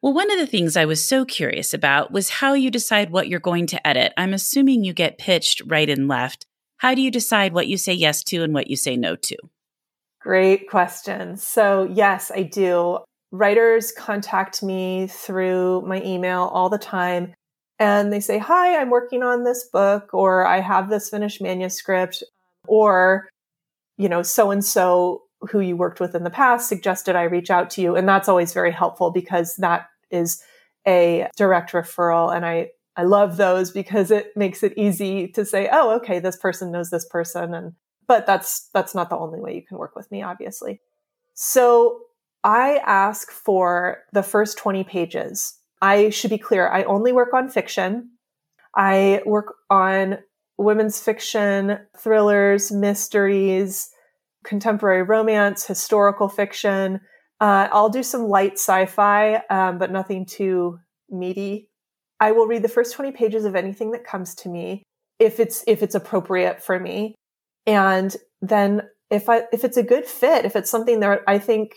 Well, 0.00 0.14
one 0.14 0.32
of 0.32 0.38
the 0.38 0.46
things 0.46 0.76
I 0.76 0.84
was 0.84 1.06
so 1.06 1.24
curious 1.24 1.72
about 1.72 2.10
was 2.10 2.28
how 2.28 2.54
you 2.54 2.70
decide 2.70 3.10
what 3.10 3.28
you're 3.28 3.38
going 3.38 3.66
to 3.68 3.86
edit. 3.86 4.12
I'm 4.16 4.34
assuming 4.34 4.82
you 4.82 4.92
get 4.92 5.18
pitched 5.18 5.62
right 5.66 5.88
and 5.88 6.08
left. 6.08 6.46
How 6.78 6.94
do 6.94 7.00
you 7.00 7.10
decide 7.10 7.52
what 7.52 7.68
you 7.68 7.76
say 7.76 7.92
yes 7.92 8.24
to 8.24 8.42
and 8.42 8.52
what 8.52 8.66
you 8.66 8.74
say 8.74 8.96
no 8.96 9.14
to? 9.14 9.36
Great 10.20 10.68
question. 10.68 11.36
So, 11.36 11.88
yes, 11.92 12.32
I 12.34 12.42
do. 12.42 12.98
Writers 13.30 13.92
contact 13.92 14.62
me 14.62 15.06
through 15.06 15.82
my 15.82 16.02
email 16.02 16.50
all 16.52 16.68
the 16.68 16.78
time 16.78 17.34
and 17.78 18.12
they 18.12 18.20
say, 18.20 18.38
Hi, 18.38 18.76
I'm 18.80 18.90
working 18.90 19.22
on 19.22 19.44
this 19.44 19.64
book, 19.64 20.10
or 20.12 20.46
I 20.46 20.60
have 20.60 20.90
this 20.90 21.10
finished 21.10 21.40
manuscript, 21.40 22.22
or, 22.66 23.28
you 23.96 24.08
know, 24.08 24.22
so 24.22 24.50
and 24.50 24.64
so 24.64 25.22
who 25.50 25.60
you 25.60 25.76
worked 25.76 26.00
with 26.00 26.14
in 26.14 26.24
the 26.24 26.30
past 26.30 26.68
suggested 26.68 27.16
I 27.16 27.24
reach 27.24 27.50
out 27.50 27.70
to 27.70 27.82
you. 27.82 27.96
And 27.96 28.08
that's 28.08 28.28
always 28.28 28.52
very 28.52 28.70
helpful 28.70 29.10
because 29.10 29.56
that 29.56 29.88
is 30.10 30.42
a 30.86 31.28
direct 31.36 31.72
referral. 31.72 32.34
And 32.34 32.46
I, 32.46 32.70
I 32.96 33.04
love 33.04 33.36
those 33.36 33.70
because 33.70 34.10
it 34.10 34.36
makes 34.36 34.62
it 34.62 34.74
easy 34.76 35.28
to 35.28 35.44
say, 35.44 35.68
oh, 35.72 35.96
okay, 35.96 36.18
this 36.18 36.36
person 36.36 36.70
knows 36.70 36.90
this 36.90 37.06
person. 37.06 37.54
And, 37.54 37.72
but 38.06 38.26
that's, 38.26 38.68
that's 38.72 38.94
not 38.94 39.10
the 39.10 39.18
only 39.18 39.40
way 39.40 39.54
you 39.54 39.62
can 39.62 39.78
work 39.78 39.96
with 39.96 40.10
me, 40.10 40.22
obviously. 40.22 40.80
So 41.34 42.02
I 42.44 42.80
ask 42.84 43.30
for 43.30 43.98
the 44.12 44.22
first 44.22 44.58
20 44.58 44.84
pages. 44.84 45.58
I 45.82 46.08
should 46.08 46.30
be 46.30 46.38
clear. 46.38 46.68
I 46.68 46.84
only 46.84 47.12
work 47.12 47.34
on 47.34 47.50
fiction. 47.50 48.12
I 48.74 49.20
work 49.26 49.54
on 49.68 50.18
women's 50.56 50.98
fiction, 51.00 51.78
thrillers, 51.98 52.72
mysteries, 52.72 53.90
contemporary 54.44 55.02
romance, 55.02 55.66
historical 55.66 56.28
fiction, 56.28 57.00
uh, 57.42 57.68
I'll 57.72 57.88
do 57.88 58.04
some 58.04 58.28
light 58.28 58.52
sci-fi, 58.52 59.42
um, 59.50 59.78
but 59.78 59.90
nothing 59.90 60.26
too 60.26 60.78
meaty. 61.10 61.68
I 62.20 62.30
will 62.30 62.46
read 62.46 62.62
the 62.62 62.68
first 62.68 62.94
20 62.94 63.10
pages 63.10 63.44
of 63.44 63.56
anything 63.56 63.90
that 63.90 64.04
comes 64.04 64.36
to 64.36 64.48
me 64.48 64.84
if 65.18 65.40
it's 65.40 65.64
if 65.66 65.82
it's 65.82 65.96
appropriate 65.96 66.62
for 66.62 66.78
me. 66.78 67.16
And 67.66 68.16
then 68.42 68.82
if 69.10 69.28
I 69.28 69.42
if 69.52 69.64
it's 69.64 69.76
a 69.76 69.82
good 69.82 70.06
fit, 70.06 70.44
if 70.44 70.54
it's 70.54 70.70
something 70.70 71.00
that 71.00 71.22
I 71.26 71.40
think 71.40 71.72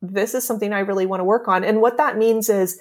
this 0.00 0.32
is 0.32 0.46
something 0.46 0.72
I 0.72 0.78
really 0.78 1.06
want 1.06 1.18
to 1.18 1.24
work 1.24 1.48
on. 1.48 1.64
And 1.64 1.80
what 1.80 1.96
that 1.96 2.16
means 2.16 2.48
is 2.48 2.78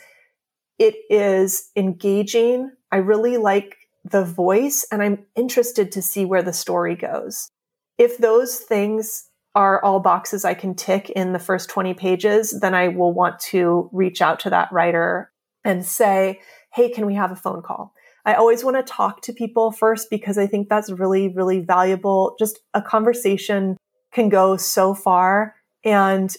it 0.80 0.96
is 1.10 1.70
engaging. 1.76 2.72
I 2.92 2.98
really 2.98 3.38
like 3.38 3.76
the 4.06 4.24
voice 4.24 4.88
and 4.92 5.04
I'm 5.04 5.26
interested 5.36 5.92
to 5.92 6.02
see 6.02 6.26
where 6.26 6.42
the 6.42 6.54
story 6.54 6.96
goes. 6.96 7.50
If 7.98 8.18
those 8.18 8.58
things 8.58 9.26
are 9.56 9.84
all 9.84 10.00
boxes 10.00 10.46
I 10.46 10.54
can 10.54 10.74
tick 10.74 11.10
in 11.10 11.34
the 11.34 11.39
first 11.39 11.70
20 11.70 11.94
pages, 11.96 12.58
then 12.62 12.74
I 12.74 12.88
will 12.88 13.13
want 13.13 13.39
to 13.52 13.89
reach 13.92 14.22
out 14.22 14.39
to 14.42 14.50
that 14.52 14.72
writer 14.72 15.32
and 15.65 15.86
say, 15.86 16.39
Hey, 16.74 16.89
can 16.89 17.06
we 17.06 17.15
have 17.15 17.32
a 17.32 17.36
phone 17.36 17.62
call? 17.62 17.94
I 18.26 18.36
always 18.36 18.63
want 18.63 18.78
to 18.78 18.84
talk 18.84 19.22
to 19.24 19.34
people 19.34 19.72
first 19.72 20.10
because 20.10 20.38
I 20.38 20.48
think 20.48 20.70
that's 20.70 20.92
really, 20.92 21.30
really 21.30 21.60
valuable. 21.60 22.36
Just 22.39 22.60
a 22.74 22.82
conversation 22.82 23.76
can 24.12 24.30
go 24.30 24.56
so 24.56 24.94
far. 24.94 25.56
And 25.84 26.34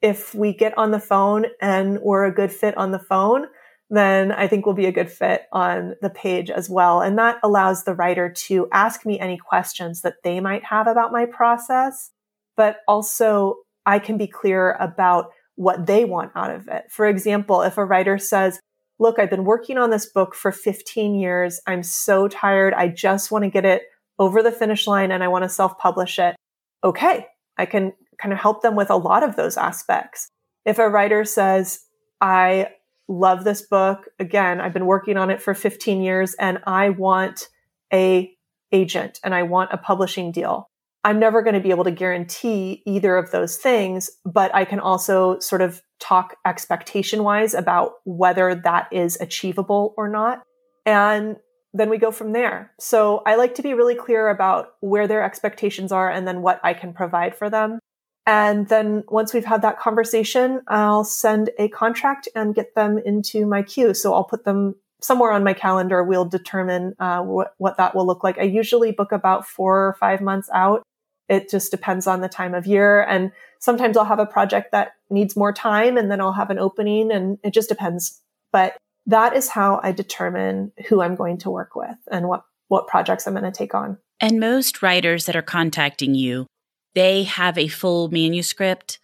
if 0.00 0.34
we 0.34 0.54
get 0.54 0.76
on 0.78 0.90
the 0.90 1.00
phone 1.00 1.46
and 1.60 1.98
we're 2.00 2.24
a 2.24 2.34
good 2.34 2.50
fit 2.50 2.76
on 2.76 2.92
the 2.92 2.98
phone, 2.98 3.46
then 3.90 4.32
I 4.32 4.48
think 4.48 4.66
we'll 4.66 4.74
be 4.74 4.86
a 4.86 4.92
good 4.92 5.10
fit 5.10 5.42
on 5.52 5.94
the 6.00 6.10
page 6.10 6.50
as 6.50 6.70
well. 6.70 7.00
And 7.00 7.18
that 7.18 7.38
allows 7.42 7.84
the 7.84 7.94
writer 7.94 8.30
to 8.30 8.68
ask 8.72 9.04
me 9.04 9.20
any 9.20 9.36
questions 9.36 10.00
that 10.02 10.22
they 10.24 10.40
might 10.40 10.64
have 10.64 10.86
about 10.86 11.12
my 11.12 11.26
process 11.26 12.10
but 12.56 12.78
also 12.86 13.56
I 13.86 13.98
can 13.98 14.16
be 14.16 14.26
clear 14.26 14.72
about 14.80 15.30
what 15.56 15.86
they 15.86 16.04
want 16.04 16.32
out 16.34 16.50
of 16.50 16.68
it. 16.68 16.84
For 16.90 17.06
example, 17.06 17.62
if 17.62 17.78
a 17.78 17.84
writer 17.84 18.18
says, 18.18 18.58
look, 18.98 19.18
I've 19.18 19.30
been 19.30 19.44
working 19.44 19.78
on 19.78 19.90
this 19.90 20.06
book 20.06 20.34
for 20.34 20.52
15 20.52 21.14
years. 21.14 21.60
I'm 21.66 21.82
so 21.82 22.28
tired. 22.28 22.74
I 22.74 22.88
just 22.88 23.30
want 23.30 23.44
to 23.44 23.50
get 23.50 23.64
it 23.64 23.82
over 24.18 24.42
the 24.42 24.52
finish 24.52 24.86
line 24.86 25.10
and 25.10 25.22
I 25.22 25.28
want 25.28 25.44
to 25.44 25.48
self 25.48 25.78
publish 25.78 26.18
it. 26.18 26.36
Okay. 26.82 27.26
I 27.56 27.66
can 27.66 27.92
kind 28.18 28.32
of 28.32 28.38
help 28.38 28.62
them 28.62 28.76
with 28.76 28.90
a 28.90 28.96
lot 28.96 29.22
of 29.22 29.36
those 29.36 29.56
aspects. 29.56 30.28
If 30.64 30.78
a 30.78 30.88
writer 30.88 31.24
says, 31.24 31.80
I 32.20 32.68
love 33.08 33.44
this 33.44 33.62
book. 33.62 34.08
Again, 34.18 34.60
I've 34.60 34.72
been 34.72 34.86
working 34.86 35.16
on 35.16 35.30
it 35.30 35.42
for 35.42 35.54
15 35.54 36.02
years 36.02 36.34
and 36.34 36.58
I 36.66 36.90
want 36.90 37.48
a 37.92 38.34
agent 38.72 39.20
and 39.22 39.34
I 39.34 39.42
want 39.44 39.72
a 39.72 39.78
publishing 39.78 40.32
deal. 40.32 40.68
I'm 41.04 41.18
never 41.18 41.42
going 41.42 41.54
to 41.54 41.60
be 41.60 41.70
able 41.70 41.84
to 41.84 41.90
guarantee 41.90 42.82
either 42.86 43.16
of 43.16 43.30
those 43.30 43.56
things, 43.56 44.10
but 44.24 44.54
I 44.54 44.64
can 44.64 44.80
also 44.80 45.38
sort 45.38 45.60
of 45.60 45.82
talk 46.00 46.36
expectation 46.46 47.22
wise 47.22 47.52
about 47.52 47.92
whether 48.04 48.54
that 48.54 48.88
is 48.90 49.20
achievable 49.20 49.94
or 49.98 50.08
not. 50.08 50.42
And 50.86 51.36
then 51.74 51.90
we 51.90 51.98
go 51.98 52.10
from 52.10 52.32
there. 52.32 52.72
So 52.78 53.22
I 53.26 53.34
like 53.34 53.56
to 53.56 53.62
be 53.62 53.74
really 53.74 53.94
clear 53.94 54.28
about 54.28 54.74
where 54.80 55.06
their 55.06 55.22
expectations 55.22 55.92
are 55.92 56.10
and 56.10 56.26
then 56.26 56.40
what 56.40 56.60
I 56.62 56.72
can 56.72 56.94
provide 56.94 57.34
for 57.36 57.50
them. 57.50 57.80
And 58.26 58.68
then 58.68 59.04
once 59.08 59.34
we've 59.34 59.44
had 59.44 59.62
that 59.62 59.78
conversation, 59.78 60.62
I'll 60.68 61.04
send 61.04 61.50
a 61.58 61.68
contract 61.68 62.28
and 62.34 62.54
get 62.54 62.74
them 62.74 62.98
into 62.98 63.46
my 63.46 63.62
queue. 63.62 63.92
So 63.92 64.14
I'll 64.14 64.24
put 64.24 64.44
them 64.44 64.76
somewhere 65.02 65.32
on 65.32 65.44
my 65.44 65.52
calendar. 65.52 66.02
We'll 66.02 66.24
determine 66.24 66.94
uh, 66.98 67.20
what, 67.20 67.54
what 67.58 67.76
that 67.76 67.94
will 67.94 68.06
look 68.06 68.24
like. 68.24 68.38
I 68.38 68.44
usually 68.44 68.92
book 68.92 69.12
about 69.12 69.46
four 69.46 69.86
or 69.86 69.94
five 70.00 70.22
months 70.22 70.48
out 70.54 70.84
it 71.28 71.48
just 71.50 71.70
depends 71.70 72.06
on 72.06 72.20
the 72.20 72.28
time 72.28 72.54
of 72.54 72.66
year. 72.66 73.02
And 73.02 73.32
sometimes 73.58 73.96
I'll 73.96 74.04
have 74.04 74.18
a 74.18 74.26
project 74.26 74.72
that 74.72 74.92
needs 75.10 75.36
more 75.36 75.52
time 75.52 75.96
and 75.96 76.10
then 76.10 76.20
I'll 76.20 76.32
have 76.32 76.50
an 76.50 76.58
opening 76.58 77.10
and 77.10 77.38
it 77.42 77.54
just 77.54 77.68
depends. 77.68 78.20
But 78.52 78.76
that 79.06 79.34
is 79.34 79.48
how 79.48 79.80
I 79.82 79.92
determine 79.92 80.72
who 80.88 81.02
I'm 81.02 81.14
going 81.14 81.38
to 81.38 81.50
work 81.50 81.74
with 81.74 81.96
and 82.10 82.28
what, 82.28 82.44
what 82.68 82.86
projects 82.86 83.26
I'm 83.26 83.34
going 83.34 83.44
to 83.44 83.52
take 83.52 83.74
on. 83.74 83.98
And 84.20 84.40
most 84.40 84.82
writers 84.82 85.26
that 85.26 85.36
are 85.36 85.42
contacting 85.42 86.14
you, 86.14 86.46
they 86.94 87.24
have 87.24 87.58
a 87.58 87.68
full 87.68 88.08
manuscript. 88.08 88.98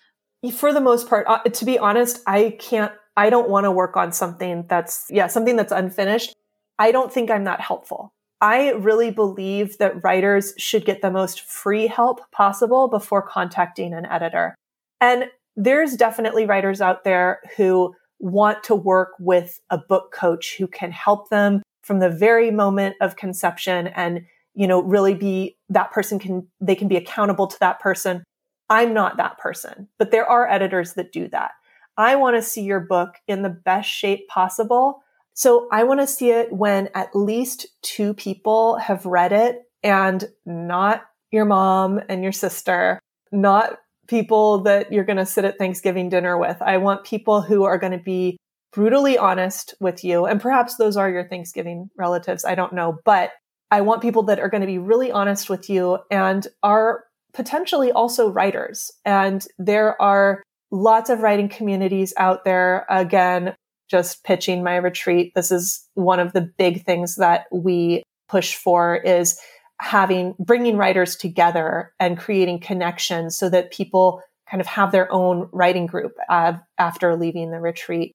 For 0.52 0.72
the 0.72 0.80
most 0.80 1.08
part, 1.08 1.26
uh, 1.28 1.42
to 1.42 1.64
be 1.64 1.78
honest, 1.78 2.22
I 2.26 2.56
can't, 2.58 2.92
I 3.16 3.30
don't 3.30 3.50
want 3.50 3.64
to 3.64 3.70
work 3.70 3.96
on 3.96 4.12
something 4.12 4.64
that's, 4.68 5.06
yeah, 5.10 5.26
something 5.26 5.56
that's 5.56 5.72
unfinished. 5.72 6.34
I 6.78 6.92
don't 6.92 7.12
think 7.12 7.30
I'm 7.30 7.44
that 7.44 7.60
helpful. 7.60 8.14
I 8.40 8.70
really 8.70 9.10
believe 9.10 9.76
that 9.78 10.02
writers 10.02 10.54
should 10.56 10.86
get 10.86 11.02
the 11.02 11.10
most 11.10 11.42
free 11.42 11.86
help 11.86 12.20
possible 12.30 12.88
before 12.88 13.20
contacting 13.20 13.92
an 13.92 14.06
editor. 14.06 14.54
And 15.00 15.26
there's 15.56 15.96
definitely 15.96 16.46
writers 16.46 16.80
out 16.80 17.04
there 17.04 17.40
who 17.56 17.94
want 18.18 18.64
to 18.64 18.74
work 18.74 19.10
with 19.18 19.60
a 19.68 19.76
book 19.76 20.12
coach 20.12 20.56
who 20.56 20.66
can 20.66 20.90
help 20.90 21.28
them 21.28 21.62
from 21.82 21.98
the 21.98 22.08
very 22.08 22.50
moment 22.50 22.96
of 23.02 23.16
conception 23.16 23.88
and, 23.88 24.24
you 24.54 24.66
know, 24.66 24.82
really 24.82 25.14
be 25.14 25.56
that 25.68 25.92
person 25.92 26.18
can, 26.18 26.46
they 26.60 26.74
can 26.74 26.88
be 26.88 26.96
accountable 26.96 27.46
to 27.46 27.56
that 27.60 27.80
person. 27.80 28.24
I'm 28.68 28.94
not 28.94 29.16
that 29.16 29.38
person, 29.38 29.88
but 29.98 30.10
there 30.10 30.26
are 30.26 30.48
editors 30.48 30.94
that 30.94 31.12
do 31.12 31.28
that. 31.28 31.52
I 31.96 32.16
want 32.16 32.36
to 32.36 32.42
see 32.42 32.62
your 32.62 32.80
book 32.80 33.14
in 33.26 33.42
the 33.42 33.50
best 33.50 33.90
shape 33.90 34.28
possible 34.28 35.02
so 35.34 35.68
I 35.72 35.84
want 35.84 36.00
to 36.00 36.06
see 36.06 36.30
it 36.32 36.52
when 36.52 36.90
at 36.94 37.14
least 37.14 37.66
two 37.82 38.14
people 38.14 38.76
have 38.76 39.06
read 39.06 39.32
it 39.32 39.62
and 39.82 40.22
not 40.44 41.02
your 41.30 41.44
mom 41.44 42.00
and 42.10 42.22
your 42.22 42.32
sister, 42.32 43.00
not 43.32 43.78
people 44.06 44.64
that 44.64 44.92
you're 44.92 45.04
going 45.04 45.16
to 45.16 45.26
sit 45.26 45.44
at 45.44 45.56
Thanksgiving 45.56 46.08
dinner 46.08 46.36
with. 46.36 46.60
I 46.60 46.76
want 46.78 47.04
people 47.04 47.40
who 47.40 47.64
are 47.64 47.78
going 47.78 47.92
to 47.92 48.04
be 48.04 48.36
brutally 48.72 49.16
honest 49.16 49.74
with 49.80 50.04
you. 50.04 50.26
And 50.26 50.40
perhaps 50.40 50.76
those 50.76 50.96
are 50.96 51.08
your 51.08 51.26
Thanksgiving 51.26 51.90
relatives. 51.96 52.44
I 52.44 52.54
don't 52.54 52.74
know, 52.74 52.98
but 53.04 53.30
I 53.70 53.80
want 53.82 54.02
people 54.02 54.24
that 54.24 54.40
are 54.40 54.48
going 54.48 54.62
to 54.62 54.66
be 54.66 54.78
really 54.78 55.12
honest 55.12 55.48
with 55.48 55.70
you 55.70 55.98
and 56.10 56.46
are 56.62 57.04
potentially 57.32 57.92
also 57.92 58.28
writers. 58.28 58.90
And 59.04 59.46
there 59.58 60.00
are 60.02 60.42
lots 60.70 61.10
of 61.10 61.20
writing 61.20 61.48
communities 61.48 62.12
out 62.16 62.44
there. 62.44 62.86
Again, 62.88 63.54
just 63.88 64.24
pitching 64.24 64.62
my 64.62 64.76
retreat. 64.76 65.32
This 65.34 65.50
is 65.50 65.86
one 65.94 66.20
of 66.20 66.32
the 66.32 66.40
big 66.40 66.84
things 66.84 67.16
that 67.16 67.46
we 67.52 68.02
push 68.28 68.54
for 68.54 68.96
is 68.96 69.38
having, 69.80 70.34
bringing 70.38 70.76
writers 70.76 71.16
together 71.16 71.92
and 71.98 72.18
creating 72.18 72.60
connections 72.60 73.36
so 73.36 73.48
that 73.48 73.72
people 73.72 74.22
kind 74.48 74.60
of 74.60 74.66
have 74.66 74.92
their 74.92 75.10
own 75.12 75.48
writing 75.52 75.86
group 75.86 76.12
uh, 76.28 76.54
after 76.78 77.16
leaving 77.16 77.50
the 77.50 77.60
retreat. 77.60 78.12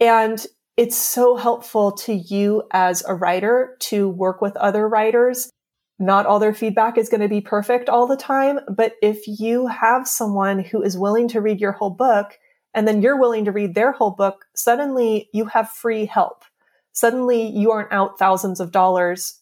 And 0.00 0.44
it's 0.76 0.96
so 0.96 1.36
helpful 1.36 1.92
to 1.92 2.12
you 2.12 2.64
as 2.72 3.04
a 3.06 3.14
writer 3.14 3.76
to 3.80 4.08
work 4.08 4.40
with 4.40 4.56
other 4.56 4.88
writers. 4.88 5.50
Not 5.98 6.26
all 6.26 6.40
their 6.40 6.54
feedback 6.54 6.98
is 6.98 7.08
going 7.08 7.20
to 7.20 7.28
be 7.28 7.40
perfect 7.40 7.88
all 7.88 8.06
the 8.06 8.16
time, 8.16 8.58
but 8.68 8.94
if 9.00 9.22
you 9.26 9.68
have 9.68 10.08
someone 10.08 10.58
who 10.58 10.82
is 10.82 10.98
willing 10.98 11.28
to 11.28 11.40
read 11.40 11.60
your 11.60 11.72
whole 11.72 11.90
book 11.90 12.38
and 12.74 12.88
then 12.88 13.00
you're 13.00 13.18
willing 13.18 13.44
to 13.44 13.52
read 13.52 13.74
their 13.74 13.92
whole 13.92 14.10
book, 14.10 14.44
suddenly 14.56 15.28
you 15.32 15.44
have 15.46 15.70
free 15.70 16.06
help. 16.06 16.44
Suddenly 16.92 17.46
you 17.48 17.70
aren't 17.70 17.92
out 17.92 18.18
thousands 18.18 18.58
of 18.58 18.72
dollars 18.72 19.40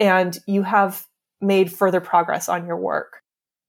and 0.00 0.36
you 0.46 0.64
have 0.64 1.06
made 1.40 1.72
further 1.72 2.00
progress 2.00 2.48
on 2.48 2.66
your 2.66 2.76
work. 2.76 3.22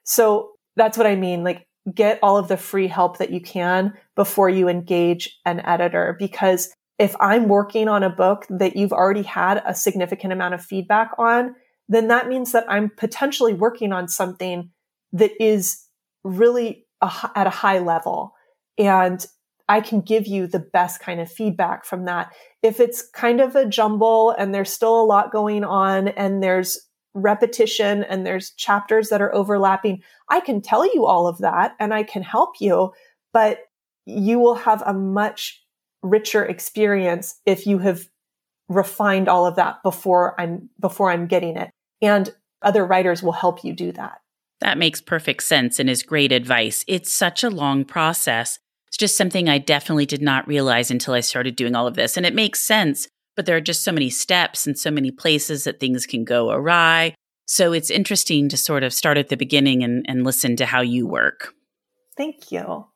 So 0.03 0.51
that's 0.75 0.97
what 0.97 1.07
I 1.07 1.15
mean. 1.15 1.43
Like 1.43 1.67
get 1.93 2.17
all 2.23 2.37
of 2.37 2.47
the 2.47 2.57
free 2.57 2.87
help 2.87 3.19
that 3.19 3.31
you 3.31 3.41
can 3.41 3.93
before 4.15 4.49
you 4.49 4.67
engage 4.67 5.37
an 5.45 5.59
editor. 5.59 6.15
Because 6.17 6.73
if 6.99 7.15
I'm 7.19 7.47
working 7.47 7.87
on 7.87 8.03
a 8.03 8.09
book 8.09 8.45
that 8.49 8.75
you've 8.75 8.93
already 8.93 9.23
had 9.23 9.61
a 9.65 9.73
significant 9.73 10.33
amount 10.33 10.53
of 10.53 10.63
feedback 10.63 11.11
on, 11.17 11.55
then 11.89 12.07
that 12.07 12.27
means 12.27 12.51
that 12.51 12.65
I'm 12.69 12.91
potentially 12.95 13.53
working 13.53 13.91
on 13.91 14.07
something 14.07 14.69
that 15.11 15.31
is 15.39 15.85
really 16.23 16.85
a, 17.01 17.11
at 17.35 17.47
a 17.47 17.51
high 17.51 17.79
level. 17.79 18.33
And 18.77 19.25
I 19.69 19.81
can 19.81 20.01
give 20.01 20.27
you 20.27 20.47
the 20.47 20.59
best 20.59 20.99
kind 20.99 21.19
of 21.19 21.31
feedback 21.31 21.85
from 21.85 22.05
that. 22.05 22.33
If 22.61 22.79
it's 22.79 23.07
kind 23.09 23.41
of 23.41 23.55
a 23.55 23.65
jumble 23.65 24.31
and 24.31 24.53
there's 24.53 24.71
still 24.71 24.99
a 24.99 25.05
lot 25.05 25.31
going 25.31 25.63
on 25.63 26.09
and 26.09 26.43
there's 26.43 26.79
repetition 27.13 28.03
and 28.03 28.25
there's 28.25 28.51
chapters 28.51 29.09
that 29.09 29.21
are 29.21 29.33
overlapping, 29.33 30.01
I 30.29 30.41
can 30.41 30.61
tell 30.61 30.85
you 30.93 31.05
all 31.05 31.27
of 31.27 31.37
that 31.39 31.75
and 31.79 31.93
I 31.93 32.03
can 32.03 32.23
help 32.23 32.55
you, 32.59 32.91
but 33.31 33.59
you 34.05 34.39
will 34.39 34.55
have 34.55 34.81
a 34.85 34.93
much 34.93 35.62
richer 36.03 36.45
experience 36.45 37.39
if 37.45 37.65
you 37.65 37.79
have 37.79 38.09
refined 38.69 39.27
all 39.27 39.45
of 39.45 39.55
that 39.55 39.81
before 39.83 40.39
I'm 40.39 40.69
before 40.79 41.11
I'm 41.11 41.27
getting 41.27 41.57
it. 41.57 41.71
And 42.01 42.33
other 42.61 42.85
writers 42.85 43.23
will 43.23 43.31
help 43.31 43.63
you 43.63 43.73
do 43.73 43.91
that. 43.93 44.19
That 44.59 44.77
makes 44.77 45.01
perfect 45.01 45.43
sense 45.43 45.79
and 45.79 45.89
is 45.89 46.03
great 46.03 46.31
advice. 46.31 46.85
It's 46.87 47.11
such 47.11 47.43
a 47.43 47.49
long 47.49 47.83
process. 47.83 48.59
It's 48.87 48.97
just 48.97 49.17
something 49.17 49.49
I 49.49 49.57
definitely 49.57 50.05
did 50.05 50.21
not 50.21 50.47
realize 50.47 50.91
until 50.91 51.13
I 51.13 51.19
started 51.21 51.55
doing 51.55 51.75
all 51.75 51.87
of 51.87 51.95
this. 51.95 52.15
And 52.15 52.25
it 52.25 52.35
makes 52.35 52.61
sense, 52.61 53.07
but 53.35 53.45
there 53.45 53.57
are 53.57 53.61
just 53.61 53.83
so 53.83 53.91
many 53.91 54.09
steps 54.09 54.67
and 54.67 54.77
so 54.77 54.91
many 54.91 55.11
places 55.11 55.63
that 55.63 55.79
things 55.79 56.05
can 56.05 56.23
go 56.23 56.51
awry. 56.51 57.15
So 57.45 57.73
it's 57.73 57.89
interesting 57.89 58.47
to 58.49 58.57
sort 58.57 58.83
of 58.83 58.93
start 58.93 59.17
at 59.17 59.29
the 59.29 59.35
beginning 59.35 59.83
and, 59.83 60.05
and 60.07 60.23
listen 60.23 60.55
to 60.57 60.65
how 60.65 60.81
you 60.81 61.07
work. 61.07 61.53
Thank 62.15 62.51
you. 62.51 62.87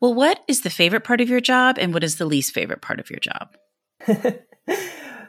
Well, 0.00 0.14
what 0.14 0.42
is 0.48 0.62
the 0.62 0.70
favorite 0.70 1.04
part 1.04 1.20
of 1.20 1.28
your 1.28 1.40
job 1.40 1.76
and 1.78 1.92
what 1.92 2.04
is 2.04 2.16
the 2.16 2.24
least 2.24 2.54
favorite 2.54 2.80
part 2.80 3.00
of 3.00 3.10
your 3.10 3.20
job? 3.20 3.54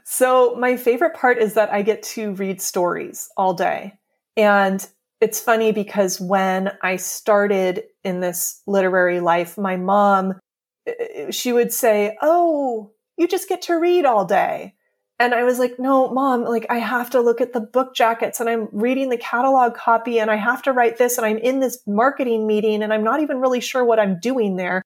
so, 0.03 0.55
my 0.55 0.77
favorite 0.77 1.13
part 1.15 1.37
is 1.37 1.55
that 1.55 1.71
I 1.71 1.81
get 1.81 2.03
to 2.03 2.33
read 2.35 2.61
stories 2.61 3.29
all 3.35 3.53
day. 3.53 3.93
And 4.37 4.85
it's 5.19 5.41
funny 5.41 5.71
because 5.71 6.21
when 6.21 6.71
I 6.81 6.95
started 6.95 7.83
in 8.03 8.21
this 8.21 8.61
literary 8.65 9.19
life, 9.19 9.57
my 9.57 9.75
mom, 9.75 10.39
uh, 10.87 11.31
she 11.31 11.51
would 11.51 11.73
say, 11.73 12.17
Oh, 12.21 12.91
you 13.17 13.27
just 13.27 13.49
get 13.49 13.61
to 13.63 13.75
read 13.75 14.05
all 14.05 14.25
day. 14.25 14.75
And 15.21 15.35
I 15.35 15.43
was 15.43 15.59
like, 15.59 15.77
no, 15.77 16.09
mom, 16.09 16.45
like 16.45 16.65
I 16.71 16.79
have 16.79 17.11
to 17.11 17.21
look 17.21 17.41
at 17.41 17.53
the 17.53 17.59
book 17.59 17.93
jackets 17.93 18.39
and 18.39 18.49
I'm 18.49 18.69
reading 18.71 19.09
the 19.09 19.17
catalog 19.17 19.75
copy 19.75 20.19
and 20.19 20.31
I 20.31 20.35
have 20.35 20.63
to 20.63 20.71
write 20.71 20.97
this 20.97 21.19
and 21.19 21.25
I'm 21.27 21.37
in 21.37 21.59
this 21.59 21.77
marketing 21.85 22.47
meeting 22.47 22.81
and 22.81 22.91
I'm 22.91 23.03
not 23.03 23.21
even 23.21 23.39
really 23.39 23.59
sure 23.59 23.85
what 23.85 23.99
I'm 23.99 24.19
doing 24.19 24.55
there. 24.55 24.81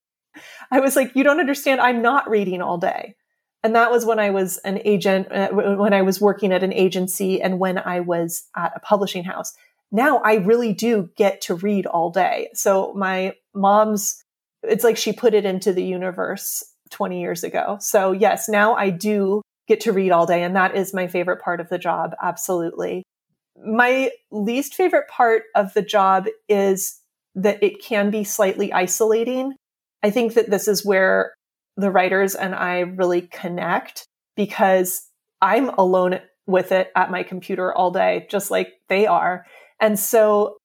I 0.69 0.81
was 0.81 0.97
like, 0.97 1.15
you 1.15 1.23
don't 1.23 1.39
understand. 1.39 1.79
I'm 1.79 2.01
not 2.01 2.29
reading 2.29 2.61
all 2.61 2.77
day. 2.77 3.15
And 3.63 3.75
that 3.75 3.91
was 3.91 4.05
when 4.05 4.19
I 4.19 4.31
was 4.31 4.57
an 4.57 4.81
agent, 4.83 5.31
uh, 5.31 5.51
when 5.51 5.93
I 5.93 6.01
was 6.01 6.19
working 6.19 6.51
at 6.51 6.63
an 6.63 6.73
agency 6.73 7.41
and 7.41 7.57
when 7.57 7.77
I 7.77 8.01
was 8.01 8.43
at 8.57 8.73
a 8.75 8.81
publishing 8.81 9.23
house. 9.23 9.53
Now 9.89 10.17
I 10.17 10.35
really 10.35 10.73
do 10.73 11.11
get 11.15 11.39
to 11.43 11.55
read 11.55 11.85
all 11.85 12.09
day. 12.09 12.49
So 12.55 12.93
my 12.93 13.35
mom's, 13.53 14.21
it's 14.63 14.83
like 14.83 14.97
she 14.97 15.13
put 15.13 15.33
it 15.33 15.45
into 15.45 15.71
the 15.71 15.85
universe 15.85 16.61
20 16.89 17.21
years 17.21 17.45
ago. 17.45 17.77
So 17.79 18.11
yes, 18.11 18.49
now 18.49 18.75
I 18.75 18.89
do 18.89 19.41
get 19.67 19.81
to 19.81 19.91
read 19.91 20.11
all 20.11 20.25
day. 20.25 20.43
And 20.43 20.55
that 20.55 20.75
is 20.75 20.93
my 20.93 21.07
favorite 21.07 21.41
part 21.41 21.59
of 21.59 21.69
the 21.69 21.77
job. 21.77 22.11
Absolutely. 22.21 23.03
My 23.63 24.11
least 24.31 24.75
favorite 24.75 25.07
part 25.07 25.43
of 25.55 25.73
the 25.73 25.81
job 25.81 26.27
is 26.49 26.99
that 27.35 27.63
it 27.63 27.81
can 27.81 28.11
be 28.11 28.23
slightly 28.23 28.71
isolating. 28.71 29.53
I 30.03 30.11
think 30.11 30.35
that 30.35 30.49
this 30.49 30.67
is 30.67 30.85
where 30.85 31.33
the 31.77 31.91
writers 31.91 32.35
and 32.35 32.53
I 32.53 32.79
really 32.79 33.21
connect 33.21 34.05
because 34.35 35.09
I'm 35.41 35.69
alone 35.69 36.19
with 36.47 36.71
it 36.71 36.91
at 36.95 37.11
my 37.11 37.23
computer 37.23 37.73
all 37.73 37.91
day, 37.91 38.27
just 38.29 38.51
like 38.51 38.73
they 38.87 39.07
are. 39.07 39.45
And 39.79 39.99
so 39.99 40.57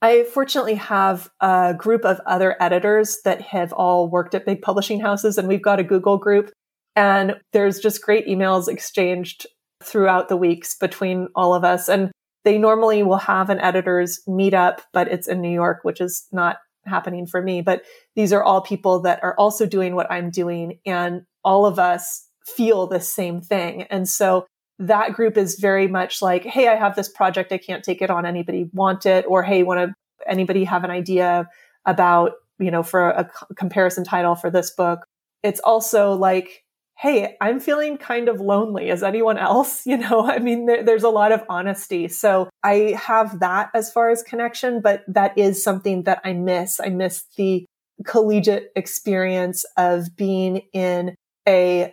I 0.00 0.24
fortunately 0.24 0.74
have 0.74 1.30
a 1.40 1.74
group 1.76 2.04
of 2.04 2.20
other 2.26 2.56
editors 2.60 3.18
that 3.24 3.40
have 3.40 3.72
all 3.72 4.08
worked 4.08 4.34
at 4.34 4.44
big 4.44 4.60
publishing 4.60 5.00
houses, 5.00 5.38
and 5.38 5.48
we've 5.48 5.62
got 5.62 5.78
a 5.78 5.84
Google 5.84 6.18
group 6.18 6.50
and 6.96 7.36
there's 7.52 7.78
just 7.78 8.02
great 8.02 8.26
emails 8.26 8.68
exchanged 8.68 9.46
throughout 9.82 10.28
the 10.28 10.36
weeks 10.36 10.76
between 10.76 11.28
all 11.34 11.54
of 11.54 11.64
us. 11.64 11.88
And 11.88 12.10
they 12.44 12.58
normally 12.58 13.02
will 13.02 13.18
have 13.18 13.50
an 13.50 13.60
editor's 13.60 14.20
meetup, 14.28 14.80
but 14.92 15.08
it's 15.08 15.28
in 15.28 15.40
New 15.40 15.52
York, 15.52 15.80
which 15.82 16.00
is 16.00 16.26
not 16.32 16.56
happening 16.84 17.26
for 17.26 17.40
me. 17.40 17.62
But 17.62 17.82
these 18.16 18.32
are 18.32 18.42
all 18.42 18.60
people 18.60 19.00
that 19.02 19.22
are 19.22 19.34
also 19.36 19.66
doing 19.66 19.94
what 19.94 20.10
I'm 20.10 20.30
doing. 20.30 20.78
And 20.84 21.22
all 21.44 21.66
of 21.66 21.78
us 21.78 22.28
feel 22.46 22.86
the 22.86 23.00
same 23.00 23.40
thing. 23.40 23.82
And 23.84 24.08
so 24.08 24.46
that 24.78 25.12
group 25.12 25.36
is 25.36 25.60
very 25.60 25.86
much 25.86 26.20
like, 26.20 26.44
Hey, 26.44 26.68
I 26.68 26.74
have 26.74 26.96
this 26.96 27.08
project. 27.08 27.52
I 27.52 27.58
can't 27.58 27.84
take 27.84 28.02
it 28.02 28.10
on. 28.10 28.26
Anybody 28.26 28.68
want 28.72 29.06
it? 29.06 29.24
Or, 29.28 29.42
Hey, 29.42 29.62
want 29.62 29.78
to, 29.78 29.94
anybody 30.26 30.64
have 30.64 30.82
an 30.82 30.90
idea 30.90 31.48
about, 31.86 32.32
you 32.58 32.70
know, 32.70 32.82
for 32.82 33.10
a 33.10 33.30
comparison 33.56 34.02
title 34.02 34.34
for 34.34 34.50
this 34.50 34.72
book? 34.72 35.06
It's 35.44 35.60
also 35.60 36.12
like, 36.14 36.61
hey, 37.02 37.36
I'm 37.40 37.58
feeling 37.58 37.98
kind 37.98 38.28
of 38.28 38.40
lonely. 38.40 38.88
Is 38.88 39.02
anyone 39.02 39.36
else? 39.36 39.82
You 39.92 39.98
know, 39.98 40.24
I 40.24 40.38
mean, 40.38 40.64
there, 40.64 40.82
there's 40.82 41.02
a 41.02 41.10
lot 41.10 41.32
of 41.32 41.42
honesty. 41.50 42.08
So 42.08 42.48
I 42.62 42.96
have 42.98 43.40
that 43.40 43.68
as 43.74 43.92
far 43.92 44.10
as 44.10 44.22
connection, 44.22 44.80
but 44.80 45.02
that 45.08 45.36
is 45.36 45.62
something 45.62 46.04
that 46.04 46.20
I 46.24 46.32
miss. 46.32 46.80
I 46.80 46.88
miss 46.88 47.24
the 47.36 47.66
collegiate 48.06 48.70
experience 48.74 49.66
of 49.76 50.16
being 50.16 50.62
in 50.72 51.14
a 51.46 51.92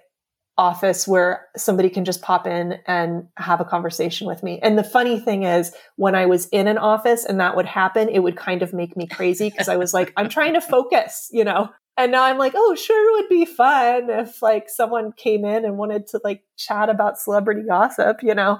office 0.57 1.07
where 1.07 1.47
somebody 1.57 1.89
can 1.89 2.05
just 2.05 2.21
pop 2.21 2.45
in 2.45 2.75
and 2.85 3.27
have 3.37 3.59
a 3.59 3.65
conversation 3.65 4.27
with 4.27 4.43
me. 4.43 4.59
And 4.61 4.77
the 4.77 4.83
funny 4.83 5.19
thing 5.19 5.43
is 5.43 5.73
when 5.95 6.15
I 6.15 6.25
was 6.25 6.47
in 6.49 6.67
an 6.67 6.77
office 6.77 7.25
and 7.25 7.39
that 7.39 7.55
would 7.55 7.65
happen, 7.65 8.07
it 8.07 8.19
would 8.19 8.37
kind 8.37 8.61
of 8.61 8.73
make 8.73 8.95
me 8.95 9.07
crazy 9.07 9.49
because 9.49 9.67
I 9.67 9.77
was 9.77 9.93
like, 9.93 10.13
I'm 10.15 10.29
trying 10.29 10.53
to 10.53 10.61
focus, 10.61 11.29
you 11.31 11.43
know, 11.43 11.69
and 11.99 12.13
now 12.13 12.23
I'm 12.23 12.37
like, 12.37 12.53
oh, 12.55 12.75
sure, 12.75 13.09
it 13.09 13.21
would 13.21 13.29
be 13.29 13.43
fun 13.43 14.09
if 14.09 14.41
like 14.41 14.69
someone 14.69 15.11
came 15.11 15.43
in 15.43 15.65
and 15.65 15.77
wanted 15.77 16.07
to 16.07 16.21
like 16.23 16.43
chat 16.57 16.89
about 16.89 17.19
celebrity 17.19 17.63
gossip, 17.67 18.23
you 18.23 18.33
know. 18.33 18.59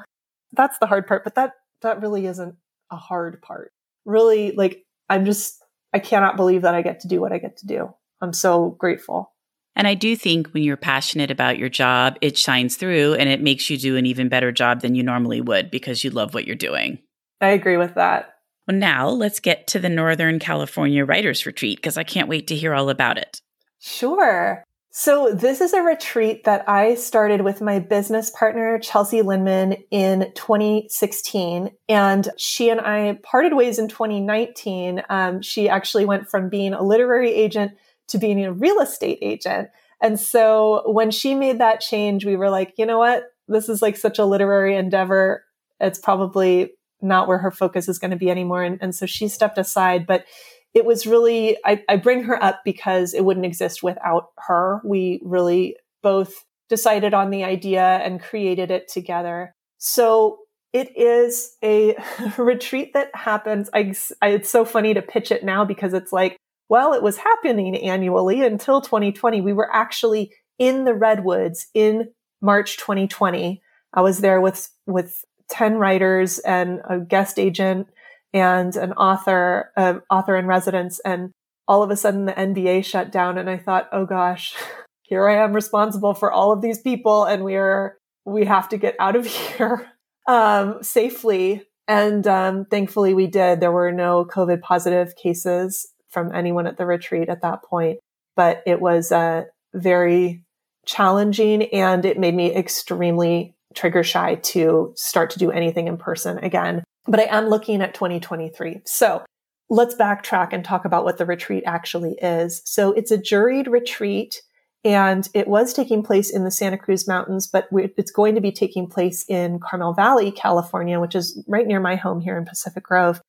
That's 0.52 0.78
the 0.80 0.88
hard 0.88 1.08
part, 1.08 1.24
but 1.24 1.36
that 1.36 1.54
that 1.82 2.02
really 2.02 2.26
isn't 2.26 2.56
a 2.92 2.98
hard 2.98 3.42
part. 3.42 3.72
Really, 4.04 4.52
like 4.52 4.84
I'm 5.10 5.24
just 5.24 5.64
I 5.94 6.00
cannot 6.00 6.36
believe 6.36 6.64
that 6.64 6.76
I 6.76 6.82
get 6.82 7.00
to 7.02 7.08
do 7.08 7.22
what 7.22 7.32
I 7.32 7.38
get 7.38 7.56
to 7.58 7.66
do. 7.66 7.94
I'm 8.22 8.34
so 8.34 8.72
grateful. 8.72 9.32
And 9.74 9.88
I 9.88 9.94
do 9.94 10.18
think 10.18 10.50
when 10.50 10.64
you're 10.64 10.76
passionate 10.76 11.32
about 11.32 11.58
your 11.58 11.70
job, 11.70 12.18
it 12.20 12.38
shines 12.38 12.76
through 12.76 13.14
and 13.14 13.30
it 13.30 13.42
makes 13.42 13.70
you 13.70 13.78
do 13.78 13.96
an 13.96 14.06
even 14.06 14.28
better 14.28 14.52
job 14.52 14.82
than 14.82 14.96
you 14.96 15.04
normally 15.04 15.40
would 15.40 15.72
because 15.72 16.04
you 16.04 16.10
love 16.10 16.34
what 16.34 16.46
you're 16.46 16.58
doing. 16.58 17.00
I 17.40 17.50
agree 17.50 17.78
with 17.78 17.96
that. 17.96 18.39
Well, 18.70 18.78
now 18.78 19.10
let's 19.10 19.40
get 19.40 19.66
to 19.68 19.80
the 19.80 19.90
Northern 19.90 20.38
California 20.38 21.04
Writers 21.04 21.48
Retreat 21.48 21.80
because 21.80 21.98
I 21.98 22.04
can't 22.04 22.30
wait 22.30 22.46
to 22.50 22.56
hear 22.56 22.76
all 22.76 22.92
about 22.92 23.18
it. 23.18 23.42
Sure. 23.80 24.64
So 24.92 25.34
this 25.34 25.60
is 25.60 25.74
a 25.74 25.82
retreat 25.82 26.44
that 26.44 26.70
I 26.70 26.94
started 26.94 27.42
with 27.42 27.62
my 27.62 27.80
business 27.80 28.30
partner, 28.30 28.78
Chelsea 28.78 29.24
Lindman 29.24 29.78
in 29.90 30.32
2016. 30.36 31.72
And 31.88 32.28
she 32.38 32.70
and 32.70 32.80
I 32.80 33.18
parted 33.24 33.56
ways 33.56 33.80
in 33.80 33.88
2019. 33.88 35.02
Um, 35.10 35.42
she 35.42 35.68
actually 35.68 36.06
went 36.06 36.30
from 36.30 36.48
being 36.48 36.74
a 36.74 36.84
literary 36.84 37.34
agent 37.34 37.72
to 38.10 38.20
being 38.20 38.46
a 38.46 38.54
real 38.54 38.82
estate 38.82 39.18
agent. 39.24 39.70
And 40.00 40.20
so 40.20 40.84
when 40.86 41.10
she 41.10 41.34
made 41.34 41.58
that 41.58 41.82
change, 41.82 42.24
we 42.24 42.36
were 42.36 42.52
like, 42.52 42.76
you 42.78 42.86
know 42.86 43.00
what? 43.00 43.24
This 43.48 43.68
is 43.68 43.82
like 43.82 43.98
such 43.98 44.20
a 44.20 44.26
literary 44.26 44.76
endeavor. 44.76 45.44
It's 45.80 45.98
probably 45.98 46.74
not 47.02 47.28
where 47.28 47.38
her 47.38 47.52
focus 47.52 47.88
is 47.88 48.00
going 48.00 48.12
to 48.12 48.18
be 48.18 48.30
anymore. 48.30 48.64
And, 48.64 48.78
and 48.82 48.94
so 48.94 49.06
she 49.06 49.28
stepped 49.28 49.58
aside, 49.58 50.06
but 50.06 50.26
it 50.74 50.86
was 50.86 51.08
really, 51.08 51.58
I, 51.66 51.84
I 51.90 51.96
bring 51.96 52.24
her 52.24 52.42
up 52.42 52.62
because 52.64 53.14
it 53.14 53.26
wouldn't 53.26 53.46
exist 53.46 53.82
without 53.82 54.28
her. 54.38 54.82
We 54.84 55.22
really 55.24 55.78
both 56.04 56.46
decided 56.70 57.14
on 57.14 57.32
the 57.32 57.44
idea 57.44 57.82
and 57.82 58.22
created 58.22 58.70
it 58.70 58.88
together. 58.88 59.54
So 59.78 60.40
it 60.72 60.96
is 60.96 61.56
a 61.64 61.96
retreat 62.38 62.94
that 62.94 63.16
happens. 63.16 63.70
I, 63.74 63.94
I, 64.22 64.30
it's 64.30 64.50
so 64.50 64.66
funny 64.66 64.94
to 64.94 65.02
pitch 65.02 65.32
it 65.32 65.44
now 65.44 65.66
because 65.66 65.94
it's 65.94 66.14
like, 66.14 66.38
well, 66.70 66.94
it 66.94 67.02
was 67.02 67.18
happening 67.18 67.76
annually 67.78 68.46
until 68.46 68.82
2020. 68.82 69.42
We 69.42 69.54
were 69.54 69.74
actually 69.74 70.32
in 70.60 70.84
the 70.86 70.94
Redwoods 70.94 71.68
in 71.74 72.10
March 72.42 72.78
2020. 72.78 73.62
I 73.92 74.02
was 74.02 74.20
there 74.20 74.40
with, 74.40 74.70
with 74.86 75.26
10 75.50 75.76
writers 75.76 76.40
and 76.40 76.82
a 76.90 77.00
guest 77.00 77.40
agent 77.40 77.88
and 78.34 78.76
an 78.76 78.94
author, 78.94 79.72
um, 79.76 80.02
author 80.10 80.36
in 80.36 80.46
residence. 80.46 81.00
And 81.00 81.32
all 81.68 81.84
of 81.84 81.92
a 81.92 81.98
sudden 81.98 82.26
the 82.26 82.34
NBA 82.34 82.86
shut 82.86 83.12
down. 83.12 83.38
And 83.38 83.50
I 83.50 83.58
thought, 83.58 83.90
oh 83.92 84.06
gosh, 84.06 84.56
here 85.04 85.28
I 85.28 85.44
am 85.44 85.54
responsible 85.54 86.14
for 86.14 86.32
all 86.32 86.52
of 86.52 86.62
these 86.62 86.80
people. 86.80 87.26
And 87.26 87.44
we 87.44 87.56
are, 87.56 87.98
we 88.26 88.46
have 88.46 88.70
to 88.70 88.78
get 88.78 88.96
out 89.00 89.16
of 89.16 89.26
here, 89.58 89.92
um, 90.28 90.84
safely. 90.84 91.64
And, 91.88 92.28
um, 92.28 92.66
thankfully 92.66 93.14
we 93.14 93.28
did. 93.28 93.60
There 93.60 93.72
were 93.72 93.92
no 93.92 94.26
COVID 94.26 94.62
positive 94.62 95.16
cases 95.16 95.92
from 96.10 96.34
anyone 96.34 96.68
at 96.68 96.78
the 96.78 96.86
retreat 96.86 97.30
at 97.30 97.42
that 97.42 97.64
point, 97.64 98.00
but 98.36 98.62
it 98.66 98.80
was, 98.80 99.12
uh, 99.12 99.46
very 99.74 100.44
challenging 100.86 101.64
and 101.74 102.06
it 102.06 102.18
made 102.18 102.36
me 102.36 102.54
extremely 102.54 103.56
trigger 103.76 104.04
shy 104.04 104.36
to 104.36 104.94
start 104.96 105.30
to 105.30 105.40
do 105.40 105.52
anything 105.52 105.88
in 105.88 105.98
person 105.98 106.38
again 106.40 106.84
but 107.10 107.20
I 107.20 107.24
am 107.24 107.50
looking 107.50 107.82
at 107.82 107.94
2023. 107.94 108.82
So 108.86 109.24
let's 109.70 109.96
backtrack 109.96 110.50
and 110.52 110.64
talk 110.64 110.86
about 110.86 111.04
what 111.04 111.18
the 111.18 111.26
retreat 111.26 111.64
actually 111.66 112.14
is. 112.22 112.62
So 112.66 112.92
it's 112.94 113.12
a 113.12 113.18
juried 113.18 113.68
retreat 113.68 114.42
and 114.86 115.28
it 115.34 115.48
was 115.48 115.74
taking 115.74 116.04
place 116.04 116.30
in 116.30 116.46
the 116.46 116.52
Santa 116.52 116.78
Cruz 116.78 117.08
Mountains, 117.08 117.48
but 117.48 117.68
it's 117.72 118.12
going 118.12 118.36
to 118.36 118.42
be 118.42 118.52
taking 118.52 118.88
place 118.88 119.26
in 119.28 119.60
Carmel 119.60 119.94
Valley, 119.94 120.32
California, 120.32 121.00
which 121.00 121.16
is 121.16 121.44
right 121.48 121.68
near 121.68 121.82
my 121.82 121.96
home 121.96 122.22
here 122.22 122.38
in 122.38 122.46
Pacific 122.46 122.84
Grove. 122.84 123.22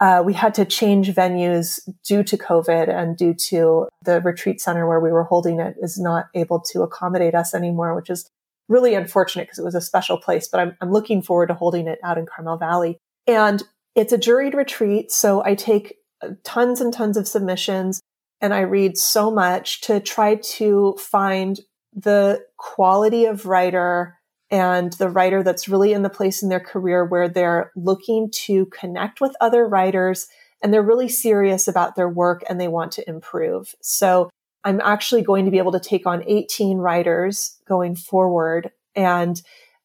Uh, 0.00 0.22
we 0.24 0.34
had 0.34 0.54
to 0.54 0.64
change 0.64 1.10
venues 1.10 1.80
due 2.06 2.22
to 2.24 2.36
COVID 2.36 2.88
and 2.88 3.16
due 3.16 3.34
to 3.34 3.88
the 4.04 4.20
retreat 4.20 4.60
center 4.60 4.86
where 4.86 5.00
we 5.00 5.10
were 5.10 5.24
holding 5.24 5.60
it 5.60 5.76
is 5.80 5.98
not 5.98 6.26
able 6.34 6.60
to 6.60 6.82
accommodate 6.82 7.34
us 7.34 7.54
anymore, 7.54 7.94
which 7.94 8.10
is 8.10 8.28
really 8.68 8.94
unfortunate 8.94 9.44
because 9.44 9.58
it 9.58 9.64
was 9.64 9.74
a 9.74 9.80
special 9.80 10.18
place. 10.18 10.48
But 10.48 10.60
I'm, 10.60 10.76
I'm 10.80 10.92
looking 10.92 11.22
forward 11.22 11.48
to 11.48 11.54
holding 11.54 11.86
it 11.86 11.98
out 12.02 12.18
in 12.18 12.26
Carmel 12.26 12.56
Valley. 12.56 12.98
And 13.26 13.62
it's 13.94 14.12
a 14.12 14.18
juried 14.18 14.54
retreat. 14.54 15.10
So 15.10 15.44
I 15.44 15.54
take 15.54 15.96
uh, 16.22 16.30
tons 16.42 16.80
and 16.80 16.92
tons 16.92 17.16
of 17.16 17.28
submissions 17.28 18.00
and 18.40 18.52
I 18.52 18.60
read 18.60 18.98
so 18.98 19.30
much 19.30 19.80
to 19.82 20.00
try 20.00 20.36
to 20.36 20.96
find 20.98 21.60
the 21.94 22.44
quality 22.56 23.24
of 23.26 23.46
writer 23.46 24.18
and 24.50 24.92
the 24.94 25.08
writer 25.08 25.42
that's 25.42 25.68
really 25.68 25.92
in 25.92 26.02
the 26.02 26.10
place 26.10 26.42
in 26.42 26.48
their 26.48 26.60
career 26.60 27.04
where 27.04 27.28
they're 27.28 27.72
looking 27.74 28.30
to 28.30 28.66
connect 28.66 29.20
with 29.20 29.34
other 29.40 29.66
writers 29.66 30.28
and 30.62 30.72
they're 30.72 30.82
really 30.82 31.08
serious 31.08 31.68
about 31.68 31.96
their 31.96 32.08
work 32.08 32.42
and 32.48 32.60
they 32.60 32.68
want 32.68 32.92
to 32.92 33.08
improve. 33.08 33.74
So 33.80 34.30
I'm 34.64 34.80
actually 34.80 35.22
going 35.22 35.44
to 35.44 35.50
be 35.50 35.58
able 35.58 35.72
to 35.72 35.80
take 35.80 36.06
on 36.06 36.24
18 36.26 36.78
writers 36.78 37.58
going 37.68 37.96
forward 37.96 38.70
and 38.96 39.40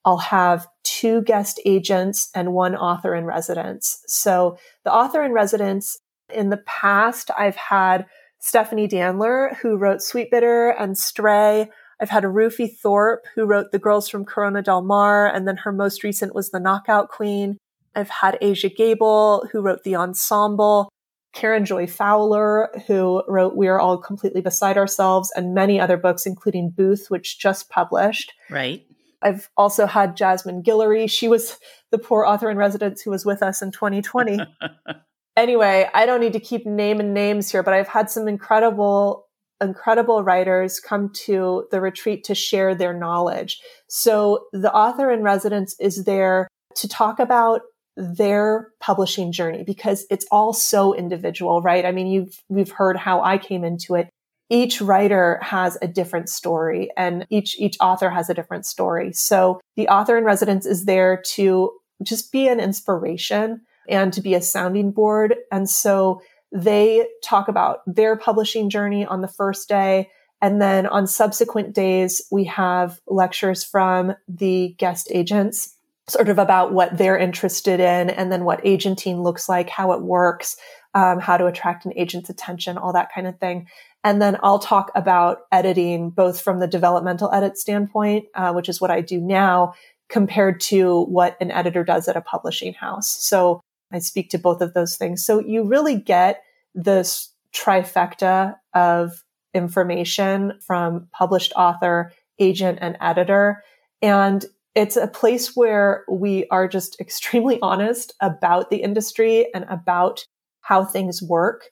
I'll 0.05 0.17
have 0.17 0.67
two 0.83 1.21
guest 1.23 1.59
agents 1.65 2.29
and 2.33 2.53
one 2.53 2.75
author 2.75 3.13
in 3.13 3.25
residence. 3.25 4.01
So 4.07 4.57
the 4.85 4.93
author 4.93 5.23
in 5.23 5.33
residence 5.33 5.99
in 6.33 6.49
the 6.49 6.63
past, 6.65 7.29
I've 7.37 7.55
had 7.55 8.05
Stephanie 8.39 8.87
Danler, 8.87 9.57
who 9.57 9.75
wrote 9.75 9.99
Sweetbitter 9.99 10.73
and 10.79 10.97
Stray. 10.97 11.69
I've 11.99 12.09
had 12.09 12.23
Rufi 12.23 12.67
Thorpe, 12.67 13.25
who 13.35 13.45
wrote 13.45 13.71
The 13.71 13.79
Girls 13.79 14.07
from 14.07 14.23
Corona 14.23 14.61
del 14.61 14.81
Mar, 14.81 15.27
and 15.27 15.47
then 15.47 15.57
her 15.57 15.73
most 15.73 16.03
recent 16.03 16.33
was 16.33 16.49
The 16.49 16.59
Knockout 16.59 17.09
Queen. 17.09 17.57
I've 17.95 18.09
had 18.09 18.37
Aja 18.41 18.69
Gabel, 18.69 19.45
who 19.51 19.61
wrote 19.61 19.83
The 19.83 19.97
Ensemble, 19.97 20.89
Karen 21.33 21.65
Joy 21.65 21.87
Fowler, 21.87 22.69
who 22.87 23.23
wrote 23.27 23.55
We 23.55 23.67
Are 23.67 23.79
All 23.79 23.97
Completely 23.97 24.41
Beside 24.41 24.77
Ourselves, 24.77 25.31
and 25.35 25.53
many 25.53 25.79
other 25.79 25.97
books, 25.97 26.25
including 26.25 26.71
Booth, 26.71 27.07
which 27.09 27.39
just 27.39 27.69
published. 27.69 28.33
Right. 28.49 28.85
I've 29.21 29.49
also 29.57 29.85
had 29.85 30.15
Jasmine 30.15 30.63
Guillory. 30.63 31.09
She 31.09 31.27
was 31.27 31.57
the 31.91 31.97
poor 31.97 32.25
author 32.25 32.49
in 32.49 32.57
residence 32.57 33.01
who 33.01 33.11
was 33.11 33.25
with 33.25 33.43
us 33.43 33.61
in 33.61 33.71
2020. 33.71 34.39
anyway, 35.37 35.89
I 35.93 36.05
don't 36.05 36.21
need 36.21 36.33
to 36.33 36.39
keep 36.39 36.65
naming 36.65 37.13
names 37.13 37.51
here, 37.51 37.63
but 37.63 37.73
I've 37.73 37.87
had 37.87 38.09
some 38.09 38.27
incredible, 38.27 39.27
incredible 39.61 40.23
writers 40.23 40.79
come 40.79 41.11
to 41.25 41.67
the 41.71 41.81
retreat 41.81 42.23
to 42.25 42.35
share 42.35 42.73
their 42.73 42.93
knowledge. 42.93 43.59
So 43.87 44.45
the 44.53 44.73
author 44.73 45.11
in 45.11 45.21
residence 45.21 45.75
is 45.79 46.05
there 46.05 46.47
to 46.75 46.87
talk 46.87 47.19
about 47.19 47.61
their 47.99 48.69
publishing 48.79 49.31
journey 49.31 49.63
because 49.63 50.05
it's 50.09 50.25
all 50.31 50.53
so 50.53 50.95
individual, 50.95 51.61
right? 51.61 51.85
I 51.85 51.91
mean, 51.91 52.07
you've, 52.07 52.41
we've 52.47 52.71
heard 52.71 52.97
how 52.97 53.21
I 53.21 53.37
came 53.37 53.63
into 53.63 53.95
it 53.95 54.09
each 54.49 54.81
writer 54.81 55.39
has 55.41 55.77
a 55.81 55.87
different 55.87 56.27
story 56.27 56.89
and 56.97 57.25
each 57.29 57.59
each 57.59 57.77
author 57.79 58.09
has 58.09 58.29
a 58.29 58.33
different 58.33 58.65
story. 58.65 59.13
So 59.13 59.61
the 59.75 59.87
author 59.89 60.17
in 60.17 60.23
residence 60.23 60.65
is 60.65 60.85
there 60.85 61.21
to 61.33 61.71
just 62.01 62.31
be 62.31 62.47
an 62.47 62.59
inspiration 62.59 63.61
and 63.87 64.11
to 64.13 64.21
be 64.21 64.33
a 64.33 64.41
sounding 64.41 64.91
board. 64.91 65.35
And 65.51 65.69
so 65.69 66.21
they 66.51 67.07
talk 67.23 67.47
about 67.47 67.81
their 67.85 68.15
publishing 68.15 68.69
journey 68.69 69.05
on 69.05 69.21
the 69.21 69.27
first 69.27 69.69
day. 69.69 70.09
And 70.41 70.61
then 70.61 70.87
on 70.87 71.05
subsequent 71.05 71.75
days, 71.75 72.21
we 72.31 72.45
have 72.45 72.99
lectures 73.07 73.63
from 73.63 74.15
the 74.27 74.73
guest 74.77 75.09
agents, 75.11 75.75
sort 76.09 76.29
of 76.29 76.39
about 76.39 76.73
what 76.73 76.97
they're 76.97 77.17
interested 77.17 77.79
in 77.79 78.09
and 78.09 78.31
then 78.31 78.43
what 78.43 78.65
agenting 78.65 79.21
looks 79.21 79.47
like, 79.47 79.69
how 79.69 79.91
it 79.93 80.01
works, 80.01 80.57
um, 80.93 81.19
how 81.19 81.37
to 81.37 81.45
attract 81.45 81.85
an 81.85 81.93
agent's 81.95 82.29
attention, 82.29 82.77
all 82.77 82.93
that 82.93 83.13
kind 83.13 83.27
of 83.27 83.39
thing. 83.39 83.67
And 84.03 84.21
then 84.21 84.37
I'll 84.41 84.59
talk 84.59 84.91
about 84.95 85.39
editing 85.51 86.09
both 86.09 86.41
from 86.41 86.59
the 86.59 86.67
developmental 86.67 87.31
edit 87.33 87.57
standpoint, 87.57 88.25
uh, 88.33 88.53
which 88.53 88.69
is 88.69 88.79
what 88.79 88.91
I 88.91 89.01
do 89.01 89.19
now, 89.19 89.73
compared 90.09 90.59
to 90.59 91.03
what 91.05 91.37
an 91.39 91.51
editor 91.51 91.83
does 91.83 92.07
at 92.07 92.17
a 92.17 92.21
publishing 92.21 92.73
house. 92.73 93.07
So 93.07 93.61
I 93.91 93.99
speak 93.99 94.29
to 94.31 94.39
both 94.39 94.61
of 94.61 94.73
those 94.73 94.97
things. 94.97 95.25
So 95.25 95.39
you 95.39 95.63
really 95.63 95.99
get 95.99 96.41
this 96.73 97.33
trifecta 97.53 98.55
of 98.73 99.11
information 99.53 100.53
from 100.65 101.07
published 101.11 101.53
author, 101.55 102.11
agent, 102.39 102.79
and 102.81 102.97
editor. 103.01 103.63
And 104.01 104.45
it's 104.79 104.95
a 104.95 105.07
place 105.07 105.57
where 105.57 106.05
we 106.09 106.47
are 106.51 106.65
just 106.65 107.01
extremely 107.01 107.59
honest 107.61 108.13
about 108.21 108.69
the 108.69 108.77
industry 108.77 109.47
and 109.53 109.65
about 109.69 110.25
how 110.61 110.85
things 110.85 111.21
work. 111.21 111.65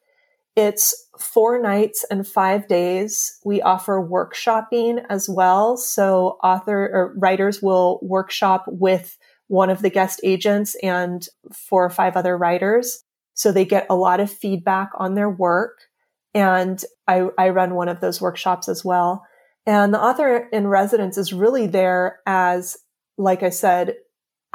It's 0.57 0.93
four 1.17 1.61
nights 1.61 2.03
and 2.11 2.27
five 2.27 2.67
days. 2.67 3.39
We 3.45 3.61
offer 3.61 4.05
workshopping 4.05 5.05
as 5.09 5.29
well. 5.29 5.77
So 5.77 6.37
author 6.43 6.89
or 6.91 7.15
writers 7.17 7.61
will 7.61 7.99
workshop 8.01 8.65
with 8.67 9.17
one 9.47 9.69
of 9.69 9.81
the 9.81 9.89
guest 9.89 10.19
agents 10.23 10.75
and 10.83 11.25
four 11.53 11.85
or 11.85 11.89
five 11.89 12.17
other 12.17 12.37
writers. 12.37 13.05
So 13.35 13.53
they 13.53 13.63
get 13.63 13.85
a 13.89 13.95
lot 13.95 14.19
of 14.19 14.29
feedback 14.29 14.89
on 14.97 15.13
their 15.13 15.29
work. 15.29 15.77
And 16.33 16.83
I, 17.07 17.27
I 17.37 17.49
run 17.49 17.75
one 17.75 17.87
of 17.87 18.01
those 18.01 18.19
workshops 18.19 18.67
as 18.67 18.83
well. 18.83 19.23
And 19.65 19.93
the 19.93 20.01
author 20.01 20.49
in 20.51 20.67
residence 20.67 21.17
is 21.17 21.31
really 21.31 21.67
there 21.67 22.19
as, 22.25 22.75
like 23.17 23.43
I 23.43 23.49
said, 23.49 23.95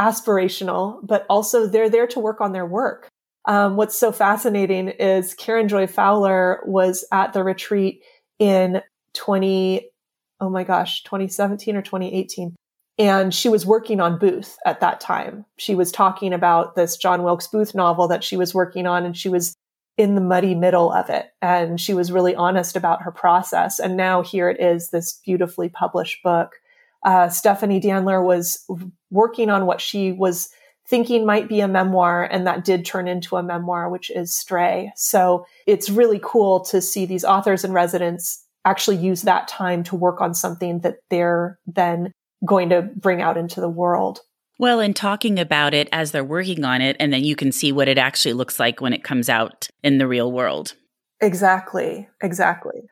aspirational, 0.00 1.00
but 1.02 1.26
also 1.28 1.66
they're 1.66 1.90
there 1.90 2.06
to 2.08 2.20
work 2.20 2.40
on 2.40 2.52
their 2.52 2.66
work. 2.66 3.08
Um, 3.44 3.76
what's 3.76 3.98
so 3.98 4.12
fascinating 4.12 4.88
is 4.88 5.34
Karen 5.34 5.68
Joy 5.68 5.86
Fowler 5.86 6.60
was 6.64 7.04
at 7.12 7.32
the 7.32 7.42
retreat 7.42 8.02
in 8.38 8.80
20, 9.14 9.88
oh 10.40 10.50
my 10.50 10.64
gosh, 10.64 11.02
2017 11.04 11.76
or 11.76 11.82
2018. 11.82 12.54
And 12.98 13.34
she 13.34 13.48
was 13.48 13.66
working 13.66 14.00
on 14.00 14.18
Booth 14.18 14.56
at 14.66 14.80
that 14.80 15.00
time. 15.00 15.44
She 15.58 15.74
was 15.74 15.90
talking 15.90 16.32
about 16.32 16.76
this 16.76 16.96
John 16.96 17.22
Wilkes 17.22 17.48
Booth 17.48 17.74
novel 17.74 18.06
that 18.08 18.22
she 18.22 18.36
was 18.36 18.54
working 18.54 18.86
on, 18.86 19.04
and 19.04 19.16
she 19.16 19.28
was 19.28 19.54
in 19.96 20.14
the 20.14 20.20
muddy 20.20 20.54
middle 20.54 20.92
of 20.92 21.08
it. 21.08 21.30
And 21.40 21.80
she 21.80 21.94
was 21.94 22.12
really 22.12 22.34
honest 22.34 22.76
about 22.76 23.02
her 23.02 23.10
process. 23.10 23.78
And 23.78 23.96
now 23.96 24.22
here 24.22 24.48
it 24.48 24.60
is, 24.60 24.90
this 24.90 25.20
beautifully 25.24 25.68
published 25.68 26.22
book. 26.22 26.52
Uh, 27.04 27.28
Stephanie 27.28 27.80
Danler 27.80 28.24
was 28.24 28.64
working 29.10 29.50
on 29.50 29.66
what 29.66 29.80
she 29.80 30.12
was 30.12 30.48
thinking 30.88 31.24
might 31.24 31.48
be 31.48 31.60
a 31.60 31.68
memoir, 31.68 32.24
and 32.24 32.46
that 32.46 32.64
did 32.64 32.84
turn 32.84 33.08
into 33.08 33.36
a 33.36 33.42
memoir, 33.42 33.88
which 33.88 34.10
is 34.10 34.34
Stray. 34.34 34.92
So 34.96 35.46
it's 35.66 35.90
really 35.90 36.20
cool 36.22 36.60
to 36.66 36.80
see 36.80 37.06
these 37.06 37.24
authors 37.24 37.64
and 37.64 37.72
residents 37.72 38.44
actually 38.64 38.98
use 38.98 39.22
that 39.22 39.48
time 39.48 39.82
to 39.84 39.96
work 39.96 40.20
on 40.20 40.34
something 40.34 40.80
that 40.80 40.96
they're 41.10 41.58
then 41.66 42.12
going 42.46 42.68
to 42.68 42.82
bring 42.82 43.22
out 43.22 43.36
into 43.36 43.60
the 43.60 43.68
world. 43.68 44.20
Well, 44.58 44.80
in 44.80 44.94
talking 44.94 45.38
about 45.38 45.74
it 45.74 45.88
as 45.92 46.12
they're 46.12 46.22
working 46.22 46.64
on 46.64 46.82
it, 46.82 46.96
and 47.00 47.12
then 47.12 47.24
you 47.24 47.34
can 47.34 47.52
see 47.52 47.72
what 47.72 47.88
it 47.88 47.98
actually 47.98 48.34
looks 48.34 48.60
like 48.60 48.80
when 48.80 48.92
it 48.92 49.02
comes 49.02 49.28
out 49.28 49.68
in 49.82 49.98
the 49.98 50.06
real 50.06 50.30
world. 50.30 50.74
Exactly. 51.20 52.08
Exactly. 52.22 52.82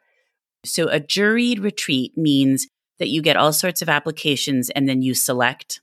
So, 0.64 0.88
a 0.88 1.00
juried 1.00 1.62
retreat 1.62 2.16
means 2.16 2.66
that 3.00 3.08
you 3.08 3.20
get 3.20 3.36
all 3.36 3.52
sorts 3.52 3.82
of 3.82 3.88
applications 3.88 4.70
and 4.70 4.88
then 4.88 5.02
you 5.02 5.14
select. 5.14 5.80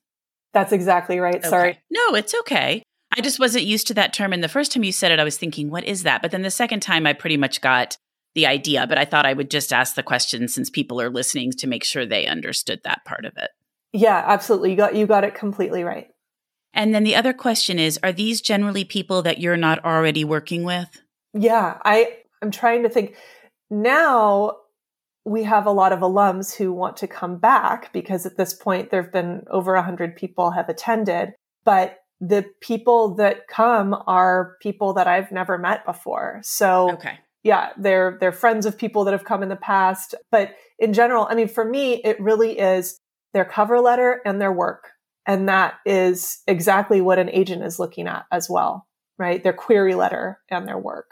That's 0.53 0.72
exactly 0.72 1.20
right. 1.20 1.36
Okay. 1.36 1.49
Sorry. 1.49 1.80
No, 1.89 2.15
it's 2.15 2.34
okay. 2.41 2.84
I 3.15 3.22
just 3.22 3.39
wasn't 3.39 3.65
used 3.65 3.88
to 3.88 3.93
that 3.95 4.13
term. 4.13 4.32
And 4.32 4.43
the 4.43 4.47
first 4.47 4.72
time 4.72 4.84
you 4.84 4.91
said 4.91 5.11
it, 5.11 5.20
I 5.20 5.24
was 5.24 5.38
thinking, 5.38 5.70
what 5.70 5.84
is 5.84 6.03
that? 6.03 6.22
But 6.22 6.32
then 6.32 6.43
the 6.43 6.51
second 6.51 6.82
time, 6.82 7.05
I 7.05 7.13
pretty 7.13 7.38
much 7.38 7.61
got 7.61 7.97
the 8.36 8.45
idea. 8.45 8.86
But 8.88 8.97
I 8.97 9.05
thought 9.05 9.26
I 9.26 9.34
would 9.34 9.51
just 9.51 9.74
ask 9.74 9.95
the 9.95 10.03
question 10.03 10.47
since 10.47 10.70
people 10.70 11.01
are 11.01 11.09
listening 11.09 11.51
to 11.53 11.68
make 11.68 11.84
sure 11.84 12.05
they 12.05 12.28
understood 12.28 12.82
that 12.84 13.05
part 13.05 13.26
of 13.26 13.34
it. 13.38 13.49
Yeah, 13.93 14.24
absolutely. 14.26 14.72
You 14.72 14.78
got 14.78 14.95
you 14.95 15.07
got 15.07 15.24
it 15.24 15.34
completely 15.34 15.84
right. 15.84 16.07
And 16.74 16.93
then 16.93 17.03
the 17.03 17.15
other 17.15 17.34
question 17.34 17.80
is 17.80 17.99
Are 18.03 18.11
these 18.11 18.41
generally 18.41 18.84
people 18.84 19.22
that 19.24 19.39
you're 19.39 19.57
not 19.57 19.84
already 19.84 20.24
working 20.24 20.63
with? 20.63 21.01
Yeah, 21.34 21.80
I 21.84 22.18
I'm 22.41 22.51
trying 22.51 22.84
to 22.84 22.89
think. 22.89 23.15
Now 23.70 24.57
we 25.28 25.43
have 25.43 25.65
a 25.65 25.71
lot 25.71 25.91
of 25.91 25.99
alums 25.99 26.55
who 26.55 26.71
want 26.71 26.95
to 26.97 27.07
come 27.07 27.38
back 27.38 27.91
because 27.91 28.25
at 28.25 28.38
this 28.38 28.53
point 28.53 28.89
there 28.89 29.01
have 29.03 29.11
been 29.11 29.43
over 29.51 29.73
100 29.73 30.15
people 30.15 30.51
have 30.51 30.69
attended, 30.69 31.34
but 31.65 31.97
the 32.21 32.45
people 32.61 33.15
that 33.15 33.47
come 33.47 33.93
are 34.07 34.55
people 34.61 34.93
that 34.93 35.05
I've 35.07 35.32
never 35.32 35.57
met 35.57 35.86
before. 35.86 36.39
So 36.43 36.91
Okay. 36.93 37.19
yeah, 37.43 37.69
they're 37.78 38.17
they're 38.19 38.32
friends 38.32 38.65
of 38.65 38.78
people 38.78 39.03
that 39.03 39.11
have 39.11 39.25
come 39.25 39.43
in 39.43 39.49
the 39.49 39.57
past, 39.57 40.15
but 40.32 40.51
in 40.80 40.93
general, 40.93 41.28
I 41.30 41.36
mean 41.36 41.49
for 41.49 41.65
me 41.65 41.95
it 42.03 42.19
really 42.21 42.57
is 42.57 42.97
their 43.34 43.45
cover 43.45 43.82
letter 43.82 44.21
and 44.25 44.39
their 44.39 44.53
work. 44.53 44.91
And 45.25 45.49
that 45.49 45.73
is 45.86 46.41
exactly 46.47 47.01
what 47.01 47.19
an 47.19 47.30
agent 47.30 47.63
is 47.63 47.80
looking 47.80 48.07
at 48.07 48.23
as 48.32 48.49
well, 48.49 48.88
right? 49.19 49.43
Their 49.43 49.51
query 49.53 49.93
letter 49.93 50.39
and 50.49 50.65
their 50.65 50.80
work. 50.80 51.11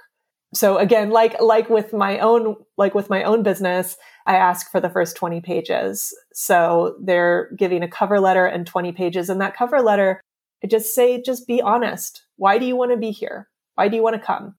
So 0.54 0.78
again, 0.78 1.10
like, 1.10 1.42
like 1.42 1.70
with 1.70 1.92
my 1.92 2.20
own, 2.20 2.56
like 2.78 2.96
with 2.96 3.10
my 3.10 3.24
own 3.24 3.44
business, 3.44 3.98
I 4.26 4.36
ask 4.36 4.72
for 4.72 4.80
the 4.80 4.90
first 4.90 5.18
20 5.18 5.42
pages. 5.42 6.16
So 6.34 6.96
they're 7.04 7.52
giving 7.58 7.84
a 7.84 7.90
cover 7.90 8.20
letter 8.20 8.46
and 8.46 8.66
20 8.66 8.92
pages. 8.94 9.30
And 9.30 9.42
that 9.42 9.56
cover 9.56 9.82
letter, 9.82 10.22
I 10.64 10.68
just 10.68 10.96
say, 10.96 11.22
just 11.22 11.48
be 11.48 11.62
honest. 11.62 12.24
Why 12.38 12.58
do 12.58 12.66
you 12.66 12.76
want 12.76 12.92
to 12.92 12.98
be 12.98 13.12
here? 13.12 13.50
Why 13.76 13.88
do 13.88 13.96
you 13.96 14.04
want 14.04 14.16
to 14.16 14.26
come? 14.26 14.56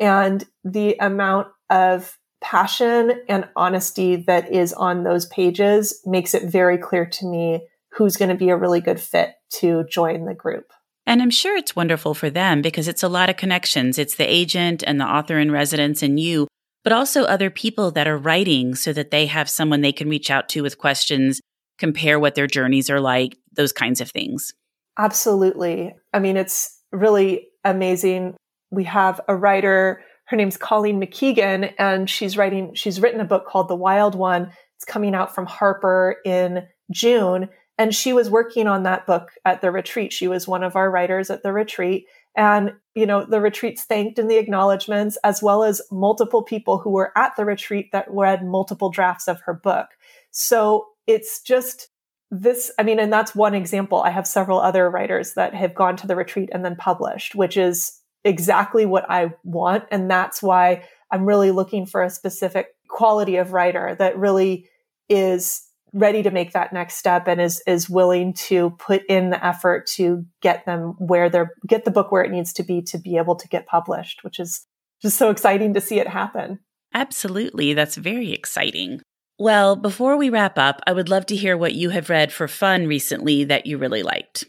And 0.00 0.44
the 0.64 0.96
amount 0.98 1.48
of 1.70 2.18
passion 2.42 3.22
and 3.28 3.48
honesty 3.56 4.16
that 4.16 4.52
is 4.52 4.72
on 4.72 5.04
those 5.04 5.26
pages 5.26 6.00
makes 6.04 6.34
it 6.34 6.50
very 6.50 6.76
clear 6.76 7.06
to 7.06 7.26
me 7.26 7.66
who's 7.92 8.16
going 8.16 8.28
to 8.28 8.34
be 8.34 8.50
a 8.50 8.56
really 8.56 8.80
good 8.80 9.00
fit 9.00 9.34
to 9.50 9.84
join 9.90 10.24
the 10.24 10.34
group. 10.34 10.66
And 11.06 11.20
I'm 11.20 11.30
sure 11.30 11.56
it's 11.56 11.76
wonderful 11.76 12.14
for 12.14 12.30
them 12.30 12.62
because 12.62 12.88
it's 12.88 13.02
a 13.02 13.08
lot 13.08 13.28
of 13.28 13.36
connections. 13.36 13.98
It's 13.98 14.14
the 14.14 14.30
agent 14.30 14.82
and 14.86 15.00
the 15.00 15.04
author 15.04 15.38
in 15.38 15.50
residence 15.50 16.02
and 16.02 16.18
you, 16.18 16.48
but 16.82 16.92
also 16.92 17.24
other 17.24 17.50
people 17.50 17.90
that 17.90 18.08
are 18.08 18.16
writing 18.16 18.74
so 18.74 18.92
that 18.92 19.10
they 19.10 19.26
have 19.26 19.48
someone 19.48 19.80
they 19.80 19.92
can 19.92 20.08
reach 20.08 20.30
out 20.30 20.48
to 20.50 20.62
with 20.62 20.78
questions, 20.78 21.40
compare 21.78 22.18
what 22.18 22.34
their 22.34 22.46
journeys 22.46 22.88
are 22.88 23.00
like, 23.00 23.36
those 23.52 23.72
kinds 23.72 24.00
of 24.00 24.10
things. 24.10 24.54
Absolutely. 24.98 25.94
I 26.12 26.20
mean, 26.20 26.36
it's 26.36 26.80
really 26.92 27.48
amazing. 27.64 28.34
We 28.70 28.84
have 28.84 29.20
a 29.28 29.36
writer, 29.36 30.02
her 30.26 30.36
name's 30.36 30.56
Colleen 30.56 31.00
McKeegan, 31.00 31.74
and 31.78 32.08
she's 32.08 32.36
writing, 32.36 32.74
she's 32.74 33.00
written 33.00 33.20
a 33.20 33.24
book 33.24 33.46
called 33.46 33.68
The 33.68 33.76
Wild 33.76 34.14
One. 34.14 34.52
It's 34.76 34.84
coming 34.86 35.14
out 35.14 35.34
from 35.34 35.46
Harper 35.46 36.16
in 36.24 36.66
June. 36.92 37.48
And 37.76 37.94
she 37.94 38.12
was 38.12 38.30
working 38.30 38.66
on 38.66 38.84
that 38.84 39.06
book 39.06 39.30
at 39.44 39.60
the 39.60 39.70
retreat. 39.70 40.12
She 40.12 40.28
was 40.28 40.46
one 40.46 40.62
of 40.62 40.76
our 40.76 40.90
writers 40.90 41.30
at 41.30 41.42
the 41.42 41.52
retreat. 41.52 42.06
And, 42.36 42.72
you 42.94 43.06
know, 43.06 43.24
the 43.24 43.40
retreats 43.40 43.84
thanked 43.84 44.18
in 44.18 44.28
the 44.28 44.38
acknowledgments, 44.38 45.16
as 45.24 45.42
well 45.42 45.64
as 45.64 45.82
multiple 45.90 46.42
people 46.42 46.78
who 46.78 46.90
were 46.90 47.12
at 47.16 47.34
the 47.36 47.44
retreat 47.44 47.90
that 47.92 48.06
read 48.08 48.44
multiple 48.44 48.90
drafts 48.90 49.28
of 49.28 49.40
her 49.42 49.54
book. 49.54 49.88
So 50.30 50.86
it's 51.06 51.42
just 51.42 51.88
this, 52.30 52.72
I 52.78 52.82
mean, 52.82 52.98
and 52.98 53.12
that's 53.12 53.34
one 53.34 53.54
example. 53.54 54.02
I 54.02 54.10
have 54.10 54.26
several 54.26 54.58
other 54.58 54.90
writers 54.90 55.34
that 55.34 55.54
have 55.54 55.74
gone 55.74 55.96
to 55.96 56.06
the 56.06 56.16
retreat 56.16 56.50
and 56.52 56.64
then 56.64 56.76
published, 56.76 57.34
which 57.34 57.56
is 57.56 58.00
exactly 58.24 58.86
what 58.86 59.08
I 59.08 59.32
want. 59.44 59.84
And 59.90 60.10
that's 60.10 60.42
why 60.42 60.84
I'm 61.10 61.26
really 61.26 61.50
looking 61.50 61.86
for 61.86 62.02
a 62.02 62.10
specific 62.10 62.68
quality 62.88 63.36
of 63.36 63.52
writer 63.52 63.94
that 63.98 64.18
really 64.18 64.68
is 65.08 65.62
ready 65.94 66.22
to 66.22 66.30
make 66.30 66.52
that 66.52 66.72
next 66.72 66.96
step 66.96 67.26
and 67.28 67.40
is 67.40 67.62
is 67.66 67.88
willing 67.88 68.34
to 68.34 68.70
put 68.78 69.02
in 69.08 69.30
the 69.30 69.44
effort 69.44 69.86
to 69.86 70.26
get 70.42 70.66
them 70.66 70.94
where 70.98 71.30
they're 71.30 71.54
get 71.66 71.84
the 71.84 71.90
book 71.90 72.12
where 72.12 72.24
it 72.24 72.30
needs 72.30 72.52
to 72.54 72.62
be 72.62 72.82
to 72.82 72.98
be 72.98 73.16
able 73.16 73.36
to 73.36 73.48
get 73.48 73.66
published, 73.66 74.24
which 74.24 74.38
is 74.38 74.66
just 75.00 75.16
so 75.16 75.30
exciting 75.30 75.72
to 75.74 75.80
see 75.80 75.98
it 75.98 76.08
happen. 76.08 76.58
Absolutely. 76.92 77.74
That's 77.74 77.96
very 77.96 78.32
exciting. 78.32 79.00
Well, 79.38 79.74
before 79.74 80.16
we 80.16 80.30
wrap 80.30 80.58
up, 80.58 80.80
I 80.86 80.92
would 80.92 81.08
love 81.08 81.26
to 81.26 81.36
hear 81.36 81.56
what 81.56 81.74
you 81.74 81.90
have 81.90 82.10
read 82.10 82.32
for 82.32 82.46
fun 82.46 82.86
recently 82.86 83.44
that 83.44 83.66
you 83.66 83.78
really 83.78 84.02
liked. 84.02 84.44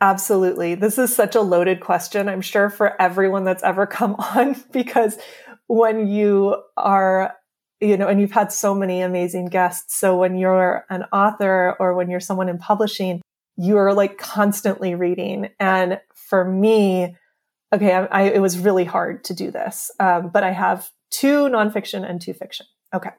Absolutely. 0.00 0.74
This 0.74 0.98
is 0.98 1.14
such 1.14 1.34
a 1.34 1.40
loaded 1.42 1.80
question, 1.80 2.28
I'm 2.28 2.40
sure, 2.40 2.70
for 2.70 3.00
everyone 3.00 3.44
that's 3.44 3.62
ever 3.62 3.86
come 3.86 4.14
on, 4.18 4.56
because 4.72 5.18
when 5.68 6.08
you 6.08 6.60
are 6.76 7.34
you 7.80 7.96
know, 7.96 8.08
and 8.08 8.20
you've 8.20 8.32
had 8.32 8.52
so 8.52 8.74
many 8.74 9.00
amazing 9.00 9.46
guests. 9.46 9.96
So 9.96 10.16
when 10.16 10.36
you're 10.36 10.84
an 10.90 11.04
author 11.12 11.76
or 11.80 11.94
when 11.94 12.10
you're 12.10 12.20
someone 12.20 12.48
in 12.48 12.58
publishing, 12.58 13.22
you're 13.56 13.94
like 13.94 14.18
constantly 14.18 14.94
reading. 14.94 15.48
And 15.58 16.00
for 16.14 16.44
me, 16.44 17.16
okay, 17.72 17.92
I, 17.94 18.04
I, 18.06 18.22
it 18.22 18.40
was 18.42 18.58
really 18.58 18.84
hard 18.84 19.24
to 19.24 19.34
do 19.34 19.50
this, 19.50 19.90
um, 19.98 20.30
but 20.32 20.44
I 20.44 20.52
have 20.52 20.90
two 21.10 21.48
nonfiction 21.48 22.08
and 22.08 22.20
two 22.20 22.34
fiction. 22.34 22.66
Okay. 22.94 23.10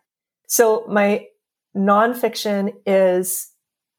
So 0.48 0.86
my 0.88 1.28
nonfiction 1.76 2.74
is 2.86 3.50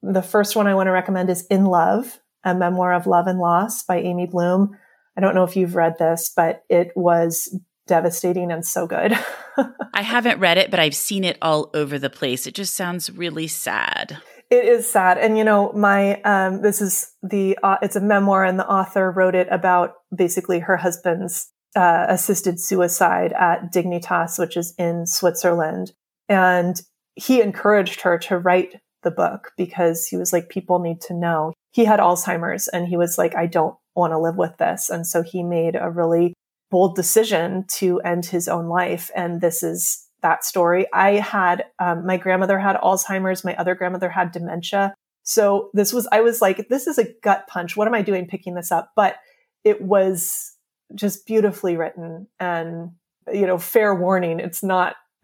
the 0.03 0.23
first 0.23 0.57
one 0.57 0.67
I 0.67 0.75
want 0.75 0.89
to 0.89 0.93
recommend 0.93 1.31
is 1.31 1.47
In 1.47 1.65
Love, 1.65 2.19
a 2.45 2.55
memoir 2.55 2.93
of 2.93 3.07
love 3.07 3.27
and 3.27 3.39
loss 3.39 3.83
by 3.85 4.01
Amy 4.01 4.27
Bloom. 4.27 4.77
I 5.17 5.21
don't 5.21 5.35
know 5.35 5.45
if 5.45 5.57
you've 5.57 5.77
read 5.77 5.99
this, 5.99 6.33
but 6.35 6.65
it 6.69 6.93
was 6.97 7.57
devastating 7.87 8.51
and 8.51 8.65
so 8.65 8.87
good. 8.87 9.17
I 9.95 10.03
haven't 10.03 10.41
read 10.41 10.59
it, 10.59 10.71
but 10.71 10.81
I've 10.81 10.95
seen 10.95 11.25
it 11.25 11.39
all 11.43 11.71
over 11.75 11.99
the 11.99 12.11
place. 12.11 12.47
It 12.47 12.55
just 12.55 12.75
sounds 12.75 13.11
really 13.11 13.47
sad. 13.47 14.19
It 14.51 14.65
is 14.65 14.91
sad. 14.91 15.19
And 15.19 15.39
you 15.39 15.45
know, 15.45 15.73
my, 15.73 16.21
um, 16.23 16.63
this 16.63 16.81
is 16.81 17.13
the, 17.23 17.59
uh, 17.63 17.79
it's 17.83 17.97
a 17.97 18.01
memoir 18.01 18.45
and 18.45 18.59
the 18.59 18.69
author 18.69 19.11
wrote 19.11 19.35
it 19.35 19.49
about 19.51 19.95
basically 20.15 20.59
her 20.61 20.77
husband's, 20.77 21.51
uh, 21.75 22.07
assisted 22.09 22.61
suicide 22.61 23.33
at 23.33 23.73
Dignitas, 23.73 24.39
which 24.39 24.57
is 24.59 24.75
in 24.77 25.07
Switzerland. 25.07 25.93
And 26.29 26.81
he 27.15 27.41
encouraged 27.41 28.03
her 28.03 28.19
to 28.19 28.39
write 28.39 28.81
the 29.03 29.11
book 29.11 29.53
because 29.57 30.07
he 30.07 30.17
was 30.17 30.33
like, 30.33 30.49
people 30.49 30.79
need 30.79 31.01
to 31.03 31.15
know. 31.15 31.53
He 31.73 31.85
had 31.85 32.01
Alzheimer's 32.01 32.69
and 32.69 32.87
he 32.87 32.97
was 32.97 33.19
like, 33.19 33.35
I 33.35 33.47
don't 33.47 33.77
want 33.95 34.13
to 34.13 34.19
live 34.19 34.37
with 34.37 34.57
this. 34.59 34.91
And 34.91 35.07
so 35.07 35.23
he 35.23 35.43
made 35.43 35.77
a 35.77 35.91
really 35.91 36.35
bold 36.73 36.97
decision 36.97 37.65
to 37.69 38.01
end 38.01 38.25
his 38.25 38.49
own 38.49 38.67
life. 38.67 39.11
And 39.15 39.43
this 39.43 39.63
is 39.63 40.09
that 40.23 40.43
story. 40.43 40.87
I 40.93 41.17
had, 41.17 41.67
um, 41.79 42.07
my 42.07 42.17
grandmother 42.17 42.59
had 42.59 42.77
Alzheimer's. 42.77 43.45
My 43.45 43.55
other 43.57 43.75
grandmother 43.75 44.09
had 44.09 44.33
dementia. 44.33 44.95
So 45.23 45.69
this 45.75 45.93
was, 45.93 46.09
I 46.11 46.23
was 46.23 46.41
like, 46.41 46.69
this 46.71 46.87
is 46.87 46.97
a 46.99 47.13
gut 47.23 47.47
punch. 47.47 47.77
What 47.77 47.87
am 47.87 47.95
I 47.95 48.01
doing 48.01 48.27
picking 48.27 48.55
this 48.55 48.73
up? 48.73 48.91
But 48.97 49.17
it 49.65 49.83
was 49.83 50.57
just 50.95 51.27
beautifully 51.27 51.77
written 51.77 52.27
and, 52.41 52.93
you 53.33 53.47
know, 53.47 53.59
fair 53.59 53.95
warning. 53.95 54.41
It's 54.41 54.63
not, 54.63 54.97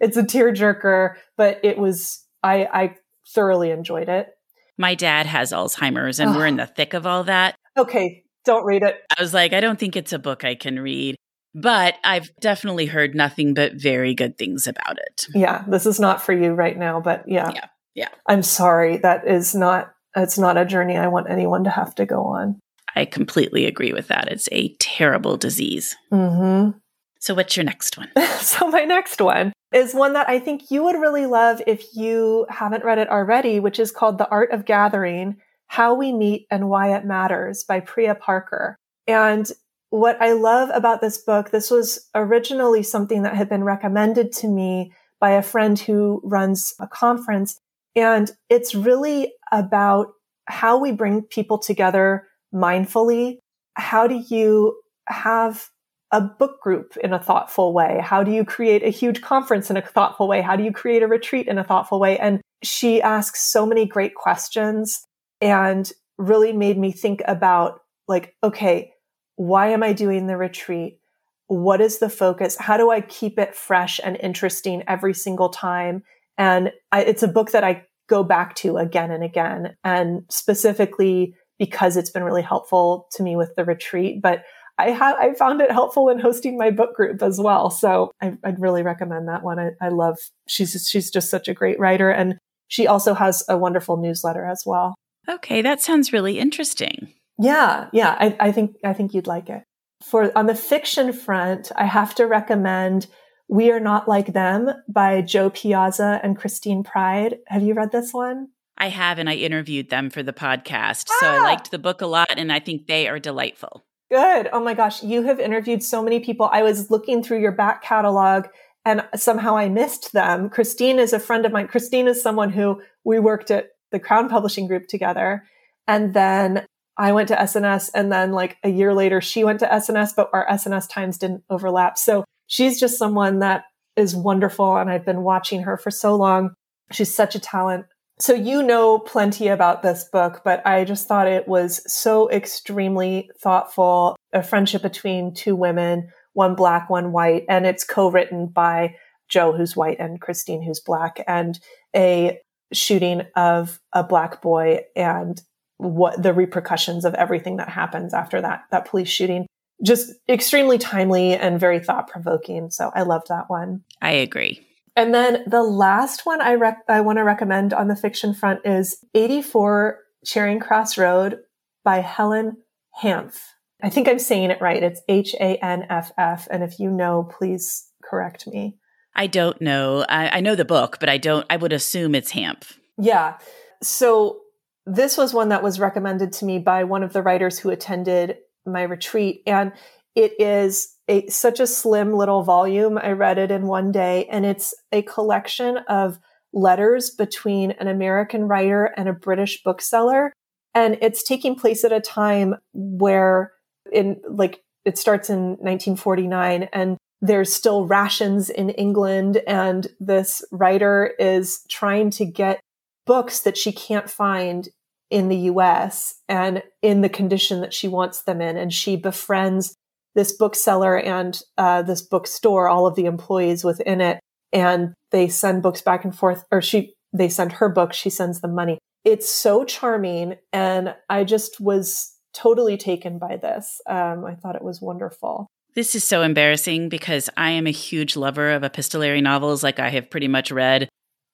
it's 0.00 0.16
a 0.16 0.24
tearjerker, 0.24 1.14
but 1.36 1.60
it 1.62 1.78
was, 1.78 2.24
I, 2.42 2.64
I 2.64 2.96
thoroughly 3.28 3.70
enjoyed 3.70 4.08
it. 4.08 4.28
My 4.76 4.96
dad 4.96 5.26
has 5.26 5.52
Alzheimer's 5.52 6.18
and 6.18 6.34
we're 6.34 6.46
in 6.46 6.56
the 6.56 6.66
thick 6.66 6.94
of 6.94 7.06
all 7.06 7.22
that. 7.24 7.54
Okay. 7.78 8.23
Don't 8.44 8.64
read 8.64 8.82
it. 8.82 9.02
I 9.16 9.20
was 9.20 9.34
like, 9.34 9.52
I 9.52 9.60
don't 9.60 9.78
think 9.78 9.96
it's 9.96 10.12
a 10.12 10.18
book 10.18 10.44
I 10.44 10.54
can 10.54 10.78
read, 10.78 11.16
but 11.54 11.94
I've 12.04 12.30
definitely 12.40 12.86
heard 12.86 13.14
nothing 13.14 13.54
but 13.54 13.74
very 13.74 14.14
good 14.14 14.36
things 14.36 14.66
about 14.66 14.98
it. 14.98 15.26
Yeah, 15.34 15.64
this 15.68 15.86
is 15.86 15.98
not 15.98 16.22
for 16.22 16.32
you 16.32 16.52
right 16.52 16.76
now, 16.76 17.00
but 17.00 17.24
yeah. 17.26 17.50
Yeah. 17.54 17.66
Yeah. 17.94 18.08
I'm 18.28 18.42
sorry. 18.42 18.98
That 18.98 19.26
is 19.26 19.54
not, 19.54 19.92
it's 20.16 20.38
not 20.38 20.56
a 20.56 20.64
journey 20.64 20.96
I 20.96 21.08
want 21.08 21.30
anyone 21.30 21.64
to 21.64 21.70
have 21.70 21.94
to 21.96 22.06
go 22.06 22.24
on. 22.24 22.58
I 22.96 23.04
completely 23.04 23.66
agree 23.66 23.92
with 23.92 24.08
that. 24.08 24.28
It's 24.28 24.48
a 24.52 24.74
terrible 24.78 25.36
disease. 25.36 25.96
Mm-hmm. 26.12 26.78
So, 27.20 27.34
what's 27.34 27.56
your 27.56 27.64
next 27.64 27.96
one? 27.96 28.10
so, 28.38 28.68
my 28.68 28.84
next 28.84 29.20
one 29.20 29.52
is 29.72 29.94
one 29.94 30.12
that 30.12 30.28
I 30.28 30.38
think 30.38 30.70
you 30.70 30.84
would 30.84 30.96
really 30.96 31.26
love 31.26 31.60
if 31.66 31.84
you 31.94 32.46
haven't 32.48 32.84
read 32.84 32.98
it 32.98 33.08
already, 33.08 33.58
which 33.60 33.80
is 33.80 33.90
called 33.90 34.18
The 34.18 34.28
Art 34.28 34.52
of 34.52 34.64
Gathering 34.64 35.36
How 35.68 35.94
We 35.94 36.12
Meet 36.12 36.46
and 36.50 36.68
Why 36.68 36.96
It 36.96 37.04
Matters 37.04 37.64
by 37.64 37.80
Priya 37.80 38.14
Parker. 38.14 38.76
And 39.06 39.50
what 39.90 40.20
I 40.20 40.32
love 40.32 40.70
about 40.72 41.00
this 41.00 41.18
book, 41.18 41.50
this 41.50 41.70
was 41.70 42.08
originally 42.14 42.82
something 42.82 43.22
that 43.22 43.36
had 43.36 43.48
been 43.48 43.64
recommended 43.64 44.32
to 44.32 44.48
me 44.48 44.92
by 45.20 45.30
a 45.30 45.42
friend 45.42 45.78
who 45.78 46.20
runs 46.24 46.74
a 46.80 46.88
conference. 46.88 47.60
And 47.94 48.30
it's 48.50 48.74
really 48.74 49.32
about 49.52 50.08
how 50.46 50.78
we 50.78 50.92
bring 50.92 51.22
people 51.22 51.58
together 51.58 52.26
mindfully. 52.52 53.38
How 53.74 54.06
do 54.06 54.22
you 54.28 54.80
have 55.08 55.68
a 56.10 56.20
book 56.20 56.60
group 56.60 56.96
in 56.98 57.12
a 57.12 57.18
thoughtful 57.18 57.72
way? 57.72 58.00
How 58.02 58.22
do 58.22 58.30
you 58.30 58.44
create 58.44 58.82
a 58.82 58.90
huge 58.90 59.20
conference 59.20 59.70
in 59.70 59.76
a 59.76 59.82
thoughtful 59.82 60.28
way? 60.28 60.42
How 60.42 60.56
do 60.56 60.62
you 60.62 60.72
create 60.72 61.02
a 61.02 61.08
retreat 61.08 61.48
in 61.48 61.58
a 61.58 61.64
thoughtful 61.64 61.98
way? 61.98 62.18
And 62.18 62.40
she 62.62 63.02
asks 63.02 63.42
so 63.42 63.66
many 63.66 63.86
great 63.86 64.14
questions 64.14 65.04
and 65.44 65.92
really 66.16 66.54
made 66.54 66.78
me 66.78 66.90
think 66.90 67.20
about 67.28 67.80
like, 68.08 68.34
okay, 68.42 68.92
why 69.36 69.68
am 69.68 69.82
I 69.82 69.92
doing 69.92 70.26
the 70.26 70.38
retreat? 70.38 71.00
What 71.48 71.82
is 71.82 71.98
the 71.98 72.08
focus? 72.08 72.56
How 72.56 72.78
do 72.78 72.90
I 72.90 73.02
keep 73.02 73.38
it 73.38 73.54
fresh 73.54 74.00
and 74.02 74.16
interesting 74.22 74.82
every 74.88 75.12
single 75.12 75.50
time? 75.50 76.02
And 76.38 76.72
I, 76.90 77.02
it's 77.02 77.22
a 77.22 77.28
book 77.28 77.50
that 77.50 77.62
I 77.62 77.84
go 78.08 78.24
back 78.24 78.54
to 78.56 78.78
again 78.78 79.10
and 79.10 79.22
again. 79.22 79.76
And 79.84 80.22
specifically 80.30 81.34
because 81.58 81.98
it's 81.98 82.10
been 82.10 82.24
really 82.24 82.42
helpful 82.42 83.06
to 83.12 83.22
me 83.22 83.36
with 83.36 83.54
the 83.54 83.66
retreat, 83.66 84.22
but 84.22 84.44
I 84.78 84.90
have, 84.90 85.16
I 85.18 85.34
found 85.34 85.60
it 85.60 85.70
helpful 85.70 86.08
in 86.08 86.18
hosting 86.18 86.56
my 86.56 86.70
book 86.70 86.96
group 86.96 87.22
as 87.22 87.38
well. 87.38 87.68
So 87.70 88.10
I, 88.22 88.36
would 88.44 88.60
really 88.60 88.82
recommend 88.82 89.28
that 89.28 89.44
one. 89.44 89.58
I, 89.58 89.72
I 89.80 89.90
love, 89.90 90.18
she's, 90.48 90.88
she's 90.88 91.10
just 91.10 91.30
such 91.30 91.48
a 91.48 91.54
great 91.54 91.78
writer. 91.78 92.10
And 92.10 92.38
she 92.68 92.86
also 92.86 93.12
has 93.12 93.44
a 93.48 93.58
wonderful 93.58 93.98
newsletter 93.98 94.46
as 94.46 94.62
well. 94.64 94.94
Okay. 95.28 95.62
That 95.62 95.80
sounds 95.80 96.12
really 96.12 96.38
interesting. 96.38 97.12
Yeah. 97.38 97.88
Yeah. 97.92 98.16
I, 98.18 98.36
I 98.40 98.52
think, 98.52 98.76
I 98.84 98.92
think 98.92 99.14
you'd 99.14 99.26
like 99.26 99.48
it. 99.48 99.64
For 100.02 100.36
on 100.36 100.46
the 100.46 100.54
fiction 100.54 101.12
front, 101.12 101.72
I 101.76 101.86
have 101.86 102.14
to 102.16 102.26
recommend 102.26 103.06
We 103.48 103.70
Are 103.70 103.80
Not 103.80 104.06
Like 104.06 104.32
Them 104.32 104.70
by 104.88 105.22
Jo 105.22 105.50
Piazza 105.50 106.20
and 106.22 106.36
Christine 106.36 106.82
Pride. 106.82 107.38
Have 107.46 107.62
you 107.62 107.74
read 107.74 107.90
this 107.90 108.12
one? 108.12 108.48
I 108.76 108.88
have, 108.88 109.18
and 109.18 109.30
I 109.30 109.34
interviewed 109.34 109.88
them 109.88 110.10
for 110.10 110.22
the 110.22 110.32
podcast. 110.32 111.06
Ah! 111.08 111.16
So 111.20 111.26
I 111.28 111.38
ah! 111.38 111.42
liked 111.42 111.70
the 111.70 111.78
book 111.78 112.00
a 112.00 112.06
lot, 112.06 112.36
and 112.36 112.52
I 112.52 112.58
think 112.58 112.86
they 112.86 113.08
are 113.08 113.20
delightful. 113.20 113.84
Good. 114.10 114.48
Oh 114.52 114.60
my 114.60 114.74
gosh. 114.74 115.02
You 115.02 115.22
have 115.22 115.40
interviewed 115.40 115.82
so 115.82 116.02
many 116.02 116.20
people. 116.20 116.48
I 116.52 116.62
was 116.62 116.90
looking 116.90 117.22
through 117.22 117.40
your 117.40 117.52
back 117.52 117.82
catalog 117.82 118.46
and 118.84 119.04
somehow 119.16 119.56
I 119.56 119.68
missed 119.68 120.12
them. 120.12 120.50
Christine 120.50 120.98
is 120.98 121.12
a 121.12 121.18
friend 121.18 121.46
of 121.46 121.52
mine. 121.52 121.68
Christine 121.68 122.06
is 122.06 122.22
someone 122.22 122.50
who 122.50 122.80
we 123.02 123.18
worked 123.18 123.50
at 123.50 123.70
the 123.94 124.00
Crown 124.00 124.28
Publishing 124.28 124.66
Group 124.66 124.88
together. 124.88 125.44
And 125.86 126.12
then 126.12 126.66
I 126.98 127.12
went 127.12 127.28
to 127.28 127.40
S&S 127.40 127.88
and 127.90 128.12
then 128.12 128.32
like 128.32 128.58
a 128.64 128.68
year 128.68 128.92
later 128.92 129.20
she 129.20 129.44
went 129.44 129.60
to 129.60 129.72
S&S, 129.72 130.12
but 130.12 130.30
our 130.32 130.48
S&S 130.50 130.88
times 130.88 131.16
didn't 131.16 131.44
overlap. 131.48 131.96
So 131.96 132.24
she's 132.48 132.80
just 132.80 132.98
someone 132.98 133.38
that 133.38 133.64
is 133.96 134.16
wonderful 134.16 134.76
and 134.76 134.90
I've 134.90 135.06
been 135.06 135.22
watching 135.22 135.62
her 135.62 135.76
for 135.76 135.92
so 135.92 136.16
long. 136.16 136.50
She's 136.90 137.14
such 137.14 137.36
a 137.36 137.40
talent. 137.40 137.86
So 138.18 138.34
you 138.34 138.62
know 138.62 138.98
plenty 138.98 139.46
about 139.48 139.82
this 139.82 140.08
book, 140.12 140.42
but 140.44 140.64
I 140.66 140.84
just 140.84 141.06
thought 141.06 141.28
it 141.28 141.46
was 141.46 141.80
so 141.92 142.28
extremely 142.30 143.30
thoughtful. 143.40 144.16
A 144.32 144.42
friendship 144.42 144.82
between 144.82 145.34
two 145.34 145.54
women, 145.54 146.08
one 146.32 146.56
black, 146.56 146.90
one 146.90 147.12
white, 147.12 147.44
and 147.48 147.64
it's 147.64 147.84
co-written 147.84 148.48
by 148.48 148.96
Jo, 149.28 149.52
who's 149.52 149.76
white, 149.76 149.98
and 149.98 150.20
Christine, 150.20 150.62
who's 150.62 150.80
black, 150.80 151.24
and 151.26 151.58
a 151.96 152.38
shooting 152.76 153.22
of 153.36 153.80
a 153.92 154.02
black 154.02 154.42
boy 154.42 154.80
and 154.96 155.42
what 155.78 156.22
the 156.22 156.32
repercussions 156.32 157.04
of 157.04 157.14
everything 157.14 157.56
that 157.56 157.68
happens 157.68 158.14
after 158.14 158.40
that 158.40 158.64
that 158.70 158.86
police 158.86 159.08
shooting 159.08 159.46
just 159.82 160.12
extremely 160.28 160.78
timely 160.78 161.34
and 161.34 161.58
very 161.58 161.80
thought 161.80 162.08
provoking 162.08 162.70
so 162.70 162.90
i 162.94 163.02
loved 163.02 163.26
that 163.28 163.44
one 163.48 163.82
i 164.00 164.12
agree 164.12 164.64
and 164.96 165.12
then 165.12 165.42
the 165.46 165.62
last 165.62 166.24
one 166.24 166.40
I 166.40 166.54
rec- 166.54 166.84
I 166.88 167.00
want 167.00 167.18
to 167.18 167.24
recommend 167.24 167.72
on 167.72 167.88
the 167.88 167.96
fiction 167.96 168.32
front 168.32 168.60
is 168.64 169.04
84 169.14 169.98
Charing 170.24 170.60
Cross 170.60 170.96
Road 170.96 171.40
by 171.84 171.98
Helen 171.98 172.58
Hanff. 173.02 173.40
I 173.82 173.90
think 173.90 174.08
I'm 174.08 174.20
saying 174.20 174.50
it 174.50 174.60
right. 174.60 174.82
It's 174.82 175.02
H 175.08 175.34
A 175.34 175.56
N 175.56 175.86
F 175.90 176.12
F. 176.16 176.46
And 176.50 176.62
if 176.62 176.78
you 176.78 176.90
know, 176.90 177.28
please 177.38 177.90
correct 178.02 178.46
me. 178.46 178.76
I 179.14 179.26
don't 179.26 179.60
know. 179.60 180.04
I, 180.08 180.38
I 180.38 180.40
know 180.40 180.54
the 180.54 180.64
book, 180.64 180.98
but 181.00 181.08
I 181.08 181.18
don't, 181.18 181.46
I 181.48 181.56
would 181.56 181.72
assume 181.72 182.14
it's 182.14 182.32
Hamp. 182.32 182.64
Yeah. 182.98 183.38
So 183.82 184.40
this 184.86 185.16
was 185.16 185.32
one 185.32 185.48
that 185.48 185.62
was 185.62 185.80
recommended 185.80 186.32
to 186.34 186.44
me 186.44 186.58
by 186.58 186.84
one 186.84 187.02
of 187.02 187.12
the 187.12 187.22
writers 187.22 187.58
who 187.58 187.70
attended 187.70 188.36
my 188.66 188.82
retreat. 188.82 189.42
And 189.46 189.72
it 190.14 190.32
is 190.38 190.94
a, 191.08 191.26
such 191.28 191.60
a 191.60 191.66
slim 191.66 192.12
little 192.12 192.42
volume. 192.42 192.98
I 192.98 193.12
read 193.12 193.38
it 193.38 193.50
in 193.50 193.66
one 193.66 193.92
day 193.92 194.26
and 194.30 194.44
it's 194.44 194.74
a 194.92 195.02
collection 195.02 195.78
of 195.88 196.18
letters 196.52 197.10
between 197.10 197.72
an 197.72 197.88
American 197.88 198.44
writer 198.44 198.86
and 198.96 199.08
a 199.08 199.12
British 199.12 199.62
bookseller. 199.62 200.32
And 200.74 200.98
it's 201.00 201.22
taking 201.22 201.56
place 201.56 201.84
at 201.84 201.92
a 201.92 202.00
time 202.00 202.54
where 202.72 203.52
in 203.92 204.20
like 204.28 204.62
it 204.84 204.98
starts 204.98 205.30
in 205.30 205.56
1949 205.60 206.68
and 206.72 206.96
there's 207.24 207.50
still 207.50 207.86
rations 207.86 208.50
in 208.50 208.68
England 208.68 209.38
and 209.46 209.86
this 209.98 210.44
writer 210.52 211.14
is 211.18 211.64
trying 211.70 212.10
to 212.10 212.26
get 212.26 212.60
books 213.06 213.40
that 213.40 213.56
she 213.56 213.72
can't 213.72 214.10
find 214.10 214.68
in 215.08 215.30
the 215.30 215.36
US 215.50 216.16
and 216.28 216.62
in 216.82 217.00
the 217.00 217.08
condition 217.08 217.62
that 217.62 217.72
she 217.72 217.88
wants 217.88 218.22
them 218.22 218.42
in. 218.42 218.58
And 218.58 218.70
she 218.70 218.96
befriends 218.96 219.74
this 220.14 220.32
bookseller 220.32 220.98
and 220.98 221.40
uh, 221.56 221.80
this 221.80 222.02
bookstore, 222.02 222.68
all 222.68 222.86
of 222.86 222.94
the 222.94 223.06
employees 223.06 223.64
within 223.64 224.02
it, 224.02 224.20
and 224.52 224.92
they 225.10 225.28
send 225.28 225.62
books 225.62 225.80
back 225.80 226.04
and 226.04 226.14
forth, 226.14 226.44
or 226.52 226.60
she 226.60 226.92
they 227.14 227.30
send 227.30 227.52
her 227.52 227.70
books, 227.70 227.96
she 227.96 228.10
sends 228.10 228.40
them 228.42 228.54
money. 228.54 228.78
It's 229.04 229.30
so 229.30 229.64
charming, 229.64 230.36
and 230.52 230.94
I 231.08 231.24
just 231.24 231.58
was 231.58 232.12
totally 232.34 232.76
taken 232.76 233.18
by 233.18 233.36
this. 233.36 233.80
Um, 233.88 234.24
I 234.24 234.34
thought 234.34 234.56
it 234.56 234.64
was 234.64 234.82
wonderful. 234.82 235.48
This 235.74 235.94
is 235.94 236.04
so 236.04 236.22
embarrassing 236.22 236.88
because 236.88 237.28
I 237.36 237.50
am 237.50 237.66
a 237.66 237.72
huge 237.72 238.16
lover 238.16 238.52
of 238.52 238.62
epistolary 238.62 239.20
novels. 239.20 239.62
Like 239.62 239.80
I 239.80 239.88
have 239.90 240.08
pretty 240.08 240.28
much 240.28 240.52
read 240.52 240.88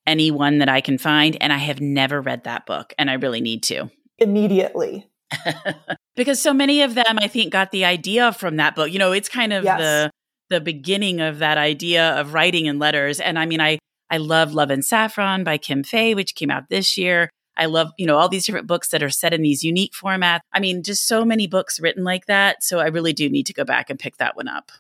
any 0.07 0.31
one 0.31 0.59
that 0.59 0.69
I 0.69 0.81
can 0.81 0.97
find, 0.97 1.37
and 1.41 1.53
I 1.53 1.59
have 1.59 1.81
never 1.81 2.21
read 2.21 2.45
that 2.45 2.65
book, 2.65 2.95
and 2.99 3.11
I 3.11 3.15
really 3.15 3.43
need 3.43 3.63
to. 3.65 3.91
Immediately. 4.19 5.07
because 6.17 6.41
so 6.41 6.53
many 6.55 6.83
of 6.83 6.95
them, 6.95 7.19
I 7.19 7.29
think, 7.29 7.53
got 7.53 7.71
the 7.71 7.85
idea 7.85 8.33
from 8.33 8.57
that 8.57 8.75
book. 8.75 8.91
You 8.91 8.99
know, 8.99 9.13
it's 9.13 9.29
kind 9.29 9.53
of 9.53 9.65
yes. 9.65 9.79
the 9.79 10.11
the 10.49 10.61
beginning 10.61 11.21
of 11.21 11.39
that 11.39 11.59
idea 11.59 12.19
of 12.19 12.35
writing 12.35 12.67
in 12.67 12.79
letters. 12.79 13.21
And 13.21 13.39
I 13.39 13.47
mean, 13.47 13.61
I 13.61 13.79
I 14.11 14.17
love 14.17 14.55
Love 14.55 14.71
and 14.71 14.85
Saffron 14.85 15.45
by 15.45 15.59
Kim 15.59 15.85
Fay, 15.85 16.15
which 16.15 16.35
came 16.35 16.51
out 16.51 16.65
this 16.69 16.99
year. 16.99 17.31
I 17.61 17.67
love, 17.67 17.93
you 17.99 18.07
know, 18.07 18.17
all 18.17 18.29
these 18.29 18.47
different 18.47 18.67
books 18.67 18.89
that 18.89 19.03
are 19.03 19.11
set 19.11 19.33
in 19.33 19.43
these 19.43 19.63
unique 19.63 19.93
formats. 19.93 20.41
I 20.53 20.59
mean, 20.59 20.83
just 20.83 21.07
so 21.07 21.25
many 21.25 21.47
books 21.47 21.79
written 21.79 22.03
like 22.03 22.27
that. 22.27 22.65
So 22.65 22.81
I 22.81 22.87
really 22.87 23.13
do 23.13 23.29
need 23.29 23.47
to 23.47 23.53
go 23.53 23.65
back 23.65 23.91
and 23.91 23.99
pick 23.99 24.17
that 24.17 24.35
one 24.35 24.49
up. 24.49 24.73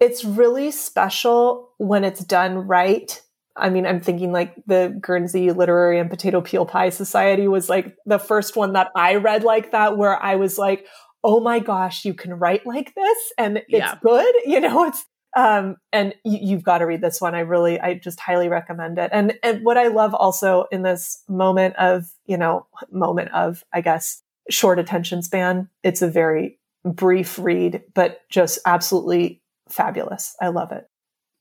It's 0.00 0.24
really 0.24 0.72
special 0.72 1.70
when 1.78 2.02
it's 2.02 2.24
done 2.24 2.66
right 2.66 3.20
I 3.56 3.70
mean, 3.70 3.86
I'm 3.86 4.00
thinking 4.00 4.32
like 4.32 4.54
the 4.66 4.96
Guernsey 5.00 5.52
Literary 5.52 5.98
and 5.98 6.08
Potato 6.08 6.40
Peel 6.40 6.64
Pie 6.64 6.90
Society 6.90 7.48
was 7.48 7.68
like 7.68 7.96
the 8.06 8.18
first 8.18 8.56
one 8.56 8.72
that 8.72 8.90
I 8.96 9.16
read 9.16 9.44
like 9.44 9.72
that, 9.72 9.96
where 9.98 10.20
I 10.22 10.36
was 10.36 10.58
like, 10.58 10.86
oh 11.22 11.40
my 11.40 11.58
gosh, 11.58 12.04
you 12.04 12.14
can 12.14 12.34
write 12.34 12.66
like 12.66 12.94
this 12.94 13.18
and 13.38 13.58
it's 13.58 13.66
yeah. 13.68 13.96
good. 14.02 14.34
You 14.46 14.60
know, 14.60 14.84
it's, 14.84 15.04
um, 15.36 15.76
and 15.92 16.14
you, 16.24 16.56
have 16.56 16.64
got 16.64 16.78
to 16.78 16.86
read 16.86 17.00
this 17.00 17.20
one. 17.20 17.34
I 17.34 17.40
really, 17.40 17.80
I 17.80 17.94
just 17.94 18.20
highly 18.20 18.48
recommend 18.48 18.98
it. 18.98 19.10
And, 19.12 19.34
and 19.42 19.64
what 19.64 19.78
I 19.78 19.88
love 19.88 20.14
also 20.14 20.66
in 20.72 20.82
this 20.82 21.22
moment 21.28 21.76
of, 21.76 22.04
you 22.26 22.36
know, 22.36 22.66
moment 22.90 23.30
of, 23.32 23.64
I 23.72 23.80
guess, 23.80 24.22
short 24.50 24.78
attention 24.78 25.22
span, 25.22 25.68
it's 25.82 26.02
a 26.02 26.08
very 26.08 26.58
brief 26.84 27.38
read, 27.38 27.82
but 27.94 28.20
just 28.28 28.58
absolutely 28.66 29.40
fabulous. 29.68 30.34
I 30.40 30.48
love 30.48 30.72
it. 30.72 30.86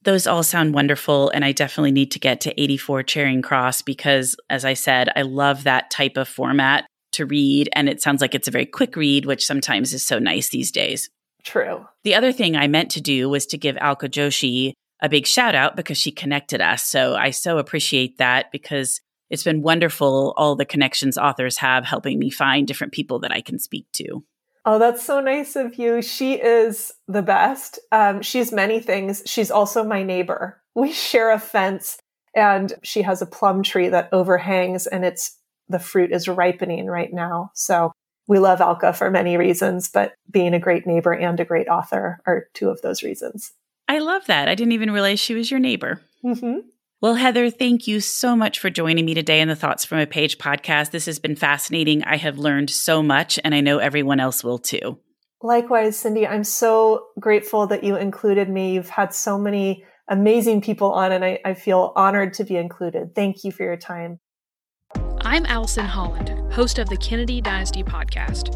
Those 0.03 0.25
all 0.25 0.43
sound 0.43 0.73
wonderful. 0.73 1.29
And 1.29 1.45
I 1.45 1.51
definitely 1.51 1.91
need 1.91 2.11
to 2.11 2.19
get 2.19 2.41
to 2.41 2.61
84 2.61 3.03
Charing 3.03 3.41
Cross 3.41 3.83
because, 3.83 4.35
as 4.49 4.65
I 4.65 4.73
said, 4.73 5.09
I 5.15 5.21
love 5.21 5.63
that 5.63 5.91
type 5.91 6.17
of 6.17 6.27
format 6.27 6.85
to 7.13 7.25
read. 7.25 7.69
And 7.73 7.87
it 7.87 8.01
sounds 8.01 8.21
like 8.21 8.33
it's 8.33 8.47
a 8.47 8.51
very 8.51 8.65
quick 8.65 8.95
read, 8.95 9.25
which 9.25 9.45
sometimes 9.45 9.93
is 9.93 10.05
so 10.05 10.17
nice 10.17 10.49
these 10.49 10.71
days. 10.71 11.09
True. 11.43 11.85
The 12.03 12.15
other 12.15 12.31
thing 12.31 12.55
I 12.55 12.67
meant 12.67 12.91
to 12.91 13.01
do 13.01 13.29
was 13.29 13.45
to 13.47 13.57
give 13.57 13.77
Alka 13.77 14.09
Joshi 14.09 14.73
a 15.01 15.09
big 15.09 15.25
shout 15.25 15.55
out 15.55 15.75
because 15.75 15.97
she 15.97 16.11
connected 16.11 16.61
us. 16.61 16.83
So 16.83 17.15
I 17.15 17.31
so 17.31 17.57
appreciate 17.57 18.17
that 18.19 18.51
because 18.51 19.01
it's 19.31 19.43
been 19.43 19.61
wonderful 19.61 20.33
all 20.37 20.55
the 20.55 20.65
connections 20.65 21.17
authors 21.17 21.57
have 21.57 21.85
helping 21.85 22.19
me 22.19 22.29
find 22.29 22.67
different 22.67 22.93
people 22.93 23.19
that 23.19 23.31
I 23.31 23.41
can 23.41 23.57
speak 23.57 23.87
to. 23.93 24.23
Oh, 24.65 24.77
that's 24.77 25.03
so 25.03 25.19
nice 25.19 25.55
of 25.55 25.75
you. 25.75 26.03
She 26.03 26.33
is 26.33 26.93
the 27.07 27.23
best. 27.23 27.79
Um, 27.91 28.21
she's 28.21 28.51
many 28.51 28.79
things. 28.79 29.23
She's 29.25 29.49
also 29.49 29.83
my 29.83 30.03
neighbor. 30.03 30.61
We 30.75 30.91
share 30.91 31.31
a 31.31 31.39
fence 31.39 31.97
and 32.35 32.73
she 32.83 33.01
has 33.01 33.21
a 33.21 33.25
plum 33.25 33.63
tree 33.63 33.89
that 33.89 34.09
overhangs 34.11 34.85
and 34.85 35.03
it's 35.03 35.37
the 35.67 35.79
fruit 35.79 36.11
is 36.11 36.27
ripening 36.27 36.85
right 36.85 37.11
now. 37.11 37.51
So 37.55 37.91
we 38.27 38.37
love 38.37 38.61
Alka 38.61 38.93
for 38.93 39.09
many 39.09 39.37
reasons, 39.37 39.89
but 39.89 40.13
being 40.29 40.53
a 40.53 40.59
great 40.59 40.85
neighbor 40.85 41.13
and 41.13 41.39
a 41.39 41.45
great 41.45 41.67
author 41.67 42.19
are 42.25 42.47
two 42.53 42.69
of 42.69 42.81
those 42.81 43.01
reasons. 43.01 43.53
I 43.87 43.99
love 43.99 44.25
that. 44.27 44.47
I 44.47 44.55
didn't 44.55 44.73
even 44.73 44.91
realize 44.91 45.19
she 45.19 45.33
was 45.33 45.49
your 45.49 45.59
neighbor. 45.59 46.01
Mm-hmm. 46.23 46.59
Well, 47.01 47.15
Heather, 47.15 47.49
thank 47.49 47.87
you 47.87 47.99
so 47.99 48.35
much 48.35 48.59
for 48.59 48.69
joining 48.69 49.05
me 49.05 49.15
today 49.15 49.41
in 49.41 49.47
the 49.47 49.55
Thoughts 49.55 49.83
from 49.83 49.97
a 49.97 50.05
Page 50.05 50.37
podcast. 50.37 50.91
This 50.91 51.07
has 51.07 51.17
been 51.17 51.35
fascinating. 51.35 52.03
I 52.03 52.17
have 52.17 52.37
learned 52.37 52.69
so 52.69 53.01
much, 53.01 53.39
and 53.43 53.55
I 53.55 53.61
know 53.61 53.79
everyone 53.79 54.19
else 54.19 54.43
will 54.43 54.59
too. 54.59 54.99
Likewise, 55.41 55.97
Cindy, 55.97 56.27
I'm 56.27 56.43
so 56.43 57.07
grateful 57.19 57.65
that 57.65 57.83
you 57.83 57.95
included 57.95 58.49
me. 58.49 58.75
You've 58.75 58.89
had 58.89 59.15
so 59.15 59.39
many 59.39 59.83
amazing 60.07 60.61
people 60.61 60.91
on, 60.91 61.11
and 61.11 61.25
I, 61.25 61.39
I 61.43 61.55
feel 61.55 61.91
honored 61.95 62.35
to 62.35 62.43
be 62.43 62.55
included. 62.55 63.15
Thank 63.15 63.43
you 63.43 63.51
for 63.51 63.63
your 63.63 63.77
time. 63.77 64.19
I'm 65.21 65.47
Allison 65.47 65.85
Holland, 65.85 66.29
host 66.53 66.77
of 66.77 66.87
the 66.87 66.97
Kennedy 66.97 67.41
Dynasty 67.41 67.83
podcast. 67.83 68.55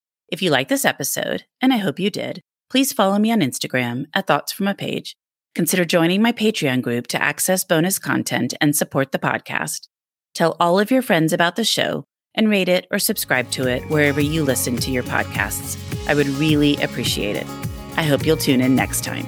If 0.31 0.41
you 0.41 0.49
like 0.49 0.69
this 0.69 0.85
episode, 0.85 1.43
and 1.61 1.73
I 1.73 1.77
hope 1.77 1.99
you 1.99 2.09
did, 2.09 2.41
please 2.69 2.93
follow 2.93 3.19
me 3.19 3.33
on 3.33 3.41
Instagram 3.41 4.05
at 4.13 4.27
Thoughts 4.27 4.53
from 4.53 4.69
a 4.69 4.73
Page. 4.73 5.17
Consider 5.55 5.83
joining 5.83 6.21
my 6.21 6.31
Patreon 6.31 6.81
group 6.81 7.07
to 7.07 7.21
access 7.21 7.65
bonus 7.65 7.99
content 7.99 8.53
and 8.61 8.73
support 8.73 9.11
the 9.11 9.19
podcast. 9.19 9.89
Tell 10.33 10.55
all 10.57 10.79
of 10.79 10.89
your 10.89 11.01
friends 11.01 11.33
about 11.33 11.57
the 11.57 11.65
show 11.65 12.05
and 12.33 12.49
rate 12.49 12.69
it 12.69 12.87
or 12.91 12.97
subscribe 12.97 13.51
to 13.51 13.67
it 13.67 13.83
wherever 13.89 14.21
you 14.21 14.45
listen 14.45 14.77
to 14.77 14.91
your 14.91 15.03
podcasts. 15.03 15.77
I 16.07 16.15
would 16.15 16.27
really 16.27 16.77
appreciate 16.77 17.35
it. 17.35 17.47
I 17.97 18.03
hope 18.03 18.25
you'll 18.25 18.37
tune 18.37 18.61
in 18.61 18.73
next 18.73 19.03
time. 19.03 19.27